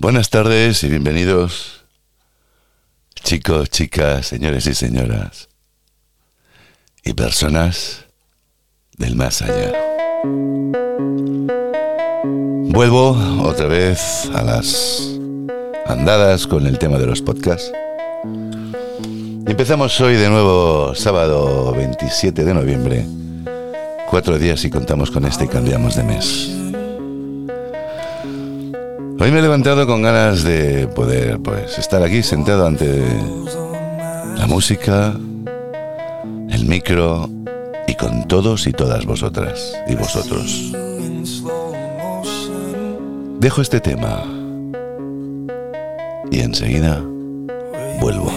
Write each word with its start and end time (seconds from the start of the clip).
Buenas 0.00 0.30
tardes 0.30 0.84
y 0.84 0.88
bienvenidos, 0.88 1.84
chicos, 3.16 3.68
chicas, 3.68 4.28
señores 4.28 4.64
y 4.68 4.74
señoras, 4.74 5.48
y 7.02 7.14
personas 7.14 8.04
del 8.96 9.16
más 9.16 9.42
allá. 9.42 9.72
Vuelvo 12.70 13.10
otra 13.42 13.66
vez 13.66 14.30
a 14.32 14.44
las 14.44 15.18
andadas 15.84 16.46
con 16.46 16.68
el 16.68 16.78
tema 16.78 16.96
de 16.98 17.06
los 17.06 17.20
podcasts. 17.20 17.72
Empezamos 19.48 20.00
hoy 20.00 20.14
de 20.14 20.28
nuevo, 20.28 20.94
sábado 20.94 21.72
27 21.72 22.44
de 22.44 22.54
noviembre. 22.54 23.04
Cuatro 24.08 24.38
días 24.38 24.64
y 24.64 24.70
contamos 24.70 25.10
con 25.10 25.24
este 25.24 25.46
y 25.46 25.48
cambiamos 25.48 25.96
de 25.96 26.04
mes. 26.04 26.67
Hoy 29.20 29.32
me 29.32 29.40
he 29.40 29.42
levantado 29.42 29.84
con 29.86 30.02
ganas 30.02 30.44
de 30.44 30.86
poder 30.86 31.40
pues 31.40 31.76
estar 31.76 32.02
aquí 32.04 32.22
sentado 32.22 32.66
ante 32.66 33.04
la 34.36 34.46
música, 34.46 35.12
el 36.50 36.64
micro 36.66 37.28
y 37.88 37.94
con 37.96 38.28
todos 38.28 38.68
y 38.68 38.72
todas 38.72 39.04
vosotras 39.06 39.76
y 39.88 39.96
vosotros. 39.96 40.72
Dejo 43.40 43.60
este 43.60 43.80
tema 43.80 44.22
y 46.30 46.40
enseguida 46.40 47.02
vuelvo. 48.00 48.30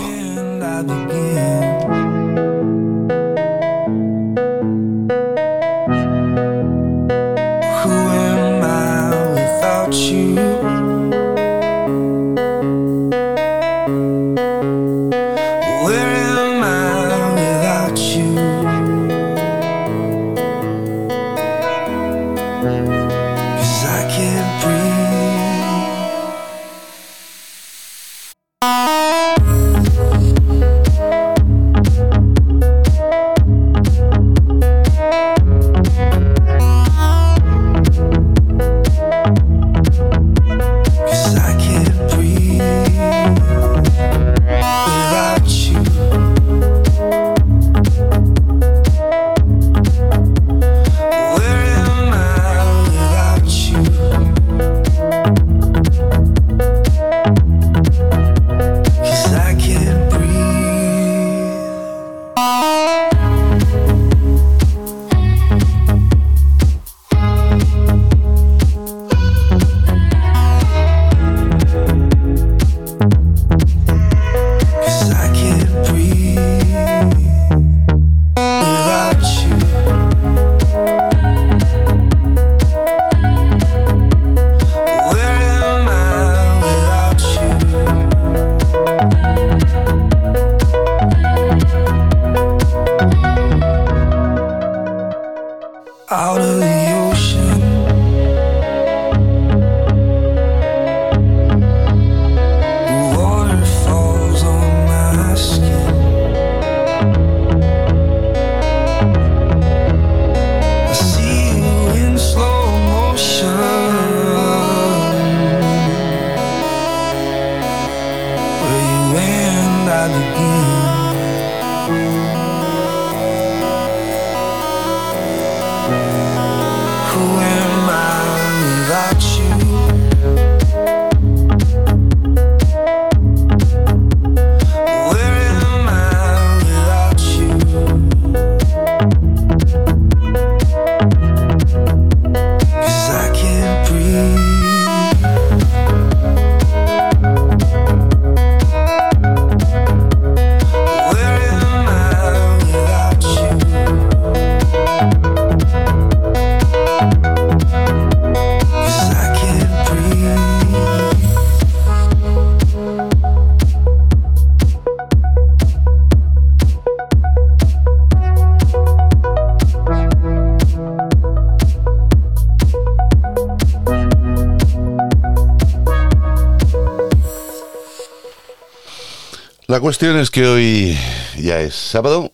Cuestión 179.82 180.18
es 180.18 180.30
que 180.30 180.46
hoy 180.46 180.96
ya 181.40 181.60
es 181.60 181.74
sábado. 181.74 182.32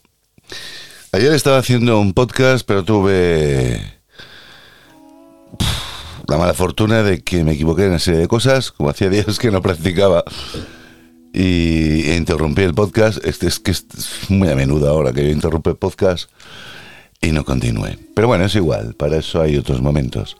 Ayer 1.14 1.32
estaba 1.32 1.58
haciendo 1.58 1.98
un 1.98 2.14
podcast, 2.14 2.68
pero 2.68 2.84
tuve 2.84 3.82
la 6.28 6.38
mala 6.38 6.54
fortuna 6.54 7.04
de 7.04 7.24
que 7.24 7.46
me 7.46 7.54
equivoqué 7.54 7.84
en 7.84 7.92
una 7.92 8.00
serie 8.00 8.20
de 8.20 8.28
cosas, 8.28 8.72
como 8.72 8.90
hacía 8.90 9.10
días 9.10 9.40
que 9.40 9.50
no 9.50 9.62
practicaba 9.62 10.26
y 11.34 12.12
interrumpí 12.12 12.64
el 12.64 12.74
podcast. 12.74 13.26
Este 13.26 13.48
es 13.48 13.60
que 13.60 13.72
es 13.72 13.86
muy 14.28 14.50
a 14.50 14.56
menudo 14.56 14.90
ahora 14.90 15.14
que 15.14 15.24
yo 15.24 15.32
interrumpo 15.32 15.70
el 15.70 15.78
podcast 15.78 16.30
y 17.22 17.32
no 17.32 17.46
continué. 17.46 17.98
Pero 18.14 18.28
bueno, 18.28 18.44
es 18.44 18.56
igual, 18.56 18.94
para 18.94 19.18
eso 19.18 19.42
hay 19.42 19.56
otros 19.56 19.82
momentos. 19.82 20.36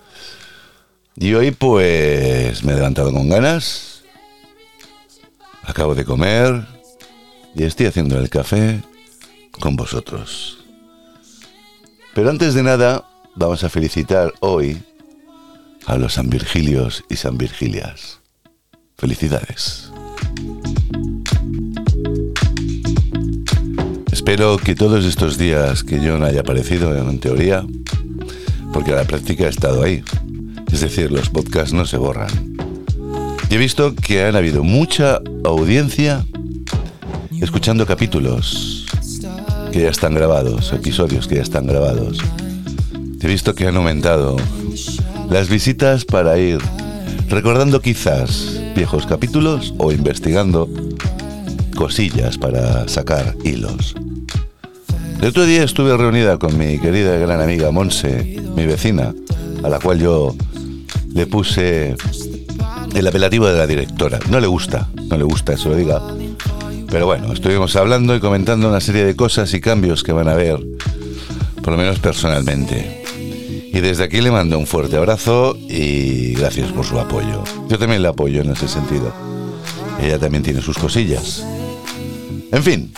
Y 1.16 1.34
hoy 1.36 1.52
pues 1.52 2.66
me 2.66 2.74
he 2.74 2.76
levantado 2.76 3.14
con 3.14 3.30
ganas. 3.30 4.04
Acabo 5.64 5.96
de 5.96 6.06
comer, 6.06 6.77
y 7.58 7.64
estoy 7.64 7.88
haciendo 7.88 8.20
el 8.20 8.30
café 8.30 8.82
con 9.60 9.76
vosotros. 9.76 10.60
Pero 12.14 12.30
antes 12.30 12.54
de 12.54 12.62
nada, 12.62 13.06
vamos 13.36 13.64
a 13.64 13.70
felicitar 13.70 14.32
hoy 14.42 14.78
a 15.88 15.98
los 15.98 16.14
San 16.14 16.30
Virgilios 16.30 17.04
y 17.10 17.16
San 17.16 17.38
Virgilias. 17.38 18.20
Felicidades. 18.96 19.92
Espero 24.12 24.58
que 24.58 24.76
todos 24.76 25.06
estos 25.06 25.38
días 25.40 25.84
que 25.84 26.00
yo 26.00 26.20
no 26.20 26.26
haya 26.26 26.42
aparecido 26.42 26.96
en 26.96 27.20
teoría, 27.20 27.66
porque 28.72 28.92
la 28.92 29.06
práctica 29.06 29.46
ha 29.46 29.50
estado 29.50 29.82
ahí. 29.82 30.04
Es 30.72 30.82
decir, 30.82 31.12
los 31.12 31.30
podcasts 31.30 31.74
no 31.74 31.86
se 31.86 31.98
borran. 31.98 32.56
Y 33.50 33.56
he 33.56 33.58
visto 33.58 33.96
que 33.96 34.26
han 34.26 34.36
habido 34.36 34.64
mucha 34.64 35.22
audiencia 35.44 36.26
escuchando 37.42 37.86
capítulos 37.86 38.86
que 39.72 39.82
ya 39.82 39.90
están 39.90 40.14
grabados, 40.14 40.74
episodios 40.74 41.28
que 41.28 41.36
ya 41.36 41.42
están 41.42 41.68
grabados. 41.68 42.18
He 43.22 43.28
visto 43.28 43.54
que 43.54 43.68
han 43.68 43.76
aumentado 43.76 44.38
las 45.30 45.50
visitas 45.50 46.06
para 46.06 46.38
ir 46.38 46.60
recordando 47.30 47.82
quizás 47.82 48.60
viejos 48.76 49.06
capítulos 49.06 49.74
o 49.78 49.92
investigando 49.92 50.70
cosillas 51.76 52.38
para 52.38 52.88
sacar 52.88 53.36
hilos. 53.44 53.96
El 55.22 55.30
otro 55.30 55.46
día 55.46 55.64
estuve 55.64 55.96
reunida 55.98 56.38
con 56.38 56.58
mi 56.58 56.80
querida 56.80 57.16
y 57.18 57.20
gran 57.20 57.42
amiga 57.42 57.72
Monse, 57.72 58.40
mi 58.56 58.66
vecina, 58.66 59.14
a 59.64 59.70
la 59.70 59.80
cual 59.80 60.00
yo 60.00 60.36
le 61.14 61.26
puse 61.26 61.96
el 62.94 63.08
apelativo 63.08 63.48
de 63.48 63.58
la 63.58 63.68
directora. 63.68 64.20
No 64.30 64.40
le 64.40 64.48
gusta, 64.48 64.88
no 65.10 65.18
le 65.18 65.24
gusta 65.24 65.54
eso 65.54 65.70
lo 65.70 65.76
diga. 65.76 66.02
Pero 66.90 67.06
bueno, 67.06 67.34
estuvimos 67.34 67.76
hablando 67.76 68.16
y 68.16 68.20
comentando 68.20 68.70
una 68.70 68.80
serie 68.80 69.04
de 69.04 69.16
cosas 69.16 69.54
y 69.54 69.60
cambios 69.60 70.04
que 70.04 70.14
van 70.14 70.30
a 70.30 70.34
haber, 70.34 70.58
por 71.62 71.74
lo 71.74 71.78
menos 71.78 72.00
personalmente. 72.00 73.04
Y 73.74 73.80
desde 73.80 74.06
aquí 74.06 74.22
le 74.22 74.32
mando 74.32 74.58
un 74.58 74.66
fuerte 74.66 74.96
abrazo 74.96 75.58
y 75.70 76.34
gracias 76.34 76.72
por 76.72 76.86
su 76.86 77.00
apoyo. 77.00 77.44
Yo 77.68 77.78
también 77.78 78.02
le 78.02 78.08
apoyo 78.08 78.42
en 78.42 78.52
ese 78.52 78.68
sentido. 78.68 79.14
Ella 80.02 80.18
también 80.18 80.44
tiene 80.44 80.62
sus 80.62 80.78
cosillas. 80.78 81.46
En 82.52 82.64
fin, 82.64 82.94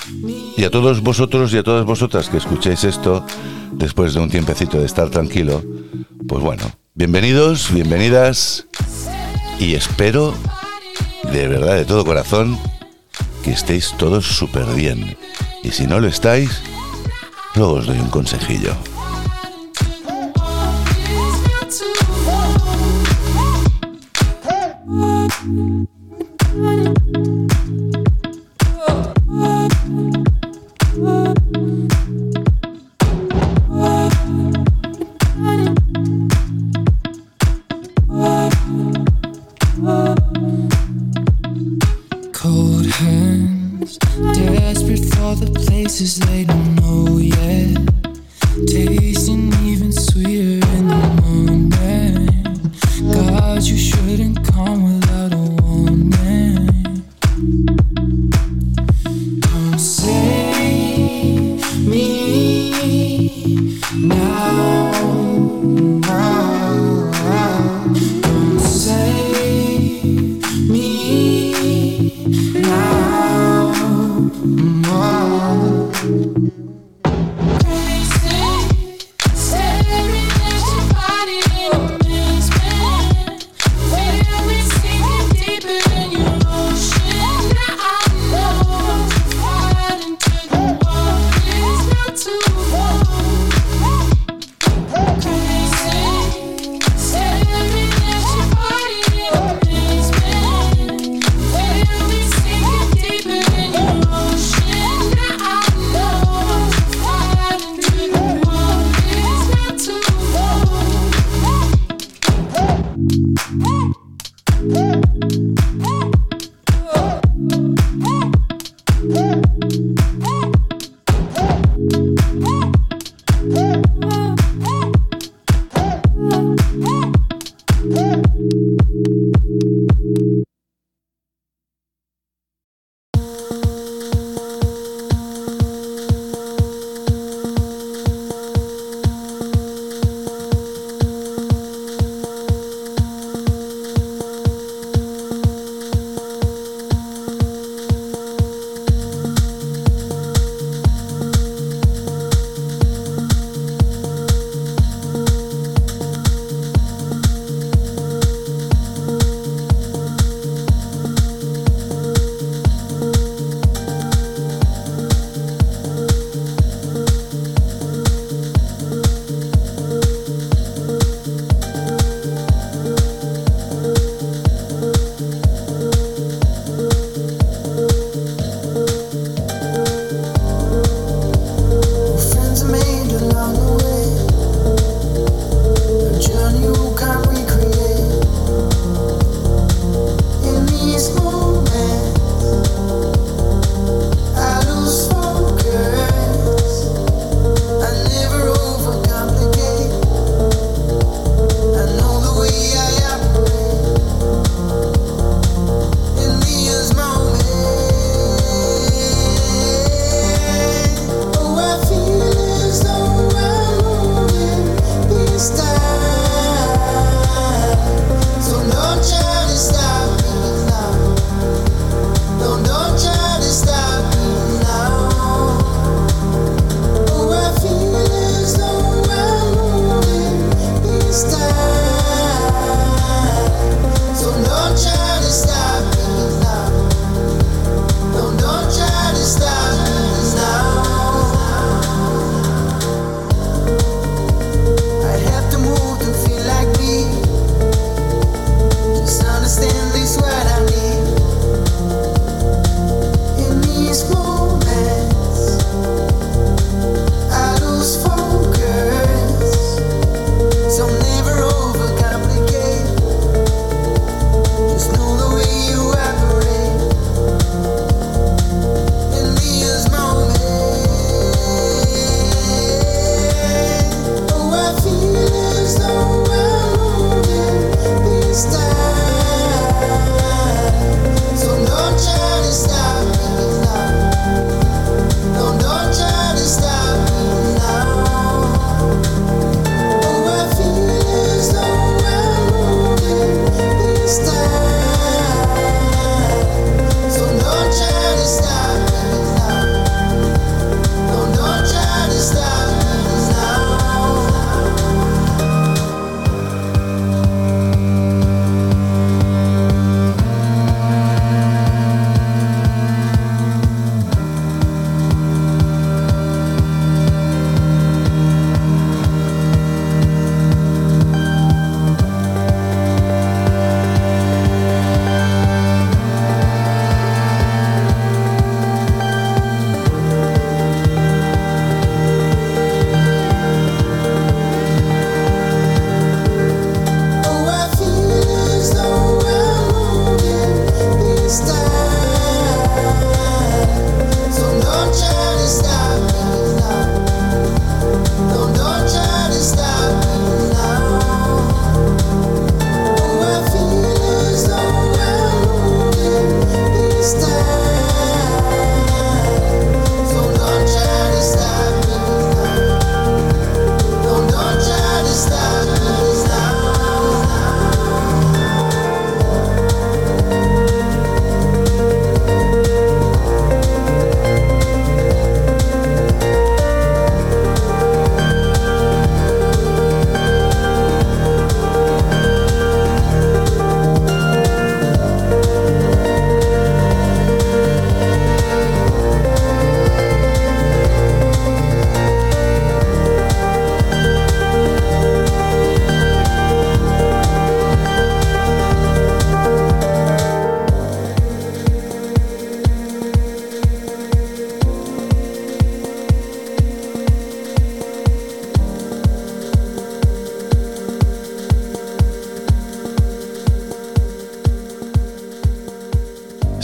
y 0.56 0.64
a 0.64 0.70
todos 0.70 1.02
vosotros 1.02 1.52
y 1.54 1.58
a 1.58 1.64
todas 1.64 1.84
vosotras 1.84 2.30
que 2.30 2.38
escuchéis 2.38 2.84
esto, 2.84 3.26
después 3.74 4.14
de 4.14 4.20
un 4.20 4.30
tiempecito 4.30 4.80
de 4.80 4.86
estar 4.86 5.10
tranquilo, 5.10 5.64
pues 6.28 6.44
bueno, 6.44 6.64
bienvenidos, 6.94 7.74
bienvenidas, 7.74 8.68
y 9.60 9.74
espero, 9.74 10.36
de 11.32 11.48
verdad, 11.48 11.76
de 11.76 11.86
todo 11.86 12.06
corazón, 12.06 12.60
que 13.44 13.52
estéis 13.52 13.94
todos 13.98 14.26
súper 14.26 14.66
bien. 14.76 15.18
Y 15.64 15.72
si 15.72 15.88
no 15.88 16.00
lo 16.00 16.08
estáis, 16.08 16.62
luego 17.56 17.74
os 17.74 17.88
doy 17.88 18.00
un 18.00 18.10
consejillo. 18.10 18.76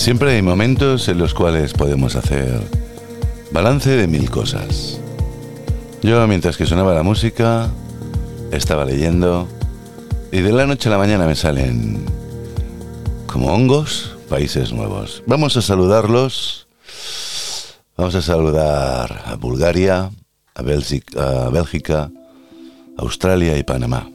Siempre 0.06 0.36
hay 0.36 0.44
momentos 0.44 1.08
en 1.08 1.18
los 1.18 1.34
cuales 1.34 1.74
podemos 1.74 2.16
hacer 2.16 2.62
balance 3.50 3.90
de 3.90 4.06
mil 4.06 4.30
cosas. 4.30 5.00
Yo, 6.04 6.28
mientras 6.28 6.58
que 6.58 6.68
sonaba 6.68 6.94
la 6.94 7.02
música, 7.02 7.72
estaba 8.52 8.86
leyendo 8.86 9.48
y 10.32 10.42
de 10.42 10.52
la 10.52 10.68
noche 10.68 10.90
a 10.90 10.92
la 10.92 11.00
mañana 11.00 11.26
me 11.26 11.34
salen 11.34 12.06
como 13.26 13.52
hongos 13.52 14.16
países 14.30 14.72
nuevos. 14.72 15.24
Vamos 15.26 15.58
a 15.58 15.64
saludarlos. 15.64 16.68
Vamos 17.98 18.14
a 18.14 18.22
saludar 18.22 19.24
a 19.26 19.36
Bulgaria, 19.38 20.12
a, 20.54 20.62
Bélgica, 20.62 22.12
a 22.96 23.02
Australia 23.02 23.58
y 23.58 23.64
Panamá. 23.64 24.08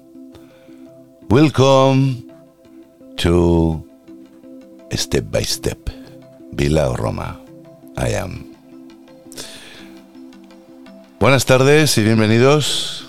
Welcome 1.29 2.27
to 3.17 3.90
Step 4.93 5.31
by 5.31 5.45
Step, 5.45 5.91
Vila 6.53 6.91
o 6.91 6.97
Roma. 6.97 7.41
I 7.97 8.15
am. 8.15 8.53
Buenas 11.21 11.47
tardes 11.47 11.97
y 11.99 12.03
bienvenidos. 12.03 13.07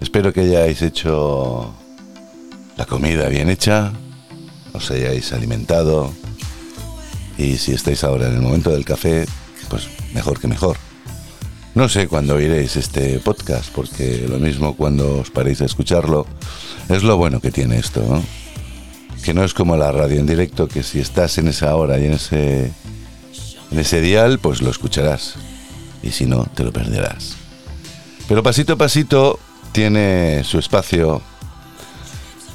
Espero 0.00 0.32
que 0.32 0.40
hayáis 0.40 0.82
hecho 0.82 1.74
la 2.76 2.84
comida 2.86 3.28
bien 3.28 3.48
hecha, 3.48 3.92
os 4.72 4.90
hayáis 4.90 5.32
alimentado 5.32 6.12
y 7.38 7.56
si 7.56 7.72
estáis 7.72 8.04
ahora 8.04 8.28
en 8.28 8.34
el 8.34 8.42
momento 8.42 8.70
del 8.70 8.84
café, 8.84 9.26
pues 9.70 9.88
mejor 10.12 10.40
que 10.40 10.48
mejor. 10.48 10.76
No 11.74 11.88
sé 11.88 12.08
cuándo 12.08 12.34
oiréis 12.34 12.76
este 12.76 13.18
podcast, 13.18 13.72
porque 13.74 14.26
lo 14.28 14.38
mismo 14.38 14.76
cuando 14.76 15.20
os 15.20 15.30
paréis 15.30 15.60
a 15.62 15.64
escucharlo, 15.64 16.26
es 16.88 17.02
lo 17.02 17.16
bueno 17.16 17.40
que 17.40 17.50
tiene 17.50 17.78
esto, 17.78 18.04
¿no? 18.08 18.43
Que 19.24 19.32
no 19.32 19.42
es 19.42 19.54
como 19.54 19.76
la 19.76 19.90
radio 19.90 20.20
en 20.20 20.26
directo, 20.26 20.68
que 20.68 20.82
si 20.82 21.00
estás 21.00 21.38
en 21.38 21.48
esa 21.48 21.74
hora 21.74 21.98
y 21.98 22.04
en 22.04 22.12
ese, 22.12 22.70
en 23.70 23.78
ese 23.78 24.02
dial, 24.02 24.38
pues 24.38 24.60
lo 24.60 24.70
escucharás 24.70 25.36
y 26.02 26.10
si 26.10 26.26
no, 26.26 26.44
te 26.54 26.62
lo 26.62 26.72
perderás. 26.72 27.36
Pero 28.28 28.42
pasito 28.42 28.74
a 28.74 28.76
pasito 28.76 29.40
tiene 29.72 30.44
su 30.44 30.58
espacio 30.58 31.22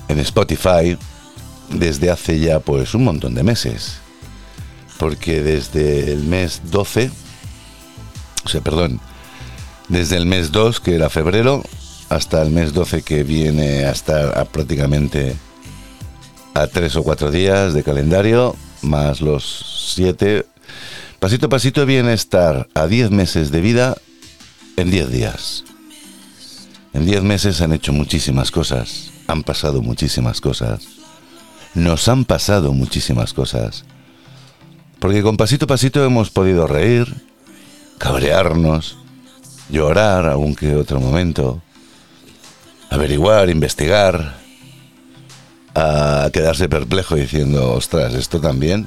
en 0.07 0.19
Spotify 0.19 0.95
desde 1.69 2.11
hace 2.11 2.39
ya 2.39 2.59
pues 2.59 2.93
un 2.93 3.03
montón 3.03 3.33
de 3.33 3.41
meses. 3.41 3.97
Porque 4.99 5.41
desde 5.41 6.13
el 6.13 6.23
mes 6.23 6.61
12, 6.65 7.09
o 8.45 8.47
sea, 8.47 8.61
perdón, 8.61 8.99
desde 9.87 10.17
el 10.17 10.27
mes 10.27 10.51
2, 10.51 10.79
que 10.81 10.93
era 10.93 11.09
febrero, 11.09 11.63
hasta 12.09 12.43
el 12.43 12.51
mes 12.51 12.73
12 12.73 13.01
que 13.01 13.23
viene 13.23 13.85
hasta 13.85 14.45
prácticamente 14.45 15.35
a 16.53 16.67
tres 16.67 16.95
o 16.95 17.03
cuatro 17.03 17.31
días 17.31 17.73
de 17.73 17.83
calendario, 17.83 18.55
más 18.81 19.21
los 19.21 19.93
siete 19.95 20.45
Pasito 21.19 21.47
a 21.47 21.49
pasito 21.49 21.85
viene 21.85 22.13
estar 22.13 22.69
a 22.73 22.87
10 22.87 23.11
meses 23.11 23.51
de 23.51 23.59
vida 23.59 23.97
en 24.77 24.89
10 24.89 25.11
días. 25.11 25.65
En 26.93 27.05
10 27.05 27.23
meses 27.23 27.59
han 27.59 27.73
hecho 27.73 27.91
muchísimas 27.91 28.51
cosas, 28.51 29.11
han 29.27 29.43
pasado 29.43 29.81
muchísimas 29.81 30.39
cosas, 30.39 30.87
nos 31.75 32.07
han 32.07 32.23
pasado 32.23 32.71
muchísimas 32.71 33.33
cosas. 33.33 33.83
Porque 34.99 35.21
con 35.21 35.35
pasito 35.35 35.65
a 35.65 35.67
pasito 35.67 36.05
hemos 36.05 36.29
podido 36.29 36.67
reír, 36.67 37.13
cabrearnos, 37.97 38.97
llorar 39.69 40.25
algún 40.25 40.55
que 40.55 40.73
otro 40.73 41.01
momento, 41.01 41.61
averiguar, 42.89 43.49
investigar, 43.49 44.38
a 45.79 46.29
quedarse 46.31 46.67
perplejo 46.69 47.15
diciendo, 47.15 47.71
ostras, 47.71 48.13
esto 48.13 48.39
también 48.41 48.85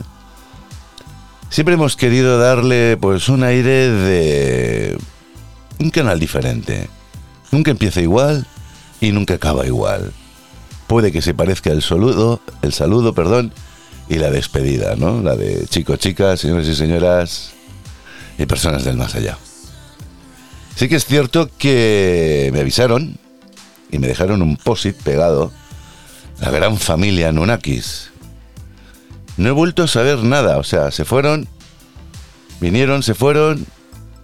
siempre 1.53 1.75
hemos 1.75 1.97
querido 1.97 2.39
darle 2.39 2.97
pues 2.97 3.29
un 3.29 3.45
aire 3.45 3.91
de 3.91 4.99
un 5.79 5.91
canal 5.91 6.19
diferente. 6.19 6.89
Nunca 7.51 7.71
empieza 7.71 8.01
igual 8.01 8.47
y 9.01 9.13
nunca 9.13 9.35
acaba 9.35 9.67
igual. 9.67 10.13
Puede 10.87 11.13
que 11.13 11.21
se 11.21 11.35
parezca 11.35 11.71
el 11.71 11.83
saludo, 11.83 12.41
el 12.63 12.73
saludo, 12.73 13.15
perdón, 13.15 13.53
y 14.09 14.17
la 14.17 14.31
despedida, 14.31 14.97
¿no? 14.97 15.21
La 15.23 15.37
de 15.37 15.67
chicos, 15.67 15.99
chicas, 15.99 16.41
señores 16.41 16.67
y 16.69 16.75
señoras 16.75 17.53
y 18.39 18.47
personas 18.47 18.85
del 18.85 18.97
más 18.97 19.15
allá. 19.15 19.37
Sí 20.75 20.89
que 20.89 20.97
es 20.97 21.05
cierto 21.05 21.51
que 21.59 22.49
me 22.55 22.61
avisaron 22.61 23.19
y 23.91 23.99
me 23.99 24.07
dejaron 24.07 24.41
un 24.41 24.57
posit 24.57 24.97
pegado 24.97 25.53
la 26.43 26.51
gran 26.51 26.77
familia 26.77 27.31
Nunakis 27.31 28.11
no 29.37 29.49
he 29.49 29.53
vuelto 29.53 29.85
a 29.85 29.89
saber 29.89 30.19
nada. 30.25 30.59
O 30.59 30.65
sea, 30.65 30.91
se 30.91 31.05
fueron, 31.05 31.47
vinieron, 32.61 33.05
se 33.05 33.15
fueron, 33.15 33.65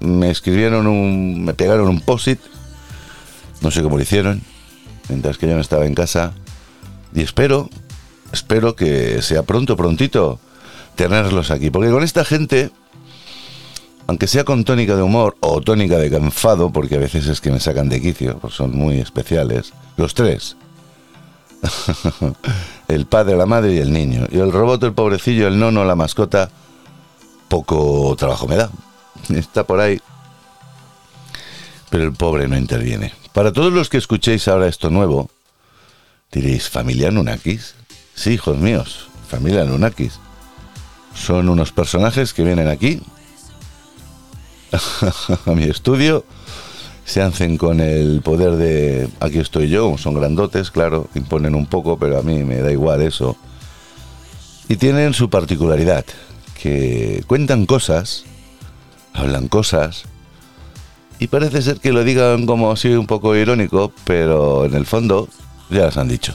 me 0.00 0.30
escribieron 0.30 0.88
un. 0.88 1.44
me 1.44 1.54
pegaron 1.54 1.88
un 1.88 2.00
posit. 2.00 2.40
No 3.60 3.70
sé 3.70 3.82
cómo 3.82 3.96
lo 3.96 4.02
hicieron, 4.02 4.42
mientras 5.08 5.38
que 5.38 5.46
yo 5.46 5.54
no 5.54 5.60
estaba 5.60 5.86
en 5.86 5.94
casa. 5.94 6.32
Y 7.14 7.22
espero, 7.22 7.70
espero 8.32 8.74
que 8.74 9.22
sea 9.22 9.44
pronto, 9.44 9.76
prontito, 9.76 10.40
tenerlos 10.96 11.52
aquí. 11.52 11.70
Porque 11.70 11.90
con 11.90 12.02
esta 12.02 12.24
gente, 12.24 12.70
aunque 14.08 14.26
sea 14.26 14.42
con 14.42 14.64
tónica 14.64 14.96
de 14.96 15.02
humor 15.02 15.36
o 15.38 15.60
tónica 15.60 15.98
de 15.98 16.10
canfado, 16.10 16.70
porque 16.70 16.96
a 16.96 17.00
veces 17.00 17.28
es 17.28 17.40
que 17.40 17.52
me 17.52 17.60
sacan 17.60 17.88
de 17.88 18.00
quicio, 18.00 18.38
pues 18.38 18.54
son 18.54 18.76
muy 18.76 18.98
especiales, 18.98 19.72
los 19.96 20.14
tres. 20.14 20.56
el 22.88 23.06
padre, 23.06 23.36
la 23.36 23.46
madre 23.46 23.74
y 23.74 23.78
el 23.78 23.92
niño. 23.92 24.26
Y 24.30 24.38
el 24.38 24.52
robot, 24.52 24.82
el 24.84 24.92
pobrecillo, 24.92 25.48
el 25.48 25.58
nono, 25.58 25.84
la 25.84 25.96
mascota, 25.96 26.50
poco 27.48 28.14
trabajo 28.16 28.46
me 28.46 28.56
da. 28.56 28.70
Está 29.30 29.64
por 29.64 29.80
ahí. 29.80 30.00
Pero 31.90 32.04
el 32.04 32.12
pobre 32.12 32.48
no 32.48 32.56
interviene. 32.56 33.12
Para 33.32 33.52
todos 33.52 33.72
los 33.72 33.88
que 33.88 33.98
escuchéis 33.98 34.48
ahora 34.48 34.68
esto 34.68 34.90
nuevo, 34.90 35.30
diréis, 36.32 36.68
¿familia 36.68 37.10
Nunakis? 37.10 37.74
Sí, 38.14 38.32
hijos 38.32 38.58
míos, 38.58 39.08
familia 39.28 39.64
Nunakis. 39.64 40.18
Son 41.14 41.48
unos 41.48 41.72
personajes 41.72 42.34
que 42.34 42.44
vienen 42.44 42.68
aquí 42.68 43.00
a 45.46 45.50
mi 45.52 45.64
estudio 45.64 46.24
se 47.08 47.22
hacen 47.22 47.56
con 47.56 47.80
el 47.80 48.20
poder 48.20 48.56
de 48.56 49.08
aquí 49.18 49.38
estoy 49.38 49.70
yo, 49.70 49.96
son 49.96 50.12
grandotes, 50.12 50.70
claro, 50.70 51.08
imponen 51.14 51.54
un 51.54 51.64
poco, 51.64 51.98
pero 51.98 52.18
a 52.18 52.22
mí 52.22 52.44
me 52.44 52.56
da 52.58 52.70
igual 52.70 53.00
eso. 53.00 53.34
Y 54.68 54.76
tienen 54.76 55.14
su 55.14 55.30
particularidad, 55.30 56.04
que 56.60 57.24
cuentan 57.26 57.64
cosas, 57.64 58.24
hablan 59.14 59.48
cosas, 59.48 60.04
y 61.18 61.28
parece 61.28 61.62
ser 61.62 61.80
que 61.80 61.92
lo 61.92 62.04
digan 62.04 62.44
como 62.44 62.70
así 62.70 62.88
un 62.90 63.06
poco 63.06 63.34
irónico, 63.34 63.90
pero 64.04 64.66
en 64.66 64.74
el 64.74 64.84
fondo 64.84 65.30
ya 65.70 65.86
las 65.86 65.96
han 65.96 66.08
dicho. 66.08 66.34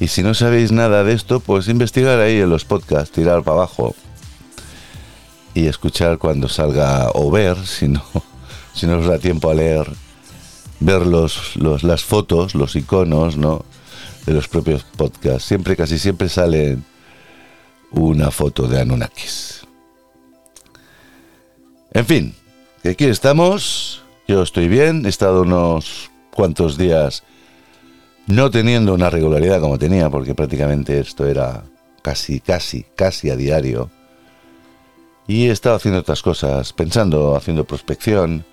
Y 0.00 0.08
si 0.08 0.22
no 0.22 0.32
sabéis 0.32 0.72
nada 0.72 1.04
de 1.04 1.12
esto, 1.12 1.40
pues 1.40 1.68
investigar 1.68 2.18
ahí 2.18 2.40
en 2.40 2.48
los 2.48 2.64
podcasts, 2.64 3.12
tirar 3.12 3.42
para 3.42 3.58
abajo 3.58 3.94
y 5.52 5.66
escuchar 5.66 6.16
cuando 6.16 6.48
salga 6.48 7.10
o 7.12 7.30
ver, 7.30 7.58
si 7.66 7.88
no 7.88 8.02
si 8.74 8.86
no 8.86 8.98
os 8.98 9.06
da 9.06 9.18
tiempo 9.18 9.50
a 9.50 9.54
leer, 9.54 9.86
ver 10.80 11.06
los, 11.06 11.56
las 11.56 12.04
fotos, 12.04 12.54
los 12.54 12.76
iconos, 12.76 13.36
¿no? 13.36 13.64
De 14.26 14.32
los 14.32 14.48
propios 14.48 14.84
podcasts. 14.84 15.44
Siempre, 15.44 15.76
casi 15.76 15.98
siempre 15.98 16.28
sale 16.28 16.78
una 17.90 18.30
foto 18.30 18.68
de 18.68 18.80
Anunnakis. 18.80 19.66
En 21.92 22.06
fin, 22.06 22.34
aquí 22.84 23.04
estamos. 23.04 24.02
Yo 24.26 24.42
estoy 24.42 24.68
bien. 24.68 25.04
He 25.06 25.08
estado 25.08 25.42
unos 25.42 26.10
cuantos 26.30 26.78
días 26.78 27.22
no 28.26 28.50
teniendo 28.50 28.94
una 28.94 29.10
regularidad 29.10 29.60
como 29.60 29.78
tenía, 29.78 30.08
porque 30.08 30.34
prácticamente 30.34 30.98
esto 30.98 31.26
era 31.26 31.64
casi, 32.02 32.40
casi, 32.40 32.84
casi 32.96 33.30
a 33.30 33.36
diario. 33.36 33.90
Y 35.26 35.46
he 35.46 35.50
estado 35.50 35.76
haciendo 35.76 36.00
otras 36.00 36.22
cosas, 36.22 36.72
pensando, 36.72 37.36
haciendo 37.36 37.64
prospección, 37.64 38.44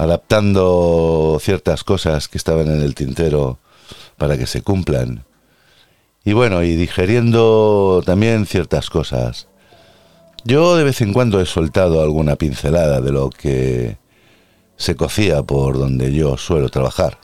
adaptando 0.00 1.38
ciertas 1.42 1.84
cosas 1.84 2.26
que 2.26 2.38
estaban 2.38 2.68
en 2.68 2.80
el 2.80 2.94
tintero 2.94 3.58
para 4.16 4.38
que 4.38 4.46
se 4.46 4.62
cumplan. 4.62 5.24
Y 6.24 6.32
bueno, 6.32 6.62
y 6.62 6.74
digeriendo 6.74 8.02
también 8.06 8.46
ciertas 8.46 8.88
cosas. 8.88 9.48
Yo 10.42 10.76
de 10.76 10.84
vez 10.84 11.02
en 11.02 11.12
cuando 11.12 11.38
he 11.38 11.44
soltado 11.44 12.02
alguna 12.02 12.36
pincelada 12.36 13.02
de 13.02 13.12
lo 13.12 13.28
que 13.28 13.98
se 14.76 14.96
cocía 14.96 15.42
por 15.42 15.78
donde 15.78 16.10
yo 16.14 16.38
suelo 16.38 16.70
trabajar. 16.70 17.18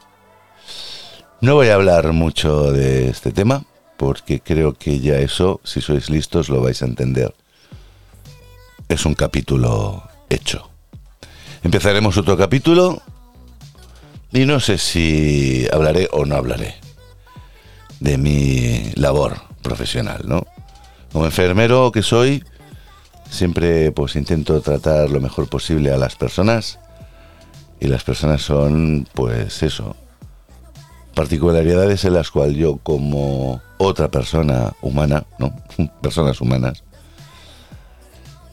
No 1.40 1.54
voy 1.54 1.68
a 1.68 1.76
hablar 1.76 2.12
mucho 2.12 2.72
de 2.72 3.08
este 3.08 3.32
tema, 3.32 3.64
porque 3.96 4.40
creo 4.40 4.74
que 4.74 5.00
ya 5.00 5.18
eso, 5.18 5.62
si 5.64 5.80
sois 5.80 6.10
listos, 6.10 6.50
lo 6.50 6.60
vais 6.60 6.82
a 6.82 6.86
entender. 6.86 7.34
Es 8.90 9.06
un 9.06 9.14
capítulo 9.14 10.02
hecho. 10.28 10.75
Empezaremos 11.66 12.16
otro 12.16 12.36
capítulo 12.36 13.02
y 14.30 14.44
no 14.44 14.60
sé 14.60 14.78
si 14.78 15.66
hablaré 15.72 16.08
o 16.12 16.24
no 16.24 16.36
hablaré 16.36 16.76
de 17.98 18.18
mi 18.18 18.92
labor 18.94 19.38
profesional, 19.62 20.22
¿no? 20.26 20.46
Como 21.12 21.24
enfermero 21.24 21.90
que 21.90 22.02
soy, 22.02 22.44
siempre 23.28 23.90
pues 23.90 24.14
intento 24.14 24.60
tratar 24.60 25.10
lo 25.10 25.20
mejor 25.20 25.48
posible 25.48 25.90
a 25.90 25.96
las 25.96 26.14
personas 26.14 26.78
y 27.80 27.88
las 27.88 28.04
personas 28.04 28.42
son 28.42 29.08
pues 29.12 29.64
eso, 29.64 29.96
particularidades 31.14 32.04
en 32.04 32.14
las 32.14 32.30
cuales 32.30 32.56
yo 32.56 32.76
como 32.76 33.60
otra 33.78 34.06
persona 34.08 34.72
humana, 34.82 35.24
¿no? 35.40 35.52
Personas 36.00 36.40
humanas, 36.40 36.84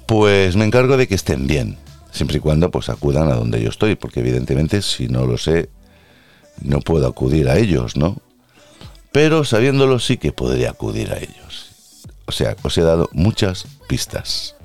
pues 0.07 0.55
me 0.55 0.65
encargo 0.65 0.97
de 0.97 1.07
que 1.07 1.13
estén 1.13 1.45
bien, 1.45 1.77
siempre 2.13 2.37
y 2.37 2.39
cuando 2.39 2.71
pues 2.71 2.87
acudan 2.89 3.29
a 3.29 3.35
donde 3.35 3.61
yo 3.61 3.69
estoy, 3.69 3.95
porque 3.95 4.21
evidentemente 4.21 4.81
si 4.81 5.07
no 5.07 5.25
lo 5.25 5.37
sé, 5.37 5.69
no 6.61 6.79
puedo 6.79 7.07
acudir 7.07 7.49
a 7.49 7.57
ellos, 7.57 7.97
¿no? 7.97 8.17
Pero 9.11 9.43
sabiéndolo 9.43 9.99
sí 9.99 10.17
que 10.17 10.31
podría 10.31 10.69
acudir 10.69 11.11
a 11.11 11.17
ellos. 11.17 12.13
O 12.25 12.31
sea, 12.31 12.55
os 12.61 12.77
he 12.77 12.81
dado 12.81 13.09
muchas 13.11 13.65
pistas. 13.87 14.55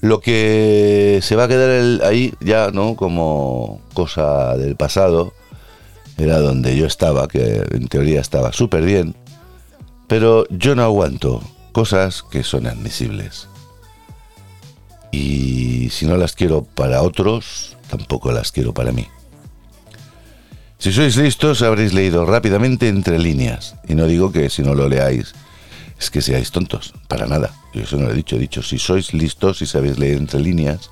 Lo 0.00 0.20
que 0.20 1.20
se 1.22 1.34
va 1.34 1.44
a 1.44 1.48
quedar 1.48 2.04
ahí 2.04 2.34
ya, 2.40 2.70
¿no? 2.70 2.94
Como 2.94 3.80
cosa 3.94 4.56
del 4.56 4.76
pasado, 4.76 5.32
era 6.18 6.38
donde 6.38 6.76
yo 6.76 6.86
estaba, 6.86 7.26
que 7.28 7.66
en 7.70 7.88
teoría 7.88 8.20
estaba 8.20 8.52
súper 8.52 8.84
bien, 8.84 9.16
pero 10.06 10.46
yo 10.50 10.74
no 10.74 10.82
aguanto 10.82 11.42
cosas 11.72 12.22
que 12.22 12.42
son 12.42 12.66
admisibles. 12.66 13.48
Y 15.16 15.88
si 15.88 16.04
no 16.04 16.18
las 16.18 16.34
quiero 16.34 16.64
para 16.64 17.00
otros, 17.00 17.74
tampoco 17.88 18.32
las 18.32 18.52
quiero 18.52 18.74
para 18.74 18.92
mí. 18.92 19.06
Si 20.78 20.92
sois 20.92 21.16
listos, 21.16 21.62
habréis 21.62 21.94
leído 21.94 22.26
rápidamente 22.26 22.88
entre 22.88 23.18
líneas. 23.18 23.76
Y 23.88 23.94
no 23.94 24.06
digo 24.06 24.30
que 24.30 24.50
si 24.50 24.60
no 24.62 24.74
lo 24.74 24.90
leáis 24.90 25.32
es 25.98 26.10
que 26.10 26.20
seáis 26.20 26.50
tontos, 26.50 26.92
para 27.08 27.26
nada. 27.26 27.54
Yo 27.72 27.80
eso 27.80 27.96
no 27.96 28.04
lo 28.04 28.12
he 28.12 28.14
dicho, 28.14 28.36
he 28.36 28.38
dicho, 28.38 28.62
si 28.62 28.78
sois 28.78 29.14
listos 29.14 29.62
y 29.62 29.66
sabéis 29.66 29.98
leer 29.98 30.18
entre 30.18 30.38
líneas, 30.38 30.90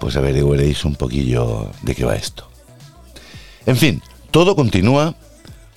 pues 0.00 0.16
averiguaréis 0.16 0.84
un 0.84 0.96
poquillo 0.96 1.70
de 1.82 1.94
qué 1.94 2.04
va 2.04 2.16
esto. 2.16 2.50
En 3.66 3.76
fin, 3.76 4.02
todo 4.32 4.56
continúa. 4.56 5.14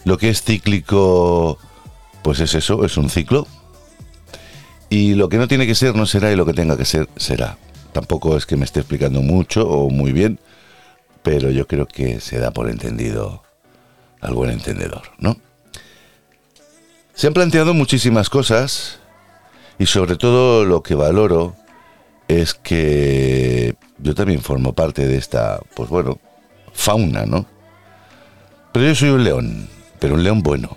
Lo 0.06 0.18
que 0.18 0.30
es 0.30 0.42
cíclico, 0.42 1.60
pues 2.24 2.40
es 2.40 2.56
eso, 2.56 2.84
es 2.84 2.98
un 2.98 3.12
ciclo. 3.12 3.46
Y 4.92 5.16
lo 5.16 5.30
que 5.30 5.38
no 5.38 5.48
tiene 5.48 5.66
que 5.66 5.74
ser 5.74 5.96
no 5.96 6.06
será 6.06 6.34
y 6.34 6.36
lo 6.36 6.46
que 6.46 6.54
tenga 6.54 6.76
que 6.76 6.84
ser 6.84 7.08
será. 7.16 7.58
Tampoco 7.94 8.36
es 8.36 8.46
que 8.46 8.58
me 8.58 8.66
esté 8.66 8.82
explicando 8.82 9.22
mucho 9.22 9.66
o 9.66 9.90
muy 9.90 10.12
bien, 10.12 10.38
pero 11.24 11.50
yo 11.50 11.66
creo 11.66 11.88
que 11.88 12.20
se 12.20 12.40
da 12.40 12.52
por 12.52 12.70
entendido 12.70 13.42
al 14.20 14.34
buen 14.34 14.50
entendedor, 14.50 15.04
¿no? 15.18 15.38
Se 17.14 17.26
han 17.26 17.34
planteado 17.34 17.74
muchísimas 17.74 18.30
cosas 18.30 19.00
y 19.80 19.86
sobre 19.86 20.18
todo 20.18 20.66
lo 20.66 20.84
que 20.84 20.94
valoro 20.94 21.56
es 22.28 22.54
que 22.54 23.76
yo 23.98 24.14
también 24.14 24.42
formo 24.42 24.74
parte 24.74 25.08
de 25.08 25.16
esta, 25.16 25.62
pues 25.74 25.88
bueno, 25.88 26.20
fauna, 26.74 27.26
¿no? 27.26 27.46
Pero 28.74 28.88
yo 28.88 28.96
soy 28.96 29.10
un 29.12 29.24
león, 29.24 29.70
pero 30.00 30.16
un 30.16 30.24
león 30.24 30.44
bueno. 30.44 30.76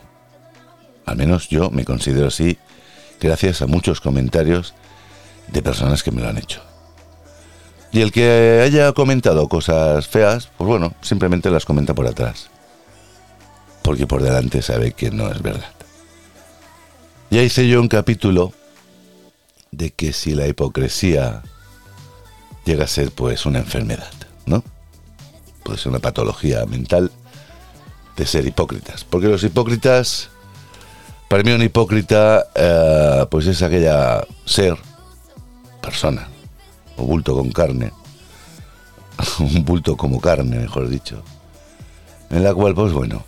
Al 1.04 1.16
menos 1.16 1.48
yo 1.48 1.70
me 1.70 1.84
considero 1.84 2.28
así 2.28 2.58
gracias 3.24 3.62
a 3.62 3.66
muchos 3.66 4.00
comentarios 4.00 4.74
de 5.48 5.62
personas 5.62 6.02
que 6.02 6.10
me 6.10 6.20
lo 6.20 6.28
han 6.28 6.38
hecho. 6.38 6.60
Y 7.90 8.02
el 8.02 8.12
que 8.12 8.60
haya 8.62 8.92
comentado 8.92 9.48
cosas 9.48 10.06
feas, 10.06 10.48
pues 10.58 10.68
bueno, 10.68 10.94
simplemente 11.00 11.50
las 11.50 11.64
comenta 11.64 11.94
por 11.94 12.06
atrás. 12.06 12.50
Porque 13.82 14.06
por 14.06 14.22
delante 14.22 14.62
sabe 14.62 14.92
que 14.92 15.10
no 15.10 15.30
es 15.30 15.40
verdad. 15.42 15.72
Ya 17.30 17.42
hice 17.42 17.66
yo 17.66 17.80
un 17.80 17.88
capítulo 17.88 18.52
de 19.70 19.90
que 19.90 20.12
si 20.12 20.34
la 20.34 20.46
hipocresía 20.46 21.42
llega 22.64 22.84
a 22.84 22.88
ser 22.88 23.10
pues 23.10 23.46
una 23.46 23.60
enfermedad, 23.60 24.12
¿no? 24.44 24.62
Puede 25.62 25.78
ser 25.78 25.90
una 25.90 26.00
patología 26.00 26.66
mental 26.66 27.10
de 28.16 28.26
ser 28.26 28.46
hipócritas. 28.46 29.04
Porque 29.04 29.28
los 29.28 29.42
hipócritas, 29.44 30.30
para 31.34 31.42
mí 31.42 31.50
un 31.50 31.62
hipócrita 31.62 32.46
eh, 32.54 33.26
pues 33.28 33.48
es 33.48 33.60
aquella 33.60 34.24
ser, 34.44 34.76
persona, 35.82 36.28
o 36.96 37.02
bulto 37.02 37.34
con 37.34 37.50
carne, 37.50 37.90
un 39.40 39.64
bulto 39.64 39.96
como 39.96 40.20
carne, 40.20 40.60
mejor 40.60 40.88
dicho, 40.88 41.24
en 42.30 42.44
la 42.44 42.54
cual, 42.54 42.76
pues 42.76 42.92
bueno, 42.92 43.24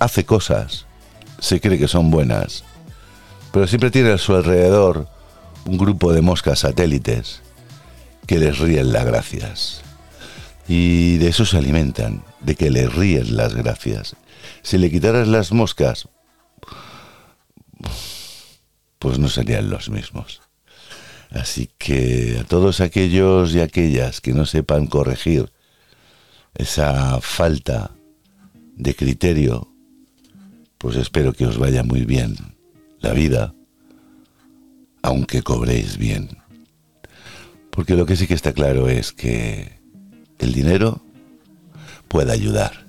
hace 0.00 0.24
cosas, 0.24 0.86
se 1.38 1.60
cree 1.60 1.78
que 1.78 1.86
son 1.86 2.10
buenas, 2.10 2.64
pero 3.52 3.68
siempre 3.68 3.92
tiene 3.92 4.10
a 4.10 4.18
su 4.18 4.34
alrededor 4.34 5.06
un 5.64 5.78
grupo 5.78 6.12
de 6.12 6.22
moscas 6.22 6.58
satélites 6.58 7.40
que 8.26 8.40
les 8.40 8.58
ríen 8.58 8.92
las 8.92 9.04
gracias. 9.04 9.80
Y 10.66 11.18
de 11.18 11.28
eso 11.28 11.46
se 11.46 11.56
alimentan, 11.56 12.24
de 12.40 12.56
que 12.56 12.68
les 12.68 12.92
ríen 12.92 13.36
las 13.36 13.54
gracias. 13.54 14.16
Si 14.62 14.76
le 14.76 14.90
quitaras 14.90 15.28
las 15.28 15.52
moscas, 15.52 16.08
pues 18.98 19.18
no 19.18 19.28
serían 19.28 19.70
los 19.70 19.88
mismos. 19.90 20.42
Así 21.30 21.68
que 21.78 22.38
a 22.40 22.44
todos 22.44 22.80
aquellos 22.80 23.54
y 23.54 23.60
aquellas 23.60 24.20
que 24.20 24.32
no 24.32 24.46
sepan 24.46 24.86
corregir 24.86 25.50
esa 26.54 27.20
falta 27.20 27.90
de 28.76 28.94
criterio, 28.94 29.68
pues 30.78 30.96
espero 30.96 31.32
que 31.32 31.46
os 31.46 31.58
vaya 31.58 31.82
muy 31.82 32.04
bien 32.04 32.36
la 33.00 33.12
vida, 33.12 33.54
aunque 35.02 35.42
cobréis 35.42 35.98
bien. 35.98 36.38
Porque 37.70 37.94
lo 37.94 38.06
que 38.06 38.16
sí 38.16 38.26
que 38.26 38.34
está 38.34 38.52
claro 38.52 38.88
es 38.88 39.12
que 39.12 39.78
el 40.38 40.52
dinero 40.52 41.02
puede 42.08 42.32
ayudar, 42.32 42.86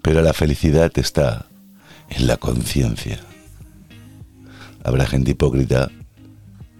pero 0.00 0.22
la 0.22 0.32
felicidad 0.32 0.90
está 0.96 1.46
en 2.08 2.26
la 2.26 2.36
conciencia. 2.38 3.20
Habrá 4.84 5.06
gente 5.06 5.32
hipócrita 5.32 5.90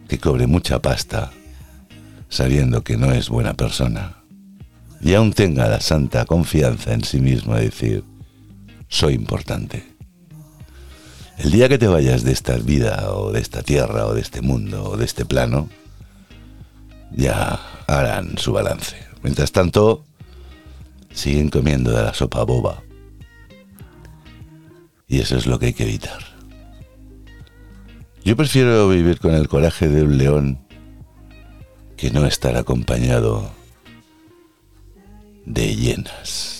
que 0.09 0.19
cobre 0.19 0.47
mucha 0.47 0.81
pasta 0.81 1.33
sabiendo 2.29 2.83
que 2.83 2.97
no 2.97 3.13
es 3.13 3.29
buena 3.29 3.55
persona 3.55 4.23
y 5.03 5.15
aún 5.15 5.33
tenga 5.33 5.69
la 5.69 5.81
santa 5.81 6.25
confianza 6.25 6.93
en 6.95 7.05
sí 7.05 7.21
mismo 7.21 7.57
de 7.57 7.65
decir, 7.65 8.05
soy 8.89 9.15
importante. 9.15 9.85
El 11.39 11.51
día 11.51 11.69
que 11.69 11.79
te 11.79 11.89
vayas 11.89 12.23
de 12.23 12.31
esta 12.31 12.57
vida 12.57 13.11
o 13.13 13.33
de 13.33 13.41
esta 13.41 13.63
tierra 13.63 14.07
o 14.07 14.15
de 14.15 14.21
este 14.21 14.43
mundo 14.43 14.91
o 14.91 14.97
de 14.97 15.05
este 15.05 15.25
plano, 15.25 15.69
ya 17.11 17.61
harán 17.89 18.39
su 18.39 18.53
balance. 18.53 18.97
Mientras 19.23 19.51
tanto, 19.51 20.05
siguen 21.13 21.49
comiendo 21.49 21.91
de 21.91 22.03
la 22.03 22.15
sopa 22.15 22.45
boba. 22.45 22.83
Y 25.09 25.19
eso 25.19 25.37
es 25.37 25.47
lo 25.47 25.59
que 25.59 25.67
hay 25.67 25.73
que 25.73 25.85
evitar. 25.85 26.32
Yo 28.25 28.37
prefiero 28.37 28.89
vivir 28.89 29.19
con 29.19 29.35
el 29.35 29.49
coraje 29.49 29.89
de 29.89 30.05
un 30.05 30.17
león 30.17 30.59
que 31.97 32.13
no 32.13 32.25
estar 32.25 32.57
acompañado 32.57 33.51
de 35.45 35.75
hienas. 35.75 36.52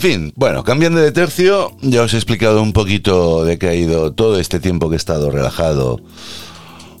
Fin, 0.00 0.32
bueno, 0.34 0.64
cambiando 0.64 0.98
de 0.98 1.12
tercio, 1.12 1.76
ya 1.82 2.00
os 2.00 2.14
he 2.14 2.16
explicado 2.16 2.62
un 2.62 2.72
poquito 2.72 3.44
de 3.44 3.58
qué 3.58 3.68
ha 3.68 3.74
ido 3.74 4.14
todo 4.14 4.40
este 4.40 4.58
tiempo 4.58 4.88
que 4.88 4.94
he 4.94 4.96
estado 4.96 5.30
relajado 5.30 6.00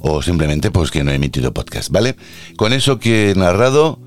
o 0.00 0.20
simplemente 0.20 0.70
pues 0.70 0.90
que 0.90 1.02
no 1.02 1.10
he 1.10 1.14
emitido 1.14 1.54
podcast, 1.54 1.88
¿vale? 1.88 2.14
Con 2.58 2.74
eso 2.74 2.98
que 2.98 3.30
he 3.30 3.34
narrado 3.34 3.98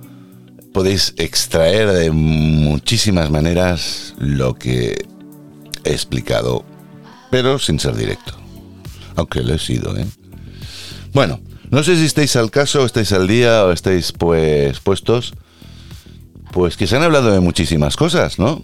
podéis 0.73 1.15
extraer 1.17 1.89
de 1.89 2.11
muchísimas 2.11 3.31
maneras 3.31 4.13
lo 4.19 4.53
que 4.53 5.07
he 5.83 5.91
explicado, 5.91 6.63
pero 7.31 7.57
sin 7.57 7.79
ser 7.79 7.95
directo. 7.95 8.35
Aunque 9.15 9.41
lo 9.41 9.55
he 9.55 9.59
sido, 9.59 9.97
¿eh? 9.97 10.05
Bueno, 11.13 11.39
no 11.71 11.81
sé 11.81 11.95
si 11.95 12.05
estáis 12.05 12.35
al 12.35 12.51
caso, 12.51 12.85
estáis 12.85 13.11
al 13.11 13.27
día 13.27 13.65
o 13.65 13.71
estáis 13.71 14.11
pues 14.11 14.79
puestos. 14.81 15.33
Pues 16.51 16.77
que 16.77 16.85
se 16.85 16.95
han 16.95 17.01
hablado 17.01 17.31
de 17.31 17.39
muchísimas 17.39 17.95
cosas, 17.95 18.37
¿no? 18.37 18.61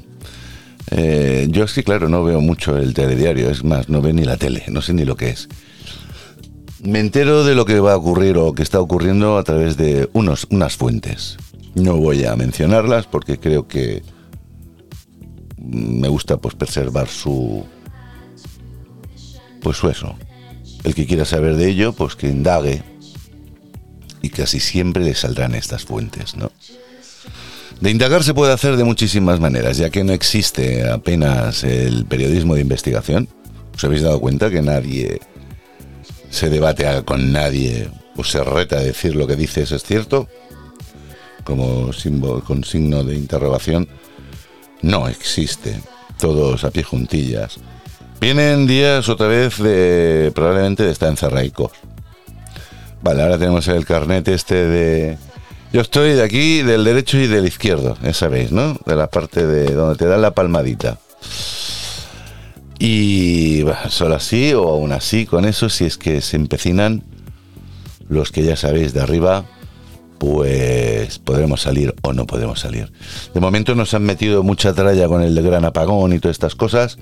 Eh, 0.91 1.47
yo 1.49 1.65
es 1.65 1.73
que, 1.73 1.83
claro, 1.83 2.09
no 2.09 2.23
veo 2.23 2.41
mucho 2.41 2.77
el 2.77 2.93
telediario, 2.93 3.49
es 3.49 3.63
más, 3.63 3.89
no 3.89 4.01
veo 4.01 4.13
ni 4.13 4.23
la 4.23 4.37
tele, 4.37 4.63
no 4.69 4.81
sé 4.81 4.93
ni 4.93 5.05
lo 5.05 5.15
que 5.15 5.29
es. 5.29 5.47
Me 6.81 6.99
entero 6.99 7.43
de 7.43 7.55
lo 7.55 7.65
que 7.65 7.79
va 7.79 7.93
a 7.93 7.97
ocurrir 7.97 8.37
o 8.37 8.53
que 8.53 8.63
está 8.63 8.79
ocurriendo 8.79 9.37
a 9.37 9.43
través 9.43 9.77
de 9.77 10.09
unos, 10.13 10.47
unas 10.49 10.77
fuentes. 10.77 11.37
No 11.75 11.97
voy 11.97 12.25
a 12.25 12.35
mencionarlas 12.35 13.05
porque 13.05 13.37
creo 13.37 13.67
que 13.67 14.01
me 15.57 16.07
gusta 16.07 16.37
pues 16.37 16.55
preservar 16.55 17.07
su 17.07 17.65
pues 19.61 19.77
su 19.77 19.89
eso. 19.89 20.15
El 20.83 20.95
que 20.95 21.05
quiera 21.05 21.25
saber 21.25 21.57
de 21.57 21.69
ello, 21.69 21.93
pues 21.93 22.15
que 22.15 22.29
indague 22.29 22.81
y 24.21 24.29
casi 24.29 24.59
siempre 24.59 25.03
le 25.03 25.15
saldrán 25.15 25.55
estas 25.55 25.83
fuentes, 25.83 26.35
¿no? 26.35 26.51
De 27.81 27.89
indagar 27.89 28.23
se 28.23 28.33
puede 28.33 28.51
hacer 28.51 28.75
de 28.75 28.83
muchísimas 28.83 29.39
maneras, 29.39 29.77
ya 29.77 29.89
que 29.89 30.03
no 30.03 30.11
existe 30.11 30.89
apenas 30.89 31.63
el 31.63 32.05
periodismo 32.05 32.55
de 32.55 32.61
investigación. 32.61 33.29
¿Os 33.73 33.83
habéis 33.85 34.01
dado 34.01 34.19
cuenta 34.19 34.49
que 34.49 34.61
nadie 34.61 35.21
se 36.29 36.49
debate 36.49 36.85
con 37.05 37.31
nadie 37.31 37.89
o 38.17 38.23
se 38.25 38.43
reta 38.43 38.75
a 38.75 38.81
decir 38.81 39.15
lo 39.15 39.27
que 39.27 39.37
dices 39.37 39.71
es 39.71 39.83
cierto? 39.83 40.27
Como 41.45 41.93
símbolo, 41.93 42.43
con 42.43 42.65
signo 42.65 43.05
de 43.05 43.15
interrogación. 43.15 43.87
No 44.81 45.07
existe. 45.07 45.79
Todos 46.19 46.65
a 46.65 46.71
pie 46.71 46.83
juntillas. 46.83 47.59
Vienen 48.19 48.67
días 48.67 49.07
otra 49.07 49.27
vez 49.27 49.57
de 49.57 50.33
probablemente 50.35 50.83
de 50.83 50.91
estar 50.91 51.07
encerraicos. 51.09 51.71
Vale, 53.01 53.21
ahora 53.21 53.37
tenemos 53.37 53.69
el 53.69 53.85
carnet 53.85 54.27
este 54.27 54.55
de... 54.55 55.17
Yo 55.71 55.81
estoy 55.81 56.13
de 56.13 56.23
aquí, 56.23 56.63
del 56.63 56.83
derecho 56.83 57.19
y 57.19 57.27
del 57.27 57.45
izquierdo, 57.45 57.95
ya 58.01 58.13
sabéis, 58.13 58.51
¿no? 58.51 58.75
De 58.87 58.95
la 58.95 59.07
parte 59.07 59.45
de 59.45 59.71
donde 59.75 59.97
te 59.97 60.07
dan 60.07 60.23
la 60.23 60.31
palmadita. 60.31 60.97
Y 62.79 63.63
solo 63.89 64.15
así 64.15 64.53
o 64.53 64.67
aún 64.67 64.93
así, 64.93 65.27
con 65.27 65.45
eso, 65.45 65.69
si 65.69 65.85
es 65.85 65.97
que 65.97 66.21
se 66.21 66.37
empecinan 66.37 67.03
los 68.07 68.31
que 68.31 68.43
ya 68.43 68.55
sabéis 68.55 68.93
de 68.93 69.01
arriba, 69.01 69.45
pues 70.17 71.19
podremos 71.19 71.61
salir 71.61 71.93
o 72.01 72.13
no 72.13 72.25
podemos 72.25 72.59
salir. 72.61 72.91
De 73.35 73.39
momento 73.39 73.75
nos 73.75 73.93
han 73.93 74.03
metido 74.03 74.41
mucha 74.41 74.73
tralla 74.73 75.07
con 75.07 75.21
el 75.21 75.39
gran 75.41 75.65
apagón 75.65 76.13
y 76.13 76.19
todas 76.19 76.35
estas 76.35 76.55
cosas. 76.55 76.97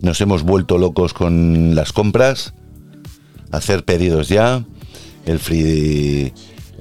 Nos 0.00 0.20
hemos 0.20 0.42
vuelto 0.42 0.78
locos 0.78 1.14
con 1.14 1.76
las 1.76 1.92
compras, 1.92 2.54
hacer 3.52 3.84
pedidos 3.84 4.28
ya. 4.28 4.64
El, 5.26 5.38
free, 5.38 6.34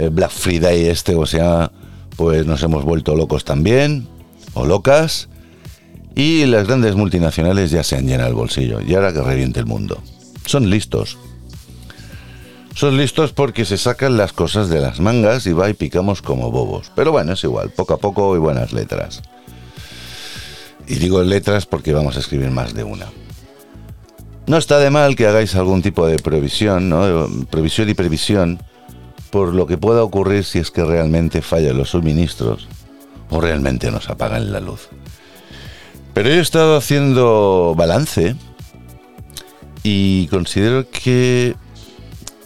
Black 0.10 0.32
Friday 0.32 0.88
este, 0.88 1.16
o 1.16 1.26
sea, 1.26 1.72
pues 2.16 2.46
nos 2.46 2.62
hemos 2.64 2.84
vuelto 2.84 3.16
locos 3.16 3.44
también, 3.44 4.08
o 4.54 4.66
locas. 4.66 5.30
Y 6.16 6.46
las 6.46 6.68
grandes 6.68 6.96
multinacionales 6.96 7.72
ya 7.72 7.84
se 7.84 7.96
han 7.96 8.08
llenado 8.08 8.30
el 8.30 8.36
bolsillo. 8.36 8.82
Y 8.82 8.94
ahora 8.94 9.14
que 9.14 9.22
reviente 9.22 9.60
el 9.60 9.66
mundo. 9.66 10.02
Son 10.46 10.70
listos. 10.70 11.18
Son 12.76 12.98
listos 12.98 13.34
porque 13.34 13.66
se 13.66 13.78
sacan 13.78 14.18
las 14.18 14.34
cosas 14.34 14.70
de 14.70 14.80
las 14.80 15.00
mangas 15.00 15.46
y 15.48 15.54
va 15.54 15.70
y 15.70 15.74
picamos 15.74 16.22
como 16.22 16.52
bobos. 16.52 16.92
Pero 16.96 17.12
bueno, 17.12 17.34
es 17.34 17.44
igual, 17.44 17.72
poco 17.72 17.94
a 17.94 17.98
poco 17.98 18.36
y 18.36 18.40
buenas 18.40 18.74
letras. 18.74 19.22
Y 20.88 20.96
digo 20.96 21.22
letras 21.24 21.66
porque 21.66 21.94
vamos 21.94 22.18
a 22.18 22.20
escribir 22.20 22.52
más 22.52 22.74
de 22.74 22.84
una. 22.84 23.08
No 24.46 24.58
está 24.58 24.80
de 24.80 24.90
mal 24.90 25.16
que 25.16 25.28
hagáis 25.28 25.56
algún 25.56 25.82
tipo 25.82 26.06
de 26.06 26.18
previsión. 26.18 27.48
Previsión 27.50 27.90
y 27.90 27.94
previsión 27.94 28.60
por 29.34 29.56
lo 29.56 29.66
que 29.66 29.80
pueda 29.80 30.04
ocurrir 30.04 30.44
si 30.44 30.60
es 30.60 30.70
que 30.70 30.86
realmente 30.86 31.42
fallan 31.42 31.76
los 31.76 31.90
suministros 31.90 32.68
o 33.32 33.42
realmente 33.42 33.90
nos 33.90 34.08
apagan 34.12 34.52
la 34.52 34.60
luz. 34.60 34.90
Pero 36.14 36.30
yo 36.30 36.36
he 36.36 36.40
estado 36.40 36.78
haciendo 36.78 37.74
balance 37.76 38.36
y 39.82 40.28
considero 40.28 40.88
que 40.88 41.56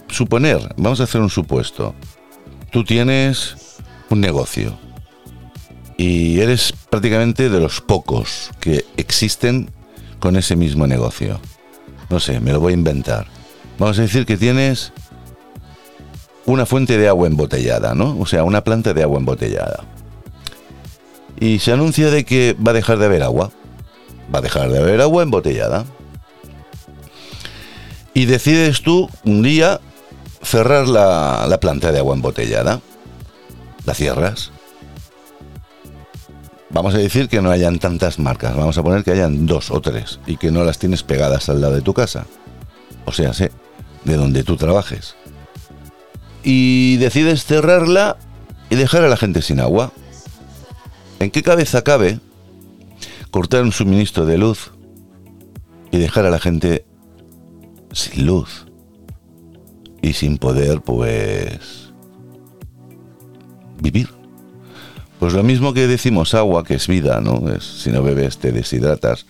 suponer, 0.08 0.74
vamos 0.78 1.00
a 1.00 1.04
hacer 1.04 1.20
un 1.20 1.28
supuesto. 1.28 1.94
Tú 2.70 2.84
tienes 2.84 3.76
un 4.08 4.22
negocio 4.22 4.78
y 5.98 6.40
eres 6.40 6.72
prácticamente 6.88 7.50
de 7.50 7.60
los 7.60 7.82
pocos 7.82 8.50
que 8.60 8.86
existen 8.96 9.70
con 10.20 10.36
ese 10.36 10.56
mismo 10.56 10.86
negocio. 10.86 11.38
No 12.08 12.18
sé, 12.18 12.40
me 12.40 12.54
lo 12.54 12.60
voy 12.60 12.72
a 12.72 12.76
inventar. 12.76 13.26
Vamos 13.78 13.98
a 13.98 14.02
decir 14.02 14.24
que 14.24 14.38
tienes 14.38 14.94
una 16.52 16.66
fuente 16.66 16.98
de 16.98 17.08
agua 17.08 17.26
embotellada, 17.26 17.94
¿no? 17.94 18.16
O 18.18 18.26
sea, 18.26 18.44
una 18.44 18.64
planta 18.64 18.94
de 18.94 19.02
agua 19.02 19.18
embotellada. 19.18 19.84
Y 21.40 21.58
se 21.60 21.72
anuncia 21.72 22.10
de 22.10 22.24
que 22.24 22.54
va 22.54 22.72
a 22.72 22.74
dejar 22.74 22.98
de 22.98 23.06
haber 23.06 23.22
agua. 23.22 23.50
Va 24.34 24.40
a 24.40 24.42
dejar 24.42 24.70
de 24.70 24.78
haber 24.78 25.00
agua 25.00 25.22
embotellada. 25.22 25.84
Y 28.14 28.24
decides 28.24 28.82
tú 28.82 29.08
un 29.24 29.42
día 29.42 29.80
cerrar 30.42 30.88
la, 30.88 31.46
la 31.48 31.60
planta 31.60 31.92
de 31.92 31.98
agua 31.98 32.14
embotellada. 32.14 32.80
La 33.84 33.94
cierras. 33.94 34.50
Vamos 36.70 36.94
a 36.94 36.98
decir 36.98 37.28
que 37.28 37.40
no 37.40 37.50
hayan 37.50 37.78
tantas 37.78 38.18
marcas. 38.18 38.56
Vamos 38.56 38.76
a 38.76 38.82
poner 38.82 39.04
que 39.04 39.12
hayan 39.12 39.46
dos 39.46 39.70
o 39.70 39.80
tres. 39.80 40.18
Y 40.26 40.36
que 40.36 40.50
no 40.50 40.64
las 40.64 40.78
tienes 40.78 41.02
pegadas 41.02 41.48
al 41.48 41.60
lado 41.60 41.74
de 41.74 41.82
tu 41.82 41.94
casa. 41.94 42.26
O 43.04 43.12
sea, 43.12 43.32
de 44.04 44.16
donde 44.16 44.42
tú 44.42 44.56
trabajes. 44.56 45.14
Y 46.50 46.96
decides 46.96 47.44
cerrarla 47.44 48.16
y 48.70 48.76
dejar 48.76 49.04
a 49.04 49.08
la 49.08 49.18
gente 49.18 49.42
sin 49.42 49.60
agua. 49.60 49.92
¿En 51.20 51.30
qué 51.30 51.42
cabeza 51.42 51.84
cabe 51.84 52.20
cortar 53.30 53.64
un 53.64 53.72
suministro 53.72 54.24
de 54.24 54.38
luz 54.38 54.72
y 55.90 55.98
dejar 55.98 56.24
a 56.24 56.30
la 56.30 56.38
gente 56.38 56.86
sin 57.92 58.24
luz 58.24 58.64
y 60.00 60.14
sin 60.14 60.38
poder, 60.38 60.80
pues, 60.80 61.92
vivir? 63.82 64.08
Pues 65.18 65.34
lo 65.34 65.42
mismo 65.42 65.74
que 65.74 65.86
decimos 65.86 66.32
agua, 66.32 66.64
que 66.64 66.76
es 66.76 66.86
vida, 66.86 67.20
¿no? 67.20 67.52
Es, 67.52 67.62
si 67.62 67.90
no 67.90 68.02
bebes 68.02 68.38
te 68.38 68.52
deshidratas. 68.52 69.26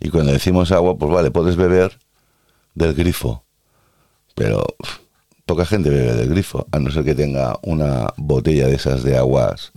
Y 0.00 0.10
cuando 0.10 0.32
decimos 0.32 0.70
agua, 0.70 0.98
pues 0.98 1.10
vale, 1.10 1.30
puedes 1.30 1.56
beber 1.56 1.98
del 2.74 2.92
grifo. 2.92 3.42
Pero 4.34 4.66
poca 5.46 5.66
gente 5.66 5.90
bebe 5.90 6.14
del 6.14 6.28
grifo, 6.28 6.66
a 6.70 6.78
no 6.78 6.90
ser 6.90 7.04
que 7.04 7.14
tenga 7.14 7.58
una 7.62 8.12
botella 8.16 8.66
de 8.66 8.74
esas 8.74 9.02
de 9.02 9.16
aguas 9.16 9.72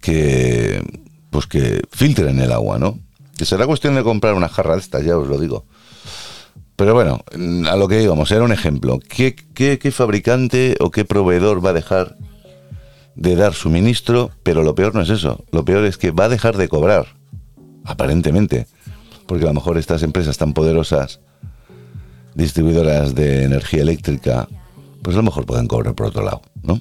que 0.00 0.82
pues 1.30 1.46
que 1.46 1.82
filtren 1.90 2.38
el 2.38 2.52
agua, 2.52 2.78
¿no? 2.78 2.98
Que 3.36 3.44
será 3.44 3.66
cuestión 3.66 3.96
de 3.96 4.04
comprar 4.04 4.34
una 4.34 4.48
jarra 4.48 4.74
de 4.74 4.80
estas, 4.80 5.04
ya 5.04 5.18
os 5.18 5.26
lo 5.26 5.38
digo. 5.38 5.64
Pero 6.76 6.94
bueno, 6.94 7.24
a 7.68 7.76
lo 7.76 7.88
que 7.88 8.02
íbamos, 8.02 8.30
era 8.30 8.44
un 8.44 8.52
ejemplo. 8.52 9.00
¿Qué, 9.00 9.34
qué, 9.54 9.78
qué 9.78 9.90
fabricante 9.90 10.76
o 10.80 10.90
qué 10.90 11.04
proveedor 11.04 11.64
va 11.64 11.70
a 11.70 11.74
dejar 11.74 12.16
de 13.16 13.36
dar 13.36 13.54
suministro? 13.54 14.30
Pero 14.42 14.62
lo 14.62 14.74
peor 14.74 14.94
no 14.94 15.02
es 15.02 15.10
eso. 15.10 15.44
Lo 15.50 15.64
peor 15.64 15.84
es 15.84 15.98
que 15.98 16.10
va 16.10 16.24
a 16.24 16.28
dejar 16.28 16.56
de 16.56 16.68
cobrar, 16.68 17.06
aparentemente. 17.84 18.66
Porque 19.26 19.44
a 19.44 19.48
lo 19.48 19.54
mejor 19.54 19.78
estas 19.78 20.02
empresas 20.02 20.36
tan 20.36 20.52
poderosas, 20.52 21.20
distribuidoras 22.34 23.14
de 23.14 23.44
energía 23.44 23.82
eléctrica, 23.82 24.48
pues 25.02 25.14
a 25.16 25.18
lo 25.18 25.24
mejor 25.24 25.46
pueden 25.46 25.68
cobrar 25.68 25.94
por 25.94 26.06
otro 26.06 26.24
lado, 26.24 26.42
¿no? 26.62 26.80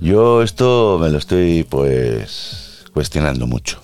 Yo 0.00 0.42
esto 0.42 0.98
me 1.00 1.10
lo 1.10 1.18
estoy 1.18 1.64
pues 1.64 2.84
cuestionando 2.92 3.46
mucho. 3.46 3.80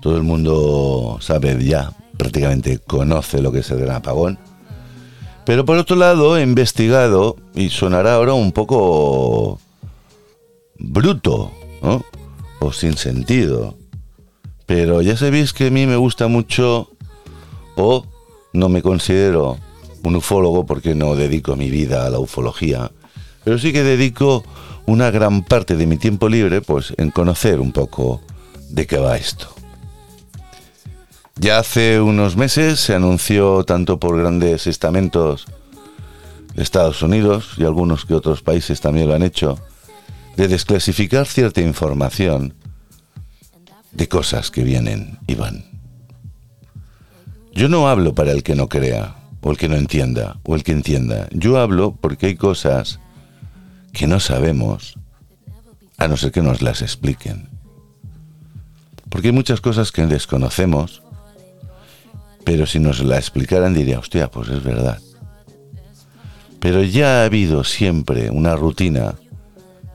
Todo 0.00 0.16
el 0.16 0.22
mundo 0.22 1.18
sabe 1.20 1.62
ya, 1.64 1.92
prácticamente 2.16 2.78
conoce 2.78 3.42
lo 3.42 3.52
que 3.52 3.60
es 3.60 3.70
el 3.70 3.90
apagón. 3.90 4.38
Pero 5.44 5.64
por 5.64 5.78
otro 5.78 5.96
lado, 5.96 6.36
he 6.36 6.42
investigado, 6.42 7.36
y 7.54 7.70
sonará 7.70 8.14
ahora 8.14 8.34
un 8.34 8.52
poco 8.52 9.58
bruto, 10.78 11.50
¿no? 11.82 12.04
O 12.60 12.72
sin 12.72 12.96
sentido. 12.96 13.76
Pero 14.66 15.02
ya 15.02 15.16
sabéis 15.16 15.52
que 15.52 15.66
a 15.66 15.70
mí 15.70 15.86
me 15.86 15.96
gusta 15.96 16.28
mucho, 16.28 16.90
o 17.76 18.06
no 18.52 18.68
me 18.68 18.82
considero 18.82 19.58
un 20.02 20.16
ufólogo 20.16 20.66
porque 20.66 20.94
no 20.94 21.14
dedico 21.14 21.56
mi 21.56 21.70
vida 21.70 22.06
a 22.06 22.10
la 22.10 22.18
ufología, 22.18 22.90
Pero 23.44 23.58
sí 23.58 23.72
que 23.72 23.82
dedico 23.82 24.44
una 24.86 25.10
gran 25.10 25.42
parte 25.44 25.76
de 25.76 25.86
mi 25.86 25.96
tiempo 25.96 26.28
libre 26.28 26.60
pues 26.60 26.92
en 26.96 27.10
conocer 27.10 27.60
un 27.60 27.72
poco 27.72 28.20
de 28.68 28.86
qué 28.86 28.98
va 28.98 29.16
esto. 29.16 29.48
Ya 31.36 31.58
hace 31.58 32.00
unos 32.00 32.36
meses 32.36 32.80
se 32.80 32.94
anunció 32.94 33.64
tanto 33.64 33.98
por 33.98 34.18
grandes 34.18 34.66
estamentos 34.66 35.46
de 36.54 36.62
Estados 36.62 37.02
Unidos 37.02 37.54
y 37.56 37.64
algunos 37.64 38.04
que 38.04 38.14
otros 38.14 38.42
países 38.42 38.80
también 38.80 39.08
lo 39.08 39.14
han 39.14 39.22
hecho, 39.22 39.58
de 40.36 40.48
desclasificar 40.48 41.26
cierta 41.26 41.60
información 41.62 42.54
de 43.92 44.08
cosas 44.08 44.50
que 44.50 44.64
vienen 44.64 45.18
y 45.26 45.34
van. 45.34 45.69
Yo 47.60 47.68
no 47.68 47.88
hablo 47.88 48.14
para 48.14 48.32
el 48.32 48.42
que 48.42 48.54
no 48.54 48.70
crea, 48.70 49.16
o 49.42 49.50
el 49.50 49.58
que 49.58 49.68
no 49.68 49.76
entienda, 49.76 50.38
o 50.44 50.54
el 50.54 50.64
que 50.64 50.72
entienda. 50.72 51.28
Yo 51.30 51.58
hablo 51.58 51.94
porque 51.94 52.28
hay 52.28 52.34
cosas 52.34 53.00
que 53.92 54.06
no 54.06 54.18
sabemos, 54.18 54.98
a 55.98 56.08
no 56.08 56.16
ser 56.16 56.32
que 56.32 56.40
nos 56.40 56.62
las 56.62 56.80
expliquen. 56.80 57.50
Porque 59.10 59.28
hay 59.28 59.34
muchas 59.34 59.60
cosas 59.60 59.92
que 59.92 60.06
desconocemos, 60.06 61.02
pero 62.44 62.64
si 62.64 62.78
nos 62.78 63.04
la 63.04 63.18
explicaran 63.18 63.74
diría, 63.74 63.98
hostia, 63.98 64.30
pues 64.30 64.48
es 64.48 64.64
verdad. 64.64 64.98
Pero 66.60 66.82
ya 66.82 67.20
ha 67.20 67.24
habido 67.26 67.62
siempre 67.62 68.30
una 68.30 68.56
rutina 68.56 69.16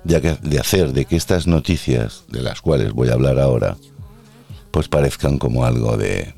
de, 0.04 0.60
hacer 0.60 0.94
de 0.94 1.06
que 1.06 1.16
estas 1.16 1.48
noticias, 1.48 2.26
de 2.28 2.44
las 2.44 2.62
cuales 2.62 2.94
voy 2.94 3.10
a 3.10 3.14
hablar 3.14 3.40
ahora, 3.40 3.76
pues 4.70 4.88
parezcan 4.88 5.40
como 5.40 5.66
algo 5.66 5.98
de 5.98 6.35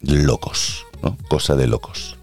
locos, 0.00 0.84
¿no? 1.02 1.16
Cosa 1.28 1.56
de 1.56 1.66
locos. 1.66 2.16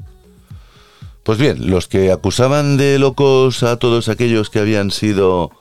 Pues 1.23 1.37
bien, 1.37 1.69
los 1.69 1.87
que 1.87 2.11
acusaban 2.11 2.77
de 2.77 2.99
locos 2.99 3.63
a 3.63 3.77
todos 3.77 4.09
aquellos 4.09 4.49
que 4.49 4.59
habían 4.59 4.91
sido 4.91 5.51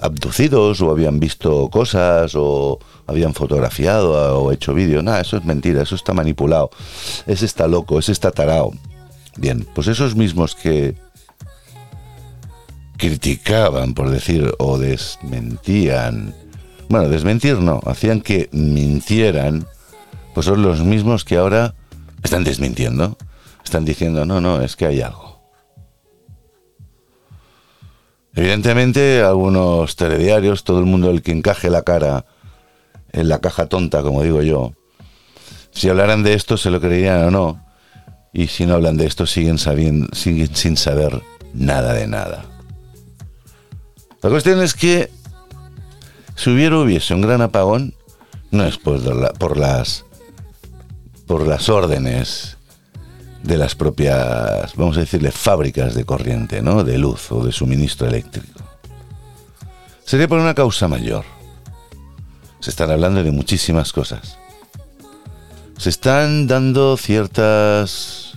abducidos 0.00 0.80
o 0.80 0.90
habían 0.90 1.20
visto 1.20 1.68
cosas 1.68 2.32
o 2.34 2.78
habían 3.06 3.34
fotografiado 3.34 4.40
o 4.40 4.52
hecho 4.52 4.72
vídeo, 4.72 5.02
nada, 5.02 5.20
eso 5.20 5.36
es 5.36 5.44
mentira, 5.44 5.82
eso 5.82 5.96
está 5.96 6.12
manipulado, 6.12 6.70
ese 7.26 7.46
está 7.46 7.66
loco, 7.66 7.98
ese 7.98 8.12
está 8.12 8.30
tarao. 8.30 8.72
Bien, 9.36 9.66
pues 9.74 9.88
esos 9.88 10.14
mismos 10.14 10.54
que 10.54 10.94
criticaban, 12.96 13.94
por 13.94 14.10
decir, 14.10 14.54
o 14.58 14.78
desmentían, 14.78 16.34
bueno, 16.88 17.08
desmentir 17.08 17.58
no, 17.58 17.80
hacían 17.86 18.20
que 18.20 18.48
mintieran, 18.52 19.66
pues 20.40 20.46
son 20.46 20.62
los 20.62 20.80
mismos 20.80 21.26
que 21.26 21.36
ahora 21.36 21.74
están 22.22 22.44
desmintiendo, 22.44 23.18
están 23.62 23.84
diciendo, 23.84 24.24
no, 24.24 24.40
no, 24.40 24.62
es 24.62 24.74
que 24.74 24.86
hay 24.86 25.02
algo. 25.02 25.38
Evidentemente, 28.34 29.20
algunos 29.20 29.96
telediarios, 29.96 30.64
todo 30.64 30.78
el 30.78 30.86
mundo 30.86 31.10
el 31.10 31.20
que 31.20 31.32
encaje 31.32 31.68
la 31.68 31.82
cara 31.82 32.24
en 33.12 33.28
la 33.28 33.40
caja 33.40 33.66
tonta, 33.66 34.00
como 34.00 34.22
digo 34.22 34.40
yo, 34.40 34.72
si 35.72 35.90
hablaran 35.90 36.22
de 36.22 36.32
esto 36.32 36.56
se 36.56 36.70
lo 36.70 36.80
creerían 36.80 37.22
o 37.24 37.30
no, 37.30 37.66
y 38.32 38.46
si 38.46 38.64
no 38.64 38.76
hablan 38.76 38.96
de 38.96 39.04
esto 39.04 39.26
siguen, 39.26 39.58
sabiendo, 39.58 40.08
siguen 40.14 40.56
sin 40.56 40.78
saber 40.78 41.20
nada 41.52 41.92
de 41.92 42.06
nada. 42.06 42.46
La 44.22 44.30
cuestión 44.30 44.62
es 44.62 44.72
que 44.72 45.10
si 46.34 46.48
hubiera 46.48 46.78
hubiese 46.78 47.12
un 47.12 47.20
gran 47.20 47.42
apagón, 47.42 47.92
no 48.50 48.64
es 48.64 48.78
por, 48.78 49.34
por 49.34 49.58
las 49.58 50.06
por 51.30 51.46
las 51.46 51.68
órdenes 51.68 52.56
de 53.44 53.56
las 53.56 53.76
propias, 53.76 54.74
vamos 54.74 54.96
a 54.96 55.00
decirle, 55.00 55.30
fábricas 55.30 55.94
de 55.94 56.04
corriente, 56.04 56.60
¿no? 56.60 56.82
De 56.82 56.98
luz 56.98 57.30
o 57.30 57.44
de 57.44 57.52
suministro 57.52 58.08
eléctrico. 58.08 58.58
Sería 60.04 60.26
por 60.26 60.40
una 60.40 60.56
causa 60.56 60.88
mayor. 60.88 61.24
Se 62.58 62.70
están 62.70 62.90
hablando 62.90 63.22
de 63.22 63.30
muchísimas 63.30 63.92
cosas. 63.92 64.38
Se 65.78 65.90
están 65.90 66.48
dando 66.48 66.96
ciertas 66.96 68.36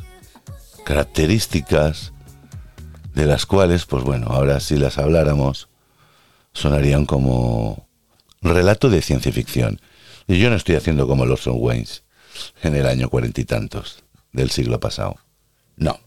características 0.85 2.13
de 3.15 3.25
las 3.25 3.47
cuales, 3.47 3.87
pues 3.87 4.03
bueno, 4.03 4.27
ahora 4.27 4.59
si 4.59 4.77
las 4.77 4.99
habláramos, 4.99 5.67
sonarían 6.53 7.07
como 7.07 7.87
relato 8.43 8.91
de 8.91 9.01
ciencia 9.01 9.31
ficción. 9.31 9.81
Y 10.27 10.37
yo 10.37 10.51
no 10.51 10.57
estoy 10.57 10.75
haciendo 10.75 11.07
como 11.07 11.25
los 11.25 11.47
Waynes 11.47 12.02
en 12.61 12.75
el 12.75 12.87
año 12.87 13.09
cuarenta 13.09 13.41
y 13.41 13.45
tantos 13.45 14.03
del 14.31 14.49
siglo 14.51 14.79
pasado. 14.79 15.15
No. 15.75 15.99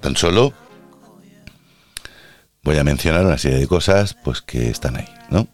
Tan 0.00 0.16
solo 0.16 0.52
voy 2.62 2.78
a 2.78 2.84
mencionar 2.84 3.24
una 3.24 3.38
serie 3.38 3.58
de 3.58 3.66
cosas 3.66 4.14
pues 4.24 4.42
que 4.42 4.68
están 4.70 4.96
ahí, 4.96 5.08
¿no? 5.30 5.48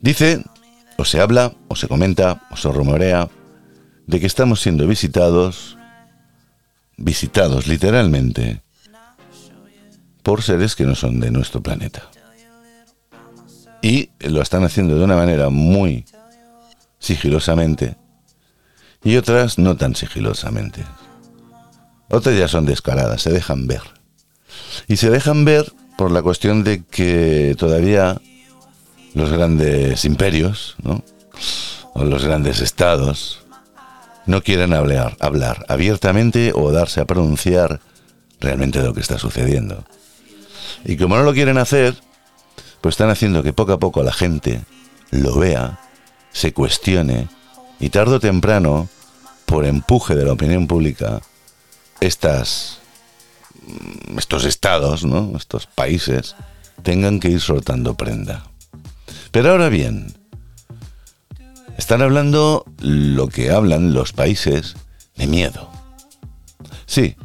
Dice, 0.00 0.42
o 0.96 1.04
se 1.04 1.20
habla, 1.20 1.54
o 1.68 1.76
se 1.76 1.88
comenta, 1.88 2.46
o 2.50 2.56
se 2.56 2.70
rumorea 2.70 3.28
de 4.06 4.20
que 4.20 4.26
estamos 4.26 4.60
siendo 4.60 4.86
visitados, 4.86 5.78
visitados 6.96 7.66
literalmente, 7.66 8.60
por 10.22 10.42
seres 10.42 10.76
que 10.76 10.84
no 10.84 10.94
son 10.94 11.20
de 11.20 11.30
nuestro 11.30 11.62
planeta. 11.62 12.10
Y 13.84 14.08
lo 14.20 14.40
están 14.40 14.64
haciendo 14.64 14.96
de 14.96 15.04
una 15.04 15.14
manera 15.14 15.50
muy 15.50 16.06
sigilosamente 16.98 17.98
y 19.04 19.16
otras 19.16 19.58
no 19.58 19.76
tan 19.76 19.94
sigilosamente. 19.94 20.86
Otras 22.08 22.34
ya 22.38 22.48
son 22.48 22.64
descaradas, 22.64 23.20
se 23.20 23.30
dejan 23.30 23.66
ver. 23.66 23.82
Y 24.88 24.96
se 24.96 25.10
dejan 25.10 25.44
ver 25.44 25.70
por 25.98 26.12
la 26.12 26.22
cuestión 26.22 26.64
de 26.64 26.82
que 26.82 27.54
todavía 27.58 28.22
los 29.12 29.30
grandes 29.30 30.06
imperios, 30.06 30.76
¿no? 30.82 31.04
o 31.92 32.04
los 32.04 32.24
grandes 32.24 32.62
estados, 32.62 33.44
no 34.24 34.42
quieren 34.42 34.72
hablar, 34.72 35.14
hablar 35.20 35.66
abiertamente 35.68 36.52
o 36.54 36.72
darse 36.72 37.02
a 37.02 37.04
pronunciar 37.04 37.80
realmente 38.40 38.80
de 38.80 38.86
lo 38.86 38.94
que 38.94 39.02
está 39.02 39.18
sucediendo. 39.18 39.84
Y 40.86 40.96
como 40.96 41.16
no 41.16 41.22
lo 41.22 41.34
quieren 41.34 41.58
hacer, 41.58 41.94
pues 42.84 42.96
están 42.96 43.08
haciendo 43.08 43.42
que 43.42 43.54
poco 43.54 43.72
a 43.72 43.78
poco 43.78 44.02
la 44.02 44.12
gente 44.12 44.60
lo 45.10 45.38
vea, 45.38 45.80
se 46.32 46.52
cuestione 46.52 47.28
y 47.80 47.88
tarde 47.88 48.16
o 48.16 48.20
temprano, 48.20 48.90
por 49.46 49.64
empuje 49.64 50.14
de 50.14 50.26
la 50.26 50.34
opinión 50.34 50.66
pública, 50.66 51.22
estas, 52.00 52.80
mm, 53.66 54.18
estos 54.18 54.44
estados, 54.44 55.02
¿no? 55.02 55.32
estos 55.34 55.66
países, 55.66 56.36
tengan 56.82 57.20
que 57.20 57.30
ir 57.30 57.40
soltando 57.40 57.94
prenda. 57.94 58.44
Pero 59.30 59.52
ahora 59.52 59.70
bien, 59.70 60.18
están 61.78 62.02
hablando 62.02 62.66
lo 62.80 63.28
que 63.28 63.50
hablan 63.50 63.94
los 63.94 64.12
países 64.12 64.76
de 65.16 65.26
miedo. 65.26 65.70
Sí, 66.84 67.16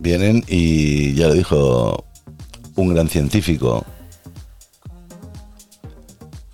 vienen 0.00 0.42
y 0.48 1.14
ya 1.14 1.28
lo 1.28 1.34
dijo 1.34 2.04
un 2.74 2.92
gran 2.92 3.08
científico, 3.08 3.86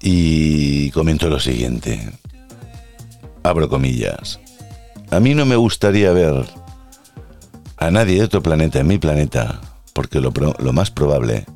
y 0.06 0.90
comentó 0.90 1.30
lo 1.30 1.40
siguiente. 1.40 1.98
Abro 3.42 3.70
comillas. 3.70 4.38
A 5.10 5.18
mí 5.18 5.34
no 5.34 5.46
me 5.46 5.56
gustaría 5.56 6.12
ver 6.12 6.44
a 7.78 7.90
nadie 7.90 8.18
de 8.18 8.24
otro 8.24 8.42
planeta 8.42 8.80
en 8.80 8.86
mi 8.86 8.98
planeta, 8.98 9.62
porque 9.94 10.20
lo, 10.20 10.30
lo 10.58 10.72
más 10.74 10.90
probable 10.90 11.46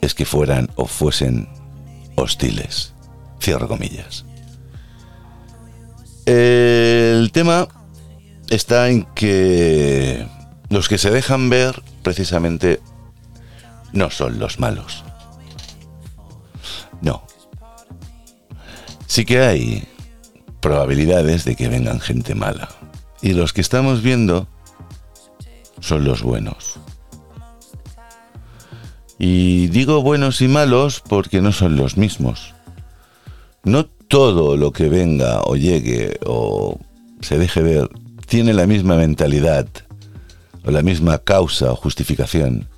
es 0.00 0.12
que 0.14 0.24
fueran 0.24 0.68
o 0.74 0.86
fuesen 0.86 1.48
hostiles. 2.16 2.94
Cierro 3.40 3.68
comillas. 3.68 4.24
El 6.26 7.30
tema 7.32 7.68
está 8.50 8.88
en 8.88 9.04
que 9.14 10.26
los 10.68 10.88
que 10.88 10.98
se 10.98 11.12
dejan 11.12 11.48
ver 11.48 11.80
precisamente 12.02 12.80
no 13.92 14.10
son 14.10 14.40
los 14.40 14.58
malos. 14.58 15.04
Sí 19.08 19.24
que 19.24 19.40
hay 19.40 19.88
probabilidades 20.60 21.44
de 21.44 21.56
que 21.56 21.68
vengan 21.68 21.98
gente 21.98 22.34
mala. 22.34 22.68
Y 23.22 23.32
los 23.32 23.52
que 23.52 23.62
estamos 23.62 24.02
viendo 24.02 24.46
son 25.80 26.04
los 26.04 26.22
buenos. 26.22 26.74
Y 29.18 29.68
digo 29.68 30.02
buenos 30.02 30.42
y 30.42 30.46
malos 30.46 31.02
porque 31.08 31.40
no 31.40 31.52
son 31.52 31.76
los 31.76 31.96
mismos. 31.96 32.54
No 33.64 33.86
todo 33.86 34.56
lo 34.58 34.72
que 34.72 34.90
venga 34.90 35.40
o 35.40 35.56
llegue 35.56 36.20
o 36.26 36.78
se 37.20 37.38
deje 37.38 37.62
ver 37.62 37.88
tiene 38.26 38.52
la 38.52 38.66
misma 38.66 38.96
mentalidad 38.96 39.66
o 40.64 40.70
la 40.70 40.82
misma 40.82 41.18
causa 41.18 41.72
o 41.72 41.76
justificación 41.76 42.68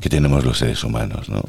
que 0.00 0.08
tenemos 0.08 0.44
los 0.44 0.58
seres 0.58 0.82
humanos, 0.82 1.28
¿no? 1.28 1.42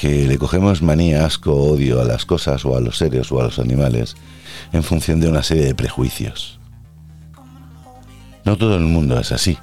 Que 0.00 0.26
le 0.26 0.38
cogemos 0.38 0.80
manía, 0.80 1.26
asco, 1.26 1.52
odio 1.52 2.00
a 2.00 2.04
las 2.04 2.24
cosas 2.24 2.64
o 2.64 2.74
a 2.74 2.80
los 2.80 2.96
seres 2.96 3.30
o 3.30 3.40
a 3.40 3.44
los 3.44 3.58
animales 3.58 4.16
en 4.72 4.82
función 4.82 5.20
de 5.20 5.28
una 5.28 5.42
serie 5.42 5.66
de 5.66 5.74
prejuicios. 5.74 6.58
No 8.44 8.56
todo 8.56 8.76
el 8.76 8.84
mundo 8.84 9.20
es 9.20 9.30
así. 9.30 9.58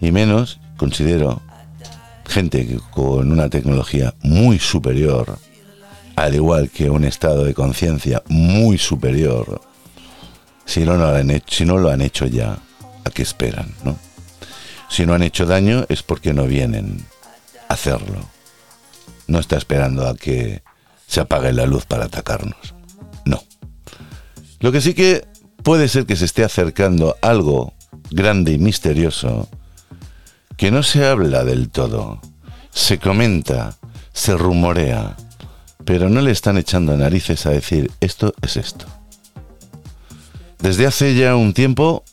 Y 0.00 0.12
menos, 0.12 0.60
considero, 0.76 1.40
gente 2.26 2.66
que 2.66 2.78
con 2.90 3.32
una 3.32 3.48
tecnología 3.48 4.14
muy 4.22 4.58
superior, 4.58 5.38
al 6.16 6.34
igual 6.34 6.68
que 6.68 6.90
un 6.90 7.04
estado 7.04 7.44
de 7.44 7.54
conciencia 7.54 8.22
muy 8.28 8.76
superior, 8.76 9.62
si 10.66 10.84
no, 10.84 10.96
lo 10.96 11.08
han 11.08 11.30
hecho, 11.30 11.46
si 11.48 11.64
no 11.64 11.78
lo 11.78 11.90
han 11.90 12.02
hecho 12.02 12.26
ya, 12.26 12.58
¿a 13.04 13.10
qué 13.10 13.22
esperan? 13.22 13.74
¿no? 13.84 13.96
Si 14.90 15.06
no 15.06 15.14
han 15.14 15.22
hecho 15.22 15.46
daño 15.46 15.86
es 15.88 16.02
porque 16.02 16.34
no 16.34 16.44
vienen 16.44 17.06
a 17.68 17.74
hacerlo. 17.74 18.33
No 19.26 19.38
está 19.38 19.56
esperando 19.56 20.06
a 20.08 20.16
que 20.16 20.62
se 21.06 21.20
apague 21.20 21.52
la 21.52 21.66
luz 21.66 21.86
para 21.86 22.06
atacarnos. 22.06 22.74
No. 23.24 23.42
Lo 24.60 24.72
que 24.72 24.80
sí 24.80 24.94
que 24.94 25.26
puede 25.62 25.88
ser 25.88 26.06
que 26.06 26.16
se 26.16 26.24
esté 26.24 26.44
acercando 26.44 27.16
algo 27.22 27.74
grande 28.10 28.52
y 28.52 28.58
misterioso 28.58 29.48
que 30.56 30.70
no 30.70 30.82
se 30.82 31.04
habla 31.04 31.44
del 31.44 31.68
todo, 31.68 32.20
se 32.70 32.98
comenta, 32.98 33.76
se 34.12 34.36
rumorea, 34.36 35.16
pero 35.84 36.08
no 36.08 36.20
le 36.20 36.30
están 36.30 36.58
echando 36.58 36.96
narices 36.96 37.46
a 37.46 37.50
decir 37.50 37.90
esto 38.00 38.34
es 38.42 38.56
esto. 38.56 38.86
Desde 40.60 40.86
hace 40.86 41.14
ya 41.14 41.36
un 41.36 41.52
tiempo 41.52 42.04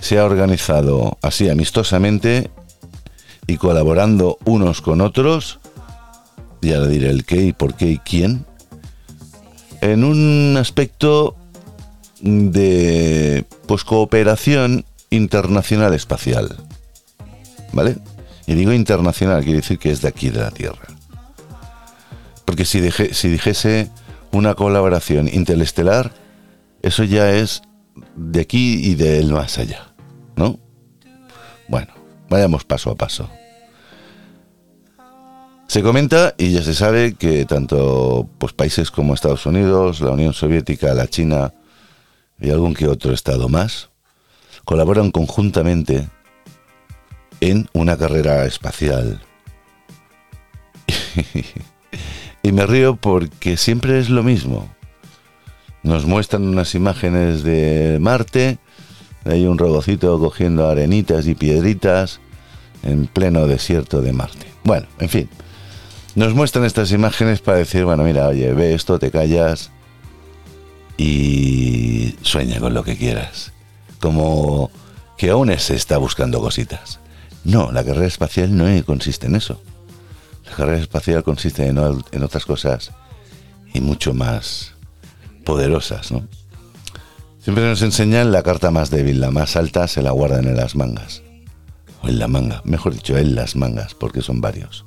se 0.00 0.18
ha 0.18 0.24
organizado 0.24 1.18
así 1.22 1.48
amistosamente 1.48 2.50
y 3.46 3.56
colaborando 3.56 4.38
unos 4.44 4.82
con 4.82 5.00
otros, 5.00 5.58
ya 6.62 6.78
le 6.78 6.88
diré 6.88 7.10
el 7.10 7.24
qué 7.24 7.42
y 7.42 7.52
por 7.52 7.74
qué 7.74 7.88
y 7.88 7.98
quién, 7.98 8.46
en 9.80 10.04
un 10.04 10.56
aspecto 10.56 11.36
de 12.20 13.44
pues 13.66 13.84
cooperación 13.84 14.84
internacional 15.10 15.92
espacial. 15.92 16.56
¿Vale? 17.72 17.96
Y 18.46 18.54
digo 18.54 18.72
internacional, 18.72 19.42
quiere 19.42 19.58
decir 19.58 19.78
que 19.78 19.90
es 19.90 20.02
de 20.02 20.08
aquí, 20.08 20.30
de 20.30 20.40
la 20.40 20.50
Tierra. 20.50 20.86
Porque 22.44 22.64
si, 22.64 22.80
dijese 22.80 23.90
una 24.30 24.54
colaboración 24.54 25.28
interestelar, 25.28 26.12
eso 26.82 27.04
ya 27.04 27.30
es 27.30 27.62
de 28.16 28.40
aquí 28.40 28.86
y 28.86 28.94
del 28.94 29.32
más 29.32 29.58
allá, 29.58 29.94
¿no? 30.36 30.58
Bueno, 31.68 31.94
vayamos 32.28 32.64
paso 32.64 32.90
a 32.90 32.94
paso. 32.94 33.30
Se 35.72 35.82
comenta 35.82 36.34
y 36.36 36.50
ya 36.50 36.62
se 36.62 36.74
sabe 36.74 37.14
que 37.14 37.46
tanto 37.46 38.28
pues, 38.36 38.52
países 38.52 38.90
como 38.90 39.14
Estados 39.14 39.46
Unidos, 39.46 40.02
la 40.02 40.10
Unión 40.10 40.34
Soviética, 40.34 40.92
la 40.92 41.08
China 41.08 41.54
y 42.38 42.50
algún 42.50 42.74
que 42.74 42.86
otro 42.86 43.14
estado 43.14 43.48
más 43.48 43.88
colaboran 44.66 45.10
conjuntamente 45.10 46.10
en 47.40 47.70
una 47.72 47.96
carrera 47.96 48.44
espacial. 48.44 49.22
y 52.42 52.52
me 52.52 52.66
río 52.66 52.96
porque 52.96 53.56
siempre 53.56 53.98
es 53.98 54.10
lo 54.10 54.22
mismo. 54.22 54.68
Nos 55.82 56.04
muestran 56.04 56.42
unas 56.42 56.74
imágenes 56.74 57.44
de 57.44 57.96
Marte, 57.98 58.58
hay 59.24 59.46
un 59.46 59.56
robocito 59.56 60.18
cogiendo 60.18 60.68
arenitas 60.68 61.26
y 61.26 61.34
piedritas 61.34 62.20
en 62.82 63.06
pleno 63.06 63.46
desierto 63.46 64.02
de 64.02 64.12
Marte. 64.12 64.44
Bueno, 64.64 64.86
en 64.98 65.08
fin, 65.08 65.30
nos 66.14 66.34
muestran 66.34 66.64
estas 66.64 66.92
imágenes 66.92 67.40
para 67.40 67.58
decir, 67.58 67.84
bueno, 67.84 68.04
mira, 68.04 68.28
oye, 68.28 68.52
ve 68.52 68.74
esto, 68.74 68.98
te 68.98 69.10
callas 69.10 69.70
y 70.96 72.14
sueña 72.22 72.60
con 72.60 72.74
lo 72.74 72.84
que 72.84 72.96
quieras. 72.96 73.52
Como 74.00 74.70
que 75.16 75.30
aún 75.30 75.56
se 75.58 75.74
está 75.74 75.96
buscando 75.98 76.40
cositas. 76.40 76.98
No, 77.44 77.72
la 77.72 77.84
carrera 77.84 78.06
espacial 78.06 78.56
no 78.56 78.66
consiste 78.84 79.26
en 79.26 79.36
eso. 79.36 79.60
La 80.44 80.52
carrera 80.52 80.78
espacial 80.78 81.22
consiste 81.22 81.66
en, 81.66 81.78
otras 81.78 82.44
cosas 82.44 82.92
y 83.72 83.80
mucho 83.80 84.12
más 84.12 84.74
poderosas, 85.44 86.12
¿no? 86.12 86.26
Siempre 87.40 87.64
nos 87.64 87.82
enseñan 87.82 88.30
la 88.30 88.44
carta 88.44 88.70
más 88.70 88.90
débil, 88.90 89.20
la 89.20 89.32
más 89.32 89.56
alta 89.56 89.88
se 89.88 90.02
la 90.02 90.12
guardan 90.12 90.46
en 90.46 90.56
las 90.56 90.76
mangas. 90.76 91.22
O 92.02 92.08
en 92.08 92.18
la 92.20 92.28
manga, 92.28 92.60
mejor 92.64 92.94
dicho, 92.94 93.16
en 93.16 93.34
las 93.34 93.56
mangas, 93.56 93.94
porque 93.94 94.22
son 94.22 94.40
varios. 94.40 94.84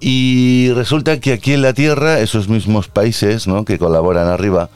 Y 0.00 0.72
resulta 0.72 1.20
que 1.20 1.34
aquí 1.34 1.52
en 1.52 1.62
la 1.62 1.74
Tierra, 1.74 2.20
esos 2.20 2.48
mismos 2.48 2.88
países 2.88 3.46
¿no? 3.46 3.66
que 3.66 3.78
colaboran 3.78 4.28
arriba, 4.28 4.70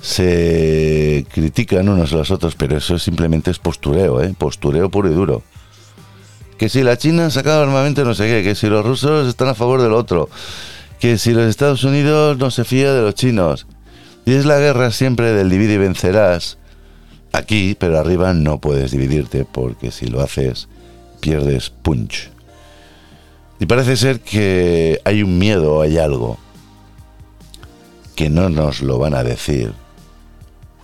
se 0.00 1.26
critican 1.32 1.88
unos 1.88 2.12
a 2.12 2.16
los 2.16 2.30
otros, 2.30 2.56
pero 2.56 2.76
eso 2.76 2.98
simplemente 2.98 3.50
es 3.50 3.58
postureo, 3.58 4.22
¿eh? 4.22 4.34
postureo 4.36 4.90
puro 4.90 5.10
y 5.10 5.14
duro. 5.14 5.42
Que 6.58 6.68
si 6.68 6.82
la 6.82 6.96
China 6.96 7.26
ha 7.26 7.30
sacado 7.30 7.62
armamento 7.62 8.04
no 8.04 8.14
sé 8.14 8.26
qué, 8.26 8.42
que 8.42 8.54
si 8.54 8.68
los 8.68 8.84
rusos 8.84 9.28
están 9.28 9.48
a 9.48 9.54
favor 9.54 9.82
del 9.82 9.92
otro, 9.92 10.28
que 10.98 11.18
si 11.18 11.32
los 11.32 11.44
Estados 11.44 11.84
Unidos 11.84 12.38
no 12.38 12.50
se 12.50 12.64
fía 12.64 12.92
de 12.92 13.02
los 13.02 13.14
chinos. 13.14 13.66
Y 14.24 14.32
es 14.34 14.46
la 14.46 14.58
guerra 14.58 14.90
siempre 14.92 15.32
del 15.32 15.50
divide 15.50 15.74
y 15.74 15.78
vencerás. 15.78 16.58
Aquí, 17.32 17.76
pero 17.78 17.98
arriba 17.98 18.32
no 18.32 18.60
puedes 18.60 18.92
dividirte 18.92 19.44
porque 19.44 19.90
si 19.90 20.06
lo 20.06 20.20
haces 20.20 20.68
pierdes 21.20 21.70
punch. 21.70 22.31
Y 23.58 23.66
parece 23.66 23.96
ser 23.96 24.20
que 24.20 25.00
hay 25.04 25.22
un 25.22 25.38
miedo, 25.38 25.82
hay 25.82 25.98
algo 25.98 26.38
que 28.16 28.28
no 28.28 28.48
nos 28.48 28.82
lo 28.82 28.98
van 28.98 29.14
a 29.14 29.22
decir 29.22 29.72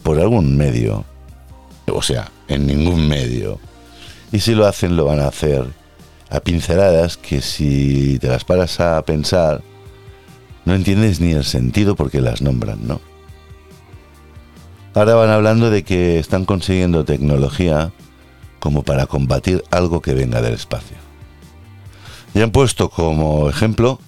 por 0.03 0.19
algún 0.19 0.57
medio, 0.57 1.05
o 1.93 2.03
sea, 2.03 2.31
en 2.49 2.67
ningún 2.67 3.09
medio. 3.09 3.59
Y 4.33 4.41
si 4.41 4.55
lo 4.55 4.67
hacen, 4.67 4.97
lo 4.97 5.05
van 5.05 5.21
a 5.21 5.29
hacer 5.29 5.67
a 6.31 6.41
pinceladas 6.41 7.17
que 7.17 7.41
si 7.41 8.19
te 8.19 8.29
las 8.29 8.45
paras 8.45 8.81
a 8.81 9.03
pensar, 9.03 9.63
no 10.65 10.75
entiendes 10.75 11.21
ni 11.21 11.33
el 11.33 11.45
sentido 11.45 11.97
porque 11.97 12.21
las 12.21 12.43
nombran, 12.43 12.87
¿no? 12.87 13.01
Ahora 14.95 15.15
van 15.15 15.31
hablando 15.31 15.71
de 15.71 15.83
que 15.85 16.19
están 16.19 16.45
consiguiendo 16.45 17.05
tecnología 17.05 17.93
como 18.59 18.83
para 18.83 19.07
combatir 19.07 19.63
algo 19.71 20.01
que 20.03 20.15
venga 20.15 20.43
del 20.43 20.55
espacio. 20.55 21.08
Y 22.35 22.41
han 22.41 22.51
puesto 22.51 22.89
como 22.91 23.49
ejemplo 23.49 23.99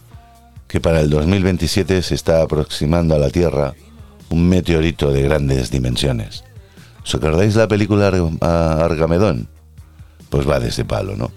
que 0.69 0.81
para 0.81 1.01
el 1.01 1.11
2027 1.11 2.03
se 2.03 2.15
está 2.15 2.43
aproximando 2.43 3.15
a 3.15 3.19
la 3.19 3.31
Tierra 3.31 3.75
un 4.29 4.49
meteorito 4.49 5.11
de 5.11 5.23
grandes 5.23 5.71
dimensiones. 5.71 6.45
¿Os 7.03 7.15
acordáis 7.15 7.57
la 7.57 7.67
película 7.67 8.13
Argamedón? 8.41 9.49
Pues 10.29 10.49
va 10.49 10.61
de 10.61 10.69
ese 10.69 10.85
palo, 10.85 11.17
¿no? 11.17 11.33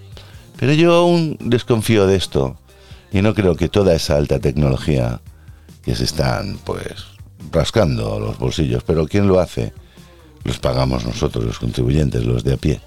Pero 0.59 0.73
yo 0.73 0.93
aún 0.93 1.37
desconfío 1.39 2.05
de 2.05 2.15
esto 2.15 2.57
y 3.11 3.21
no 3.21 3.33
creo 3.33 3.55
que 3.55 3.69
toda 3.69 3.95
esa 3.95 4.17
alta 4.17 4.39
tecnología 4.39 5.21
que 5.83 5.95
se 5.95 6.03
están, 6.03 6.59
pues, 6.63 7.05
rascando 7.51 8.19
los 8.19 8.37
bolsillos, 8.37 8.83
pero 8.83 9.07
¿quién 9.07 9.27
lo 9.27 9.39
hace? 9.39 9.73
Los 10.43 10.59
pagamos 10.59 11.05
nosotros, 11.05 11.43
los 11.43 11.59
contribuyentes, 11.59 12.23
los 12.23 12.43
de 12.43 12.53
a 12.53 12.57
pie. 12.57 12.81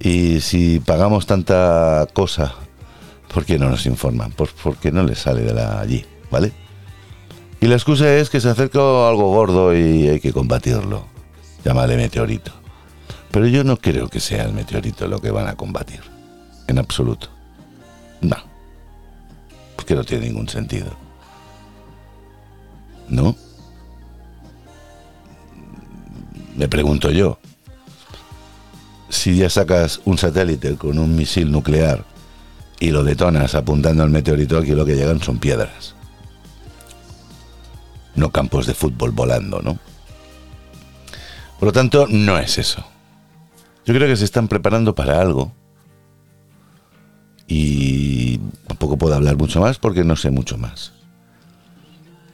Y 0.00 0.40
si 0.40 0.80
pagamos 0.80 1.26
tanta 1.26 2.08
cosa, 2.12 2.54
¿por 3.32 3.44
qué 3.44 3.58
no 3.58 3.68
nos 3.70 3.86
informan? 3.86 4.32
Pues 4.32 4.50
porque 4.62 4.92
no 4.92 5.02
les 5.02 5.18
sale 5.18 5.42
de 5.42 5.62
allí, 5.62 6.04
¿vale? 6.30 6.52
Y 7.60 7.66
la 7.66 7.74
excusa 7.74 8.14
es 8.16 8.28
que 8.28 8.40
se 8.40 8.48
acerca 8.48 8.80
algo 8.80 9.30
gordo 9.30 9.74
y 9.74 10.08
hay 10.08 10.20
que 10.20 10.32
combatirlo. 10.32 11.06
Llámale 11.64 11.96
meteorito. 11.96 12.52
Pero 13.30 13.46
yo 13.46 13.64
no 13.64 13.76
creo 13.76 14.08
que 14.08 14.20
sea 14.20 14.44
el 14.44 14.52
meteorito 14.52 15.06
lo 15.06 15.20
que 15.20 15.30
van 15.30 15.46
a 15.46 15.54
combatir. 15.54 16.00
En 16.66 16.78
absoluto. 16.78 17.28
No. 18.20 18.36
Porque 19.76 19.94
no 19.94 20.04
tiene 20.04 20.26
ningún 20.26 20.48
sentido. 20.48 20.90
¿No? 23.08 23.36
Me 26.56 26.68
pregunto 26.68 27.10
yo. 27.10 27.38
Si 29.08 29.36
ya 29.36 29.48
sacas 29.48 30.00
un 30.04 30.18
satélite 30.18 30.76
con 30.76 30.98
un 30.98 31.14
misil 31.14 31.50
nuclear 31.50 32.04
y 32.82 32.90
lo 32.90 33.04
detonas 33.04 33.54
apuntando 33.54 34.02
al 34.02 34.10
meteorito, 34.10 34.58
aquí 34.58 34.72
lo 34.72 34.84
que 34.84 34.96
llegan 34.96 35.20
son 35.22 35.38
piedras 35.38 35.94
no 38.14 38.30
campos 38.30 38.66
de 38.66 38.74
fútbol 38.74 39.10
volando, 39.10 39.62
¿no? 39.62 39.78
Por 41.58 41.68
lo 41.68 41.72
tanto, 41.72 42.06
no 42.08 42.38
es 42.38 42.58
eso. 42.58 42.84
Yo 43.84 43.94
creo 43.94 44.08
que 44.08 44.16
se 44.16 44.24
están 44.24 44.48
preparando 44.48 44.94
para 44.94 45.20
algo. 45.20 45.52
Y 47.46 48.38
tampoco 48.66 48.96
puedo 48.96 49.14
hablar 49.14 49.36
mucho 49.36 49.60
más 49.60 49.78
porque 49.78 50.04
no 50.04 50.16
sé 50.16 50.30
mucho 50.30 50.58
más. 50.58 50.92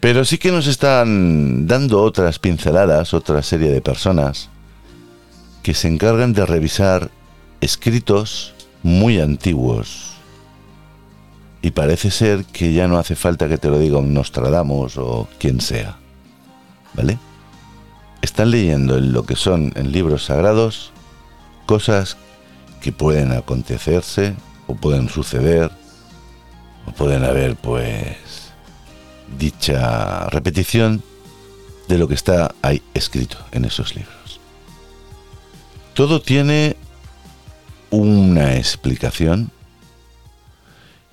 Pero 0.00 0.24
sí 0.24 0.38
que 0.38 0.52
nos 0.52 0.66
están 0.66 1.66
dando 1.66 2.02
otras 2.02 2.38
pinceladas, 2.38 3.14
otra 3.14 3.42
serie 3.42 3.70
de 3.70 3.80
personas 3.80 4.48
que 5.62 5.74
se 5.74 5.88
encargan 5.88 6.32
de 6.32 6.46
revisar 6.46 7.10
escritos 7.60 8.54
muy 8.82 9.20
antiguos 9.20 10.17
y 11.62 11.70
parece 11.72 12.10
ser 12.10 12.44
que 12.44 12.72
ya 12.72 12.88
no 12.88 12.98
hace 12.98 13.16
falta 13.16 13.48
que 13.48 13.58
te 13.58 13.68
lo 13.68 13.78
diga 13.78 13.98
un 13.98 14.14
Nostradamus 14.14 14.96
o 14.96 15.28
quien 15.38 15.60
sea. 15.60 15.96
¿Vale? 16.94 17.18
están 18.22 18.50
leyendo 18.50 18.98
en 18.98 19.12
lo 19.12 19.24
que 19.24 19.36
son 19.36 19.72
en 19.76 19.92
libros 19.92 20.24
sagrados 20.24 20.92
cosas 21.66 22.16
que 22.80 22.92
pueden 22.92 23.32
acontecerse 23.32 24.34
o 24.66 24.74
pueden 24.74 25.08
suceder 25.08 25.70
o 26.86 26.92
pueden 26.92 27.24
haber 27.24 27.56
pues 27.56 28.52
dicha 29.38 30.26
repetición 30.30 31.02
de 31.88 31.98
lo 31.98 32.08
que 32.08 32.14
está 32.14 32.54
ahí 32.62 32.82
escrito 32.94 33.38
en 33.52 33.64
esos 33.64 33.94
libros. 33.96 34.40
Todo 35.94 36.20
tiene 36.20 36.76
una 37.90 38.56
explicación 38.56 39.50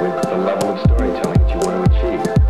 with 0.00 0.22
the 0.22 0.36
level 0.36 0.70
of 0.70 0.80
storytelling 0.80 1.38
that 1.38 1.50
you 1.50 1.58
want 1.58 1.92
to 1.92 1.98
achieve. 1.98 2.41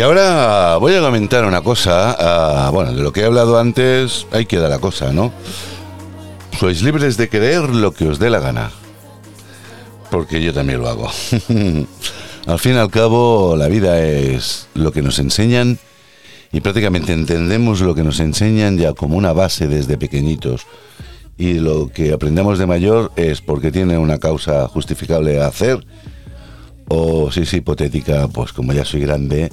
Y 0.00 0.02
ahora 0.02 0.78
voy 0.78 0.94
a 0.94 1.02
comentar 1.02 1.44
una 1.44 1.60
cosa. 1.60 2.16
ah, 2.18 2.70
bueno, 2.70 2.94
de 2.94 3.02
lo 3.02 3.12
que 3.12 3.20
he 3.20 3.24
hablado 3.26 3.58
antes, 3.58 4.26
ahí 4.32 4.46
queda 4.46 4.66
la 4.70 4.78
cosa, 4.78 5.12
¿no? 5.12 5.30
Sois 6.58 6.80
libres 6.80 7.18
de 7.18 7.28
creer 7.28 7.68
lo 7.68 7.92
que 7.92 8.08
os 8.08 8.18
dé 8.18 8.30
la 8.30 8.38
gana. 8.38 8.70
Porque 10.10 10.42
yo 10.42 10.54
también 10.54 10.80
lo 10.80 10.88
hago. 10.88 11.10
al 12.46 12.58
fin 12.58 12.76
y 12.76 12.78
al 12.78 12.90
cabo, 12.90 13.56
la 13.58 13.68
vida 13.68 14.00
es 14.00 14.68
lo 14.72 14.90
que 14.90 15.02
nos 15.02 15.18
enseñan 15.18 15.78
y 16.50 16.62
prácticamente 16.62 17.12
entendemos 17.12 17.82
lo 17.82 17.94
que 17.94 18.02
nos 18.02 18.20
enseñan 18.20 18.78
ya 18.78 18.94
como 18.94 19.18
una 19.18 19.34
base 19.34 19.68
desde 19.68 19.98
pequeñitos. 19.98 20.62
Y 21.36 21.58
lo 21.58 21.88
que 21.88 22.14
aprendemos 22.14 22.58
de 22.58 22.64
mayor 22.64 23.12
es 23.16 23.42
porque 23.42 23.70
tiene 23.70 23.98
una 23.98 24.16
causa 24.16 24.66
justificable 24.66 25.42
a 25.42 25.48
hacer 25.48 25.84
o 26.92 27.30
si 27.30 27.42
es 27.42 27.52
hipotética, 27.54 28.28
pues 28.28 28.52
como 28.52 28.72
ya 28.72 28.84
soy 28.84 29.00
grande, 29.00 29.52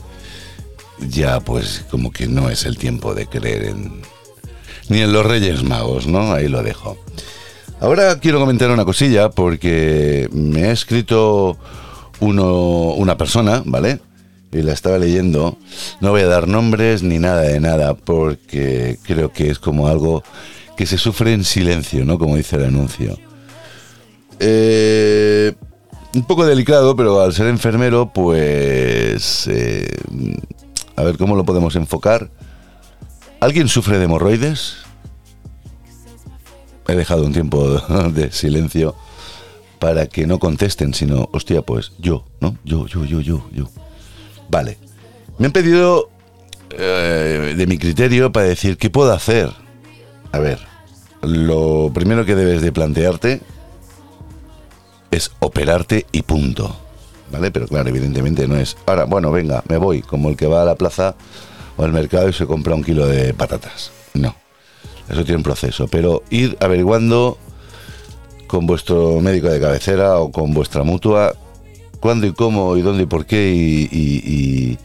ya 1.07 1.39
pues 1.39 1.85
como 1.89 2.11
que 2.11 2.27
no 2.27 2.49
es 2.49 2.65
el 2.65 2.77
tiempo 2.77 3.13
de 3.13 3.27
creer 3.27 3.65
en 3.65 4.01
ni 4.89 5.01
en 5.01 5.13
los 5.13 5.25
Reyes 5.25 5.63
Magos, 5.63 6.07
¿no? 6.07 6.33
Ahí 6.33 6.47
lo 6.47 6.63
dejo. 6.63 6.97
Ahora 7.79 8.19
quiero 8.19 8.39
comentar 8.39 8.71
una 8.71 8.85
cosilla 8.85 9.29
porque 9.29 10.29
me 10.31 10.63
ha 10.63 10.71
escrito 10.71 11.57
uno, 12.19 12.93
una 12.93 13.17
persona, 13.17 13.61
¿vale? 13.65 13.99
Y 14.51 14.63
la 14.63 14.73
estaba 14.73 14.97
leyendo. 14.97 15.57
No 16.01 16.11
voy 16.11 16.21
a 16.21 16.27
dar 16.27 16.47
nombres 16.47 17.03
ni 17.03 17.19
nada 17.19 17.41
de 17.41 17.59
nada 17.59 17.93
porque 17.93 18.97
creo 19.03 19.31
que 19.31 19.51
es 19.51 19.59
como 19.59 19.87
algo 19.87 20.23
que 20.75 20.87
se 20.87 20.97
sufre 20.97 21.33
en 21.33 21.43
silencio, 21.43 22.03
¿no? 22.03 22.17
Como 22.17 22.37
dice 22.37 22.55
el 22.55 22.65
anuncio. 22.65 23.19
Eh, 24.39 25.53
un 26.13 26.23
poco 26.23 26.45
delicado, 26.45 26.95
pero 26.95 27.21
al 27.21 27.33
ser 27.33 27.47
enfermero, 27.47 28.11
pues... 28.13 29.47
eh, 29.47 29.87
a 30.97 31.03
ver 31.03 31.17
cómo 31.17 31.35
lo 31.35 31.45
podemos 31.45 31.75
enfocar. 31.75 32.29
¿Alguien 33.39 33.67
sufre 33.67 33.99
de 33.99 34.05
hemorroides? 34.05 34.77
He 36.87 36.95
dejado 36.95 37.23
un 37.23 37.33
tiempo 37.33 37.79
de 38.09 38.31
silencio 38.31 38.95
para 39.79 40.07
que 40.07 40.25
no 40.25 40.39
contesten, 40.39 40.93
sino, 40.95 41.29
hostia, 41.33 41.61
pues 41.61 41.91
yo, 41.99 42.25
¿no? 42.41 42.57
Yo, 42.65 42.87
yo, 42.87 43.05
yo, 43.05 43.21
yo, 43.21 43.47
yo. 43.53 43.69
Vale. 44.49 44.79
Me 45.37 45.45
han 45.45 45.51
pedido 45.51 46.09
eh, 46.71 47.53
de 47.55 47.67
mi 47.67 47.77
criterio 47.77 48.31
para 48.31 48.47
decir 48.47 48.77
qué 48.77 48.89
puedo 48.89 49.13
hacer. 49.13 49.51
A 50.31 50.39
ver, 50.39 50.59
lo 51.21 51.91
primero 51.93 52.25
que 52.25 52.35
debes 52.35 52.63
de 52.63 52.71
plantearte 52.71 53.41
es 55.11 55.31
operarte 55.39 56.05
y 56.11 56.21
punto. 56.23 56.75
¿Vale? 57.31 57.51
Pero 57.51 57.67
claro, 57.67 57.89
evidentemente 57.89 58.47
no 58.47 58.55
es. 58.55 58.77
Ahora, 58.85 59.03
bueno, 59.03 59.31
venga, 59.31 59.61
me 59.67 59.77
voy, 59.77 60.01
como 60.01 60.29
el 60.29 60.37
que 60.37 60.47
va 60.47 60.61
a 60.61 60.65
la 60.65 60.75
plaza 60.75 61.15
o 61.75 61.83
al 61.83 61.91
mercado 61.91 62.29
y 62.29 62.33
se 62.33 62.45
compra 62.47 62.73
un 62.73 62.83
kilo 62.83 63.05
de 63.05 63.33
patatas. 63.33 63.91
No. 64.13 64.33
Eso 65.09 65.23
tiene 65.23 65.37
un 65.37 65.43
proceso. 65.43 65.87
Pero 65.87 66.23
ir 66.29 66.57
averiguando 66.61 67.37
con 68.47 68.65
vuestro 68.65 69.19
médico 69.19 69.49
de 69.49 69.59
cabecera 69.59 70.19
o 70.19 70.31
con 70.31 70.53
vuestra 70.53 70.83
mutua 70.83 71.33
cuándo 71.99 72.27
y 72.27 72.31
cómo 72.33 72.77
y 72.77 72.81
dónde 72.81 73.03
y 73.03 73.07
por 73.07 73.25
qué 73.25 73.51
y, 73.51 73.89
y, 73.91 74.77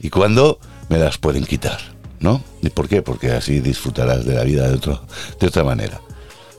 y- 0.00 0.10
cuándo 0.10 0.58
me 0.88 0.98
las 0.98 1.18
pueden 1.18 1.44
quitar. 1.44 1.78
¿No? 2.18 2.42
¿Y 2.62 2.68
por 2.70 2.88
qué? 2.88 3.00
Porque 3.00 3.30
así 3.30 3.60
disfrutarás 3.60 4.24
de 4.26 4.34
la 4.34 4.42
vida 4.44 4.68
de, 4.68 4.74
otro, 4.74 5.02
de 5.38 5.46
otra 5.46 5.62
manera. 5.64 6.00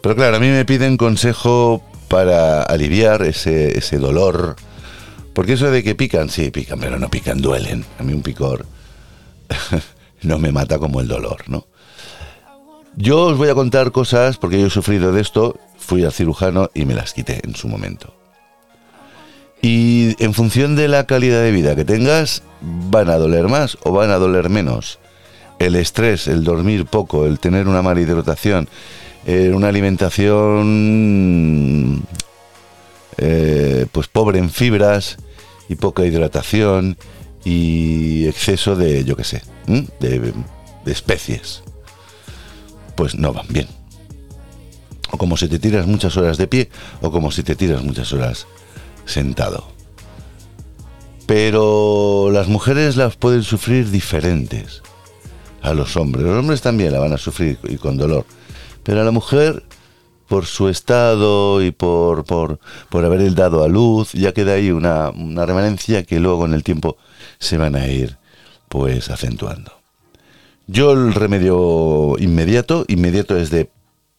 Pero 0.02 0.16
claro, 0.16 0.38
a 0.38 0.40
mí 0.40 0.48
me 0.48 0.66
piden 0.66 0.98
consejo 0.98 1.84
para 2.12 2.64
aliviar 2.64 3.22
ese, 3.22 3.78
ese 3.78 3.98
dolor. 3.98 4.58
Porque 5.34 5.54
eso 5.54 5.72
de 5.72 5.82
que 5.82 5.96
pican, 5.96 6.28
sí, 6.30 6.52
pican, 6.52 6.78
pero 6.78 7.00
no 7.00 7.10
pican, 7.10 7.42
duelen. 7.42 7.86
A 8.00 8.04
mí 8.04 8.12
un 8.12 8.22
picor 8.22 8.66
no 10.22 10.38
me 10.38 10.52
mata 10.52 10.78
como 10.78 11.00
el 11.00 11.08
dolor, 11.08 11.44
¿no? 11.48 11.66
Yo 12.98 13.28
os 13.28 13.38
voy 13.38 13.48
a 13.48 13.56
contar 13.56 13.94
cosas, 13.94 14.36
porque 14.36 14.60
yo 14.60 14.68
he 14.68 14.70
sufrido 14.70 15.14
de 15.14 15.22
esto, 15.22 15.58
fui 15.78 16.04
al 16.04 16.12
cirujano 16.12 16.70
y 16.74 16.84
me 16.84 16.96
las 16.96 17.14
quité 17.14 17.40
en 17.46 17.56
su 17.56 17.70
momento. 17.70 18.14
Y 19.62 20.22
en 20.22 20.34
función 20.34 20.76
de 20.76 20.90
la 20.90 21.06
calidad 21.06 21.42
de 21.42 21.52
vida 21.52 21.78
que 21.78 21.86
tengas, 21.86 22.44
van 22.60 23.10
a 23.10 23.16
doler 23.16 23.48
más 23.48 23.78
o 23.84 23.94
van 23.94 24.12
a 24.12 24.18
doler 24.18 24.50
menos. 24.50 25.00
El 25.60 25.78
estrés, 25.78 26.28
el 26.28 26.44
dormir 26.44 26.88
poco, 26.88 27.26
el 27.26 27.40
tener 27.40 27.70
una 27.70 27.82
mala 27.82 28.02
hidratación, 28.02 28.68
una 29.26 29.68
alimentación 29.68 30.28
eh, 33.18 33.86
pues 33.92 34.08
pobre 34.08 34.40
en 34.40 34.50
fibras 34.50 35.18
y 35.70 35.76
poca 35.76 36.06
hidratación 36.06 36.98
y 37.44 38.26
exceso 38.28 38.76
de, 38.76 39.04
yo 39.04 39.16
qué 39.16 39.24
sé, 39.24 39.44
de, 39.68 40.34
de 40.86 40.92
especies, 40.92 41.64
pues 42.96 43.16
no 43.16 43.34
van 43.34 43.48
bien. 43.50 43.68
O 45.12 45.18
como 45.18 45.38
si 45.38 45.48
te 45.48 45.60
tiras 45.60 45.88
muchas 45.88 46.18
horas 46.18 46.38
de 46.38 46.48
pie 46.48 46.70
o 47.02 47.12
como 47.12 47.32
si 47.32 47.44
te 47.44 47.56
tiras 47.56 47.84
muchas 47.84 48.12
horas 48.14 48.48
sentado. 49.06 49.68
Pero 51.28 52.30
las 52.32 52.48
mujeres 52.48 52.98
las 52.98 53.16
pueden 53.16 53.44
sufrir 53.44 53.90
diferentes 53.90 54.82
a 55.62 55.74
los 55.74 55.96
hombres. 55.96 56.26
Los 56.26 56.40
hombres 56.40 56.62
también 56.62 56.92
la 56.92 57.00
van 57.00 57.14
a 57.14 57.18
sufrir 57.18 57.60
y 57.64 57.78
con 57.78 57.98
dolor. 57.98 58.26
Pero 58.84 59.02
a 59.02 59.04
la 59.04 59.12
mujer, 59.12 59.64
por 60.28 60.46
su 60.46 60.70
estado 60.70 61.62
y 61.62 61.72
por, 61.72 62.24
por, 62.24 62.60
por 62.90 63.06
haber 63.06 63.34
dado 63.36 63.64
a 63.64 63.68
luz, 63.68 64.14
ya 64.14 64.34
queda 64.34 64.54
ahí 64.54 64.72
una, 64.72 65.10
una 65.10 65.46
remanencia 65.46 66.04
que 66.04 66.20
luego 66.20 66.46
en 66.46 66.54
el 66.54 66.64
tiempo 66.64 66.98
se 67.38 67.58
van 67.58 67.76
a 67.76 67.88
ir 67.88 68.18
pues 68.70 69.10
acentuando. 69.10 69.74
Yo 70.68 70.94
el 70.94 71.14
remedio 71.14 72.16
inmediato, 72.18 72.86
inmediato 72.88 73.36
es 73.36 73.50
de 73.50 73.70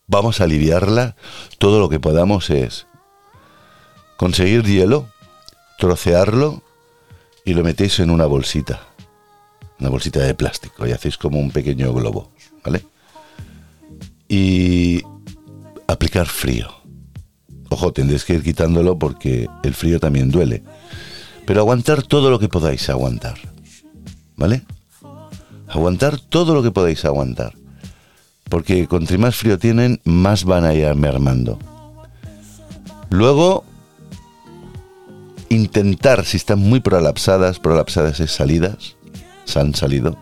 vamos 0.06 0.40
a 0.40 0.44
aliviarla, 0.44 1.16
todo 1.56 1.80
lo 1.80 1.88
que 1.88 1.98
podamos 1.98 2.50
es 2.50 2.86
conseguir 4.18 4.62
hielo, 4.64 5.08
trocearlo 5.78 6.62
y 7.46 7.54
lo 7.54 7.64
metéis 7.64 7.98
en 8.00 8.10
una 8.10 8.26
bolsita, 8.26 8.86
una 9.80 9.88
bolsita 9.88 10.20
de 10.20 10.34
plástico 10.34 10.86
y 10.86 10.92
hacéis 10.92 11.16
como 11.16 11.40
un 11.40 11.50
pequeño 11.50 11.92
globo, 11.94 12.30
¿vale? 12.62 12.84
Y 14.32 15.02
aplicar 15.86 16.26
frío. 16.26 16.70
Ojo, 17.68 17.92
tendréis 17.92 18.24
que 18.24 18.32
ir 18.32 18.42
quitándolo 18.42 18.98
porque 18.98 19.46
el 19.62 19.74
frío 19.74 20.00
también 20.00 20.30
duele. 20.30 20.62
Pero 21.44 21.60
aguantar 21.60 22.02
todo 22.02 22.30
lo 22.30 22.38
que 22.38 22.48
podáis 22.48 22.88
aguantar. 22.88 23.36
¿Vale? 24.36 24.62
Aguantar 25.68 26.18
todo 26.18 26.54
lo 26.54 26.62
que 26.62 26.70
podáis 26.70 27.04
aguantar. 27.04 27.52
Porque 28.48 28.86
contra 28.86 29.18
más 29.18 29.36
frío 29.36 29.58
tienen, 29.58 30.00
más 30.04 30.44
van 30.44 30.64
a 30.64 30.72
ir 30.72 30.94
mermando. 30.94 31.58
Luego, 33.10 33.64
intentar, 35.50 36.24
si 36.24 36.38
están 36.38 36.58
muy 36.58 36.80
prolapsadas, 36.80 37.58
prolapsadas 37.58 38.18
es 38.20 38.30
salidas, 38.30 38.96
se 39.44 39.60
han 39.60 39.74
salido, 39.74 40.16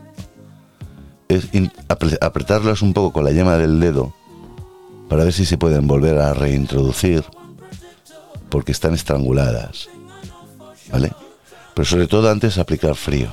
es 1.30 1.48
apretarlas 2.20 2.82
un 2.82 2.92
poco 2.92 3.12
con 3.12 3.24
la 3.24 3.30
yema 3.30 3.56
del 3.56 3.78
dedo 3.78 4.12
para 5.08 5.24
ver 5.24 5.32
si 5.32 5.46
se 5.46 5.58
pueden 5.58 5.86
volver 5.86 6.18
a 6.18 6.34
reintroducir, 6.34 7.24
porque 8.48 8.72
están 8.72 8.94
estranguladas, 8.94 9.88
¿vale? 10.90 11.12
Pero 11.74 11.84
sobre 11.86 12.06
todo 12.08 12.30
antes 12.30 12.58
aplicar 12.58 12.96
frío. 12.96 13.28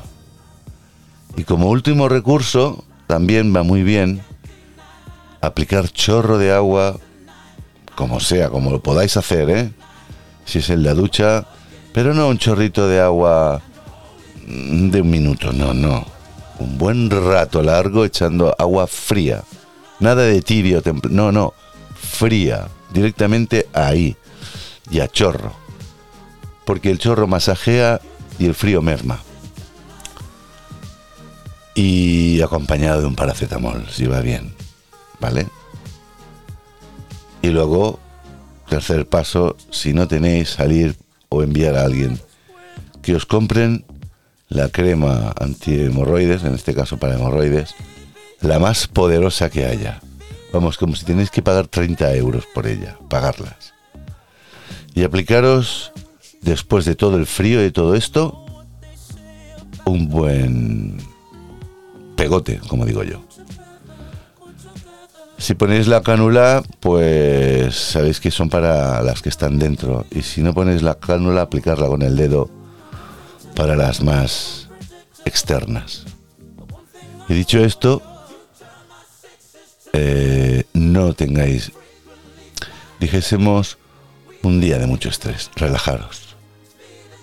Y 1.35 1.43
como 1.43 1.69
último 1.69 2.07
recurso, 2.07 2.83
también 3.07 3.55
va 3.55 3.63
muy 3.63 3.83
bien 3.83 4.21
aplicar 5.41 5.89
chorro 5.89 6.37
de 6.37 6.51
agua, 6.51 6.97
como 7.95 8.19
sea, 8.19 8.49
como 8.49 8.69
lo 8.69 8.81
podáis 8.81 9.17
hacer, 9.17 9.49
¿eh? 9.49 9.71
Si 10.45 10.59
es 10.59 10.69
en 10.69 10.83
la 10.83 10.93
ducha, 10.93 11.45
pero 11.93 12.13
no 12.13 12.27
un 12.27 12.37
chorrito 12.37 12.87
de 12.87 13.01
agua 13.01 13.61
mm, 14.47 14.89
de 14.89 15.01
un 15.01 15.09
minuto, 15.09 15.51
no, 15.51 15.73
no. 15.73 16.16
Un 16.59 16.77
buen 16.77 17.09
rato 17.09 17.61
largo 17.61 18.05
echando 18.05 18.55
agua 18.57 18.87
fría. 18.87 19.43
Nada 19.99 20.23
de 20.23 20.41
tibio, 20.41 20.81
no, 21.09 21.31
no, 21.31 21.53
fría, 21.95 22.67
directamente 22.91 23.67
ahí 23.73 24.15
y 24.89 24.99
a 24.99 25.07
chorro. 25.07 25.53
porque 26.67 26.91
el 26.91 26.99
chorro 26.99 27.27
masajea 27.27 28.01
y 28.37 28.45
el 28.45 28.53
frío 28.53 28.81
merma. 28.81 29.21
Y 31.75 32.41
acompañado 32.41 32.99
de 33.01 33.07
un 33.07 33.15
paracetamol, 33.15 33.87
si 33.89 34.05
va 34.05 34.19
bien, 34.19 34.53
¿vale? 35.21 35.47
Y 37.41 37.51
luego, 37.51 37.99
tercer 38.67 39.07
paso, 39.07 39.55
si 39.71 39.93
no 39.93 40.09
tenéis, 40.09 40.49
salir 40.49 40.97
o 41.29 41.41
enviar 41.41 41.75
a 41.75 41.85
alguien 41.85 42.19
que 43.01 43.15
os 43.15 43.25
compren 43.25 43.85
la 44.49 44.69
crema 44.69 45.33
anti-hemorroides, 45.39 46.43
en 46.43 46.55
este 46.55 46.73
caso 46.73 46.97
para 46.97 47.15
hemorroides, 47.15 47.75
la 48.41 48.59
más 48.59 48.87
poderosa 48.87 49.49
que 49.49 49.65
haya. 49.65 50.01
Vamos, 50.53 50.77
como 50.77 50.95
si 50.95 51.05
tenéis 51.05 51.29
que 51.29 51.41
pagar 51.41 51.67
30 51.67 52.15
euros 52.15 52.45
por 52.53 52.67
ella, 52.67 52.97
pagarlas. 53.09 53.73
Y 54.93 55.03
aplicaros, 55.03 55.91
después 56.41 56.85
de 56.85 56.95
todo 56.95 57.17
el 57.17 57.25
frío 57.25 57.65
y 57.65 57.71
todo 57.71 57.95
esto, 57.95 58.45
un 59.85 60.09
buen 60.09 60.97
pegote, 62.15 62.59
como 62.67 62.85
digo 62.85 63.03
yo. 63.03 63.23
Si 65.37 65.53
ponéis 65.53 65.87
la 65.87 66.01
cánula, 66.01 66.63
pues 66.79 67.75
sabéis 67.75 68.19
que 68.19 68.31
son 68.31 68.49
para 68.49 69.03
las 69.03 69.21
que 69.21 69.29
están 69.29 69.59
dentro. 69.59 70.05
Y 70.09 70.23
si 70.23 70.41
no 70.41 70.53
ponéis 70.53 70.81
la 70.81 70.95
cánula, 70.95 71.43
aplicarla 71.43 71.87
con 71.87 72.01
el 72.01 72.15
dedo 72.15 72.49
para 73.57 73.75
las 73.75 74.01
más 74.03 74.69
externas. 75.25 76.05
Y 77.27 77.33
dicho 77.33 77.57
esto, 77.65 78.03
eh, 79.93 80.63
no 80.73 81.15
tengáis, 81.15 81.71
dijésemos, 82.99 83.79
un 84.43 84.61
día 84.61 84.77
de 84.77 84.85
mucho 84.85 85.09
estrés. 85.09 85.49
Relajaros. 85.55 86.35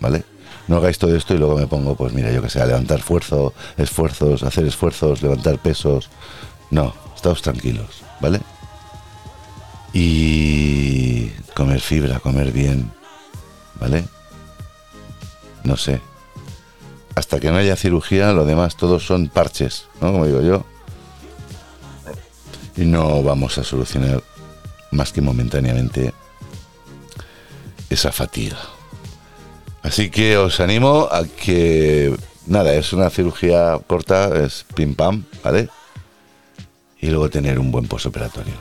¿Vale? 0.00 0.24
No 0.66 0.78
hagáis 0.78 0.98
todo 0.98 1.14
esto 1.14 1.34
y 1.34 1.38
luego 1.38 1.56
me 1.56 1.68
pongo, 1.68 1.94
pues 1.94 2.12
mira, 2.12 2.32
yo 2.32 2.42
que 2.42 2.50
sé, 2.50 2.66
levantar 2.66 2.98
esfuerzo, 2.98 3.54
esfuerzos, 3.76 4.42
hacer 4.42 4.66
esfuerzos, 4.66 5.22
levantar 5.22 5.58
pesos. 5.58 6.10
No, 6.72 6.92
estáos 7.14 7.42
tranquilos, 7.42 8.02
¿vale? 8.20 8.40
Y 9.92 11.28
comer 11.54 11.80
fibra, 11.80 12.18
comer 12.18 12.50
bien, 12.50 12.90
¿vale? 13.78 14.04
No 15.62 15.76
sé. 15.76 16.00
Hasta 17.14 17.38
que 17.38 17.50
no 17.50 17.58
haya 17.58 17.76
cirugía, 17.76 18.32
lo 18.32 18.44
demás 18.44 18.76
todos 18.76 19.06
son 19.06 19.28
parches, 19.28 19.86
¿no? 20.00 20.12
Como 20.12 20.26
digo 20.26 20.40
yo. 20.42 20.64
Y 22.76 22.84
no 22.84 23.22
vamos 23.22 23.56
a 23.58 23.64
solucionar 23.64 24.22
más 24.90 25.12
que 25.12 25.20
momentáneamente 25.20 26.12
esa 27.90 28.10
fatiga. 28.10 28.58
Así 29.82 30.10
que 30.10 30.36
os 30.38 30.60
animo 30.60 31.08
a 31.10 31.24
que, 31.24 32.16
nada, 32.46 32.74
es 32.74 32.92
una 32.92 33.10
cirugía 33.10 33.78
corta, 33.86 34.34
es 34.44 34.64
pim 34.74 34.94
pam, 34.94 35.24
¿vale? 35.42 35.68
Y 37.00 37.08
luego 37.08 37.28
tener 37.28 37.58
un 37.58 37.70
buen 37.70 37.86
posoperatorio. 37.86 38.54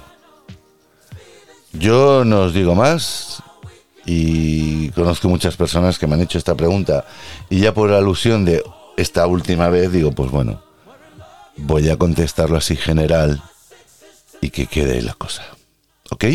Yo 1.71 2.23
no 2.25 2.41
os 2.41 2.53
digo 2.53 2.75
más 2.75 3.41
y 4.05 4.89
conozco 4.89 5.29
muchas 5.29 5.55
personas 5.55 5.97
que 5.97 6.07
me 6.07 6.15
han 6.15 6.21
hecho 6.21 6.37
esta 6.37 6.55
pregunta 6.55 7.05
y 7.49 7.59
ya 7.59 7.73
por 7.73 7.91
alusión 7.91 8.43
de 8.45 8.61
esta 8.97 9.25
última 9.27 9.69
vez 9.69 9.91
digo, 9.91 10.11
pues 10.11 10.29
bueno, 10.31 10.61
voy 11.57 11.89
a 11.89 11.97
contestarlo 11.97 12.57
así 12.57 12.75
general 12.75 13.41
y 14.41 14.49
que 14.49 14.67
quede 14.67 15.01
la 15.01 15.13
cosa. 15.13 15.43
¿Ok? 16.11 16.25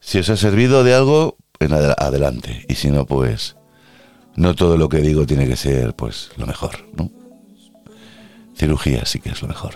Si 0.00 0.18
os 0.18 0.28
ha 0.28 0.36
servido 0.36 0.84
de 0.84 0.94
algo, 0.94 1.36
en 1.58 1.70
adel- 1.72 1.94
adelante. 1.98 2.64
Y 2.68 2.74
si 2.74 2.90
no, 2.90 3.06
pues 3.06 3.56
no 4.36 4.54
todo 4.54 4.76
lo 4.76 4.88
que 4.88 4.98
digo 4.98 5.26
tiene 5.26 5.48
que 5.48 5.56
ser 5.56 5.94
pues 5.94 6.30
lo 6.36 6.46
mejor, 6.46 6.86
¿no? 6.94 7.10
Cirugía 8.56 9.04
sí 9.06 9.18
que 9.20 9.30
es 9.30 9.42
lo 9.42 9.48
mejor. 9.48 9.74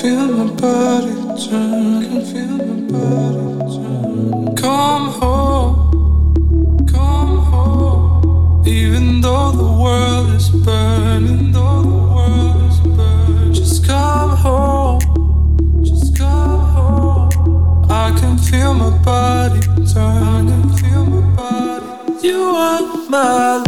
Feel 0.00 0.28
my 0.28 0.52
body 0.54 1.12
turn. 1.42 2.02
Can 2.04 2.24
feel 2.30 2.56
my 2.68 2.76
body 2.92 3.74
turn. 3.74 4.56
Come 4.56 5.08
home, 5.20 6.86
come 6.86 7.38
home. 7.50 8.66
Even 8.66 9.20
though 9.20 9.50
the 9.50 9.70
world 9.82 10.28
is 10.36 10.50
burning, 10.50 11.50
though 11.50 11.82
the 11.82 13.50
just 13.52 13.84
come 13.86 14.36
home, 14.36 15.00
just 15.82 16.16
come 16.16 16.60
home. 16.76 17.30
I 17.90 18.16
can 18.20 18.38
feel 18.38 18.74
my 18.74 18.90
body 18.98 19.60
turn. 19.92 20.22
I 20.22 20.50
can 20.50 20.68
feel 20.78 21.06
my 21.06 21.22
body. 21.36 22.26
You 22.28 22.40
are 22.66 22.82
my 23.08 23.67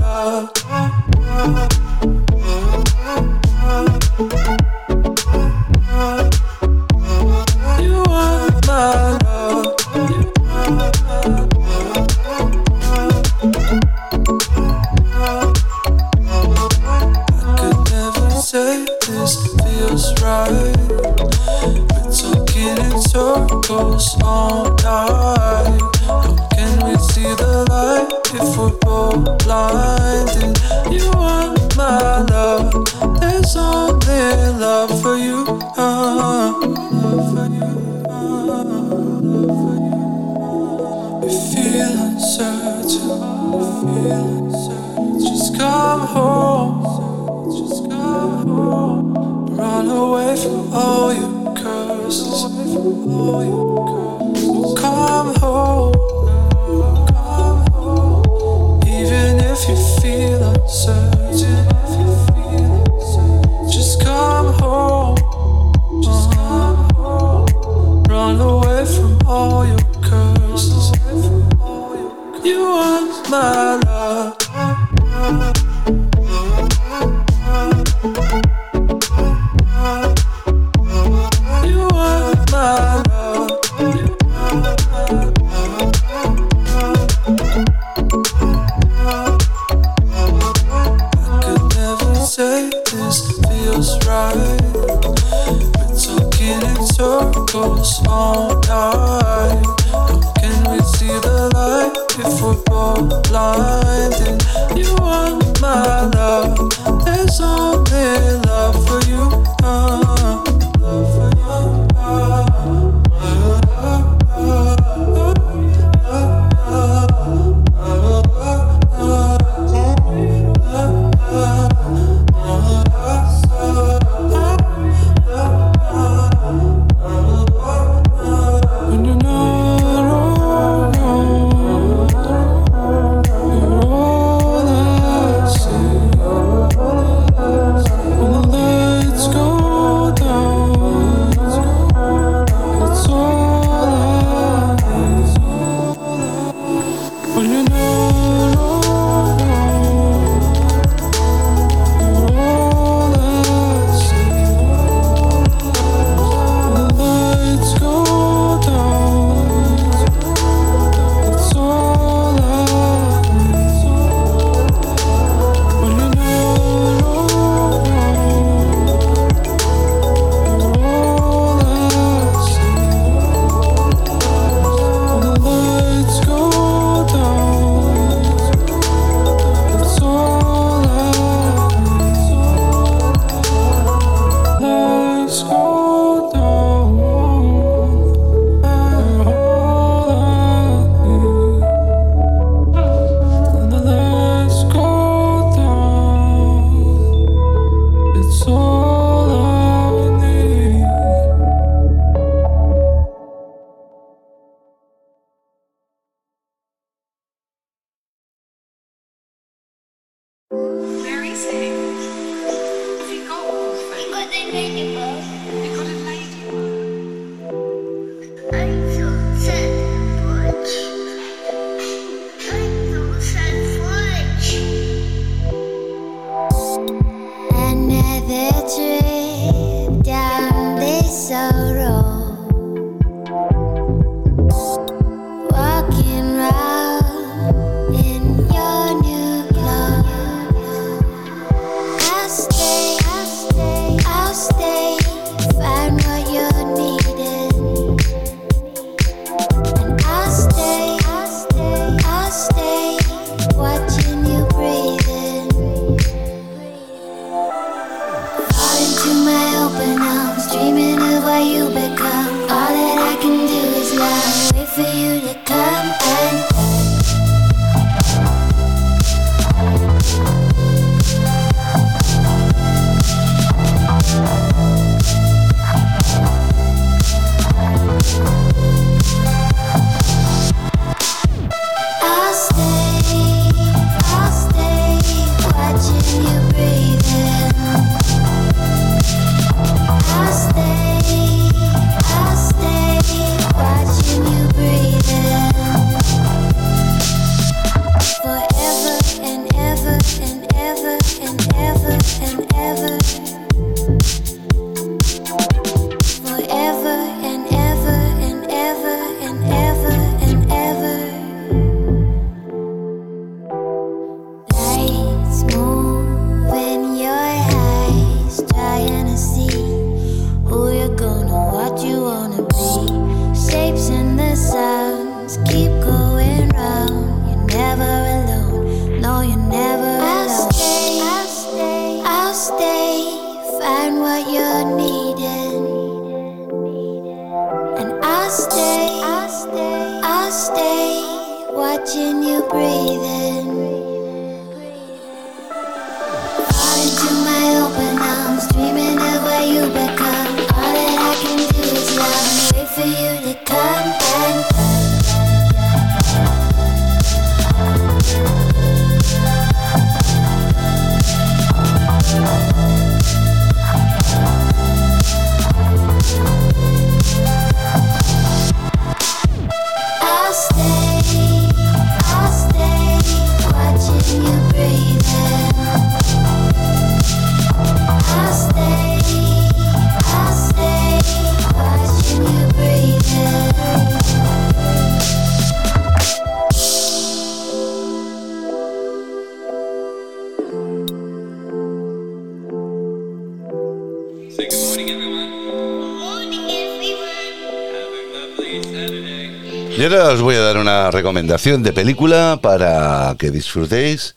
os 400.12 400.22
voy 400.22 400.34
a 400.34 400.40
dar 400.40 400.58
una 400.58 400.90
recomendación 400.90 401.62
de 401.62 401.72
película 401.72 402.40
para 402.42 403.14
que 403.16 403.30
disfrutéis 403.30 404.16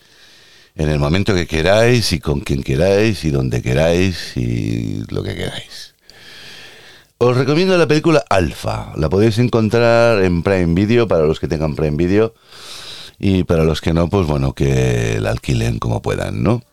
en 0.75 0.89
el 0.89 0.97
momento 0.97 1.35
que 1.35 1.45
queráis 1.45 2.13
y 2.13 2.19
con 2.19 2.39
quien 2.39 2.63
queráis 2.63 3.23
y 3.25 3.29
donde 3.29 3.61
queráis 3.61 4.35
y 4.35 5.03
lo 5.09 5.21
que 5.21 5.35
queráis. 5.35 5.93
Os 7.19 7.37
recomiendo 7.37 7.77
la 7.77 7.87
película 7.87 8.23
Alpha. 8.27 8.93
La 8.95 9.07
podéis 9.07 9.37
encontrar 9.37 10.23
en 10.23 10.41
Prime 10.41 10.73
Video 10.73 11.07
para 11.07 11.25
los 11.25 11.39
que 11.39 11.47
tengan 11.47 11.75
Prime 11.75 11.97
Video 11.97 12.33
y 13.19 13.43
para 13.43 13.63
los 13.63 13.79
que 13.79 13.93
no, 13.93 14.09
pues 14.09 14.25
bueno, 14.25 14.53
que 14.53 15.19
la 15.21 15.29
alquilen 15.29 15.77
como 15.77 16.01
puedan, 16.01 16.41
¿no? 16.41 16.63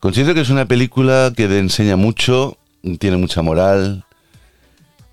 Considero 0.00 0.34
que 0.34 0.40
es 0.40 0.50
una 0.50 0.66
película 0.66 1.32
que 1.36 1.46
te 1.46 1.60
enseña 1.60 1.94
mucho, 1.94 2.58
tiene 2.98 3.18
mucha 3.18 3.42
moral, 3.42 4.05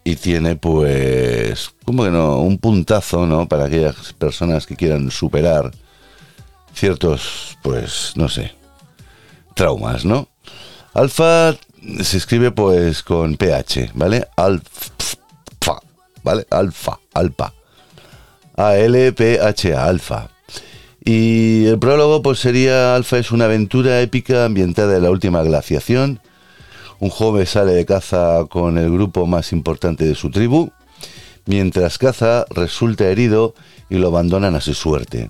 y 0.04 0.16
tiene 0.16 0.56
pues, 0.56 1.72
¿cómo 1.86 2.04
que 2.04 2.12
no? 2.12 2.40
Un 2.40 2.58
puntazo, 2.58 3.26
¿no? 3.26 3.48
Para 3.48 3.66
aquellas 3.66 4.14
personas 4.14 4.66
que 4.66 4.76
quieran 4.76 5.12
superar 5.12 5.72
ciertos, 6.74 7.58
pues, 7.62 8.14
no 8.16 8.28
sé, 8.30 8.54
traumas, 9.56 10.06
¿no? 10.06 10.28
Alfa 10.94 11.56
se 12.02 12.18
escribe 12.18 12.52
pues 12.52 13.04
con 13.04 13.36
PH, 13.36 13.92
¿vale? 13.94 14.28
Alfa, 14.36 15.80
¿vale? 16.24 16.46
Alfa, 16.50 17.00
alfa. 17.14 17.54
A-L-P-H-A, 18.56 19.86
alfa. 19.86 20.30
Y 21.04 21.66
el 21.66 21.80
prólogo 21.80 22.22
pues 22.22 22.40
sería 22.40 22.96
Alfa 22.96 23.18
es 23.18 23.32
una 23.32 23.46
aventura 23.46 24.00
épica 24.02 24.46
ambientada 24.46 24.96
en 24.96 25.04
la 25.04 25.10
última 25.10 25.44
glaciación. 25.44 26.22
Un 27.04 27.10
joven 27.10 27.46
sale 27.46 27.74
de 27.74 27.86
caza 27.86 28.46
con 28.50 28.78
el 28.78 28.90
grupo 28.90 29.28
más 29.28 29.52
importante 29.52 30.06
de 30.06 30.16
su 30.16 30.32
tribu. 30.32 30.72
Mientras 31.46 31.98
caza, 31.98 32.46
resulta 32.50 33.10
herido 33.10 33.56
y 33.90 33.98
lo 33.98 34.08
abandonan 34.08 34.56
a 34.56 34.62
su 34.62 34.74
suerte. 34.74 35.30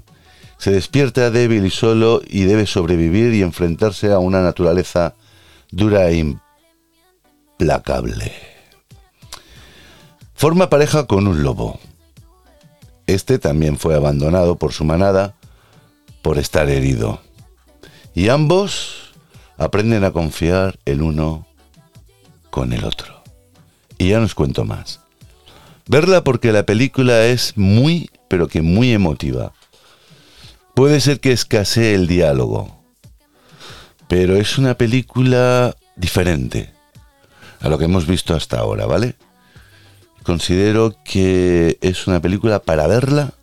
Se 0.59 0.69
despierta 0.69 1.31
débil 1.31 1.65
y 1.65 1.71
solo 1.71 2.21
y 2.27 2.43
debe 2.43 2.67
sobrevivir 2.67 3.33
y 3.33 3.41
enfrentarse 3.41 4.11
a 4.11 4.19
una 4.19 4.43
naturaleza 4.43 5.15
dura 5.71 6.11
e 6.11 6.35
implacable. 7.57 8.31
Forma 10.35 10.69
pareja 10.69 11.07
con 11.07 11.25
un 11.25 11.41
lobo. 11.41 11.79
Este 13.07 13.39
también 13.39 13.79
fue 13.79 13.95
abandonado 13.95 14.57
por 14.57 14.73
su 14.73 14.83
manada 14.83 15.33
por 16.21 16.37
estar 16.37 16.69
herido. 16.69 17.19
Y 18.13 18.29
ambos 18.29 19.15
aprenden 19.57 20.03
a 20.03 20.11
confiar 20.11 20.77
el 20.85 21.01
uno 21.01 21.47
con 22.53 22.71
el 22.71 22.85
otro. 22.85 23.23
Y 23.97 24.09
ya 24.09 24.19
no 24.19 24.25
os 24.25 24.35
cuento 24.35 24.63
más. 24.63 24.99
Verla 25.87 26.23
porque 26.23 26.51
la 26.51 26.67
película 26.67 27.25
es 27.25 27.57
muy, 27.57 28.11
pero 28.27 28.47
que 28.47 28.61
muy 28.61 28.91
emotiva. 28.91 29.53
Puede 30.75 31.01
ser 31.01 31.19
que 31.19 31.31
escasee 31.31 31.95
el 31.95 32.05
diálogo, 32.05 32.79
pero 34.07 34.37
es 34.37 34.59
una 34.59 34.75
película 34.75 35.75
diferente 35.95 36.71
a 37.59 37.69
lo 37.69 37.79
que 37.79 37.85
hemos 37.85 38.05
visto 38.05 38.35
hasta 38.35 38.59
ahora, 38.59 38.85
¿vale? 38.85 39.15
Considero 40.21 40.95
que 41.03 41.79
es 41.81 42.05
una 42.05 42.21
película 42.21 42.59
para 42.59 42.85
verla 42.85 43.33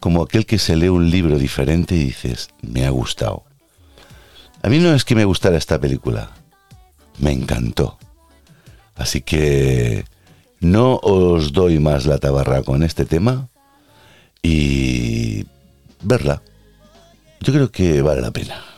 como 0.00 0.20
aquel 0.20 0.46
que 0.46 0.58
se 0.58 0.74
lee 0.74 0.88
un 0.88 1.12
libro 1.12 1.38
diferente 1.38 1.94
y 1.94 2.06
dices, 2.06 2.48
me 2.60 2.86
ha 2.86 2.90
gustado. 2.90 3.44
A 4.62 4.68
mí 4.68 4.80
no 4.80 4.92
es 4.94 5.04
que 5.04 5.14
me 5.14 5.24
gustara 5.24 5.56
esta 5.56 5.78
película, 5.78 6.32
me 7.18 7.32
encantó. 7.32 7.98
Así 8.96 9.20
que 9.22 10.04
no 10.60 10.96
os 11.02 11.52
doy 11.52 11.78
más 11.78 12.06
la 12.06 12.18
tabarra 12.18 12.62
con 12.62 12.82
este 12.82 13.04
tema 13.04 13.48
y 14.42 15.46
verla. 16.02 16.42
Yo 17.40 17.52
creo 17.52 17.70
que 17.70 18.02
vale 18.02 18.20
la 18.20 18.30
pena. 18.30 18.73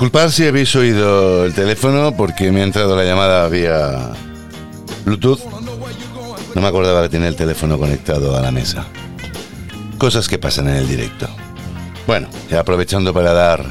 Disculpad 0.00 0.30
si 0.30 0.46
habéis 0.46 0.74
oído 0.76 1.44
el 1.44 1.52
teléfono 1.52 2.16
porque 2.16 2.50
me 2.50 2.62
ha 2.62 2.64
entrado 2.64 2.96
la 2.96 3.04
llamada 3.04 3.46
vía 3.50 4.12
Bluetooth. 5.04 5.40
No 6.54 6.62
me 6.62 6.68
acordaba 6.68 7.02
que 7.02 7.10
tenía 7.10 7.28
el 7.28 7.36
teléfono 7.36 7.78
conectado 7.78 8.34
a 8.34 8.40
la 8.40 8.50
mesa. 8.50 8.86
Cosas 9.98 10.26
que 10.26 10.38
pasan 10.38 10.68
en 10.68 10.76
el 10.76 10.88
directo. 10.88 11.28
Bueno, 12.06 12.30
aprovechando 12.58 13.12
para 13.12 13.34
dar, 13.34 13.62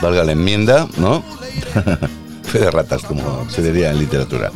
valga 0.00 0.24
la 0.24 0.32
enmienda, 0.32 0.88
¿no? 0.96 1.22
Fe 2.44 2.58
de 2.58 2.70
ratas, 2.70 3.02
como 3.02 3.46
se 3.50 3.60
diría 3.60 3.90
en 3.90 3.98
literatura. 3.98 4.50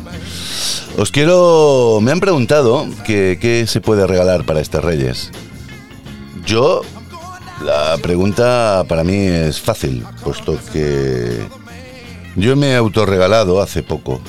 Os 0.97 1.11
quiero... 1.11 1.99
Me 2.01 2.13
han 2.13 2.19
preguntado 2.19 2.87
qué 3.05 3.65
se 3.67 3.79
puede 3.79 4.07
regalar 4.07 4.43
para 4.43 4.59
estas 4.59 4.83
reyes. 4.83 5.29
Yo 6.47 6.81
la 7.61 7.97
pregunta 8.01 8.85
para 8.87 9.03
mí 9.03 9.15
es 9.15 9.59
fácil, 9.59 10.05
puesto 10.23 10.59
que 10.71 11.39
yo 12.35 12.55
me 12.55 12.71
he 12.71 12.75
autorregalado 12.75 13.61
hace 13.61 13.83
poco 13.83 14.21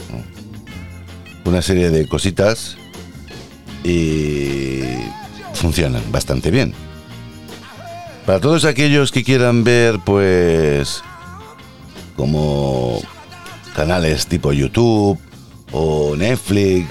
una 1.45 1.63
serie 1.63 1.91
de 1.91 2.09
cositas 2.09 2.77
y 3.85 4.83
funcionan 5.55 6.03
bastante 6.11 6.51
bien. 6.51 6.75
Para 8.27 8.41
todos 8.41 8.65
aquellos 8.65 9.13
que 9.13 9.23
quieran 9.23 9.63
ver, 9.63 10.01
pues, 10.05 11.03
como 12.17 13.01
canales 13.75 14.27
tipo 14.27 14.53
YouTube 14.53 15.19
o 15.71 16.17
Netflix 16.17 16.89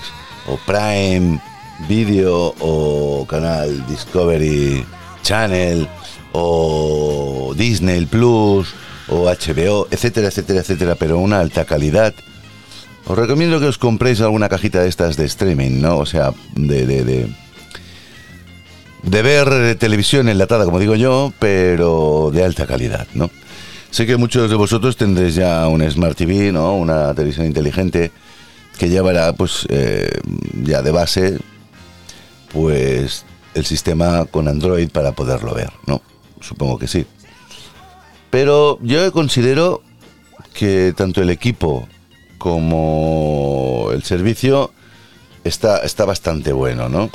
o 0.47 0.57
Prime 0.65 1.41
Video 1.89 2.55
o 2.59 3.25
canal 3.27 3.85
Discovery 3.87 4.85
Channel 5.23 5.89
o 6.37 7.53
Disney 7.55 8.05
Plus 8.05 8.73
o 9.07 9.25
HBO, 9.25 9.87
etcétera, 9.91 10.27
etcétera, 10.27 10.59
etcétera, 10.59 10.95
pero 10.95 11.19
una 11.19 11.39
alta 11.39 11.65
calidad. 11.65 12.13
Os 13.07 13.17
recomiendo 13.17 13.59
que 13.59 13.67
os 13.67 13.77
compréis 13.77 14.19
alguna 14.19 14.49
cajita 14.49 14.81
de 14.81 14.89
estas 14.89 15.15
de 15.15 15.25
streaming, 15.25 15.79
¿no? 15.79 15.99
O 15.99 16.05
sea, 16.05 16.33
de, 16.55 16.85
de, 16.85 17.03
de, 17.05 17.27
de 19.03 19.21
ver 19.21 19.75
televisión 19.75 20.27
enlatada, 20.27 20.65
como 20.65 20.79
digo 20.79 20.95
yo, 20.95 21.31
pero 21.39 22.31
de 22.33 22.43
alta 22.43 22.65
calidad, 22.65 23.07
¿no? 23.13 23.29
Sé 23.91 24.05
que 24.05 24.17
muchos 24.17 24.49
de 24.49 24.55
vosotros 24.55 24.97
tendréis 24.97 25.35
ya 25.35 25.67
un 25.67 25.89
Smart 25.89 26.17
TV, 26.17 26.51
¿no? 26.51 26.75
Una 26.75 27.13
televisión 27.13 27.45
inteligente 27.45 28.11
que 28.77 28.89
llevará, 28.89 29.31
pues, 29.33 29.65
eh, 29.69 30.09
ya 30.63 30.81
de 30.81 30.91
base, 30.91 31.37
pues, 32.51 33.23
el 33.53 33.65
sistema 33.65 34.25
con 34.25 34.49
Android 34.49 34.89
para 34.89 35.13
poderlo 35.13 35.53
ver, 35.53 35.71
¿no? 35.85 36.01
Supongo 36.47 36.77
que 36.77 36.87
sí. 36.87 37.05
Pero 38.29 38.77
yo 38.81 39.11
considero 39.11 39.81
que 40.53 40.93
tanto 40.95 41.21
el 41.21 41.29
equipo 41.29 41.87
como 42.37 43.89
el 43.91 44.03
servicio 44.03 44.71
está, 45.43 45.79
está 45.79 46.05
bastante 46.05 46.53
bueno, 46.53 46.89
¿no? 46.89 47.09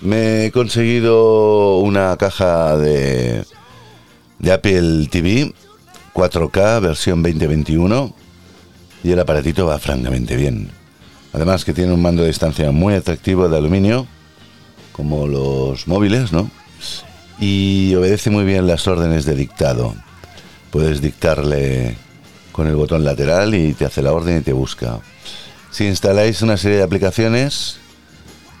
Me 0.00 0.46
he 0.46 0.50
conseguido 0.52 1.78
una 1.78 2.16
caja 2.16 2.76
de, 2.78 3.44
de 4.38 4.52
Apple 4.52 5.08
TV 5.10 5.52
4K 6.14 6.80
versión 6.80 7.22
2021 7.22 8.14
y 9.04 9.12
el 9.12 9.20
aparatito 9.20 9.66
va 9.66 9.78
francamente 9.78 10.36
bien. 10.36 10.70
Además 11.32 11.64
que 11.64 11.72
tiene 11.72 11.92
un 11.92 12.02
mando 12.02 12.22
de 12.22 12.28
distancia 12.28 12.70
muy 12.70 12.94
atractivo 12.94 13.48
de 13.48 13.56
aluminio, 13.56 14.06
como 14.92 15.26
los 15.26 15.86
móviles, 15.86 16.32
¿no? 16.32 16.50
Y 17.40 17.94
obedece 17.94 18.30
muy 18.30 18.44
bien 18.44 18.66
las 18.66 18.86
órdenes 18.86 19.24
de 19.24 19.34
dictado. 19.34 19.94
Puedes 20.70 21.00
dictarle 21.00 21.96
con 22.52 22.66
el 22.66 22.76
botón 22.76 23.04
lateral 23.04 23.54
y 23.54 23.72
te 23.72 23.86
hace 23.86 24.02
la 24.02 24.12
orden 24.12 24.38
y 24.38 24.42
te 24.42 24.52
busca. 24.52 25.00
Si 25.70 25.86
instaláis 25.86 26.42
una 26.42 26.56
serie 26.56 26.78
de 26.78 26.84
aplicaciones, 26.84 27.78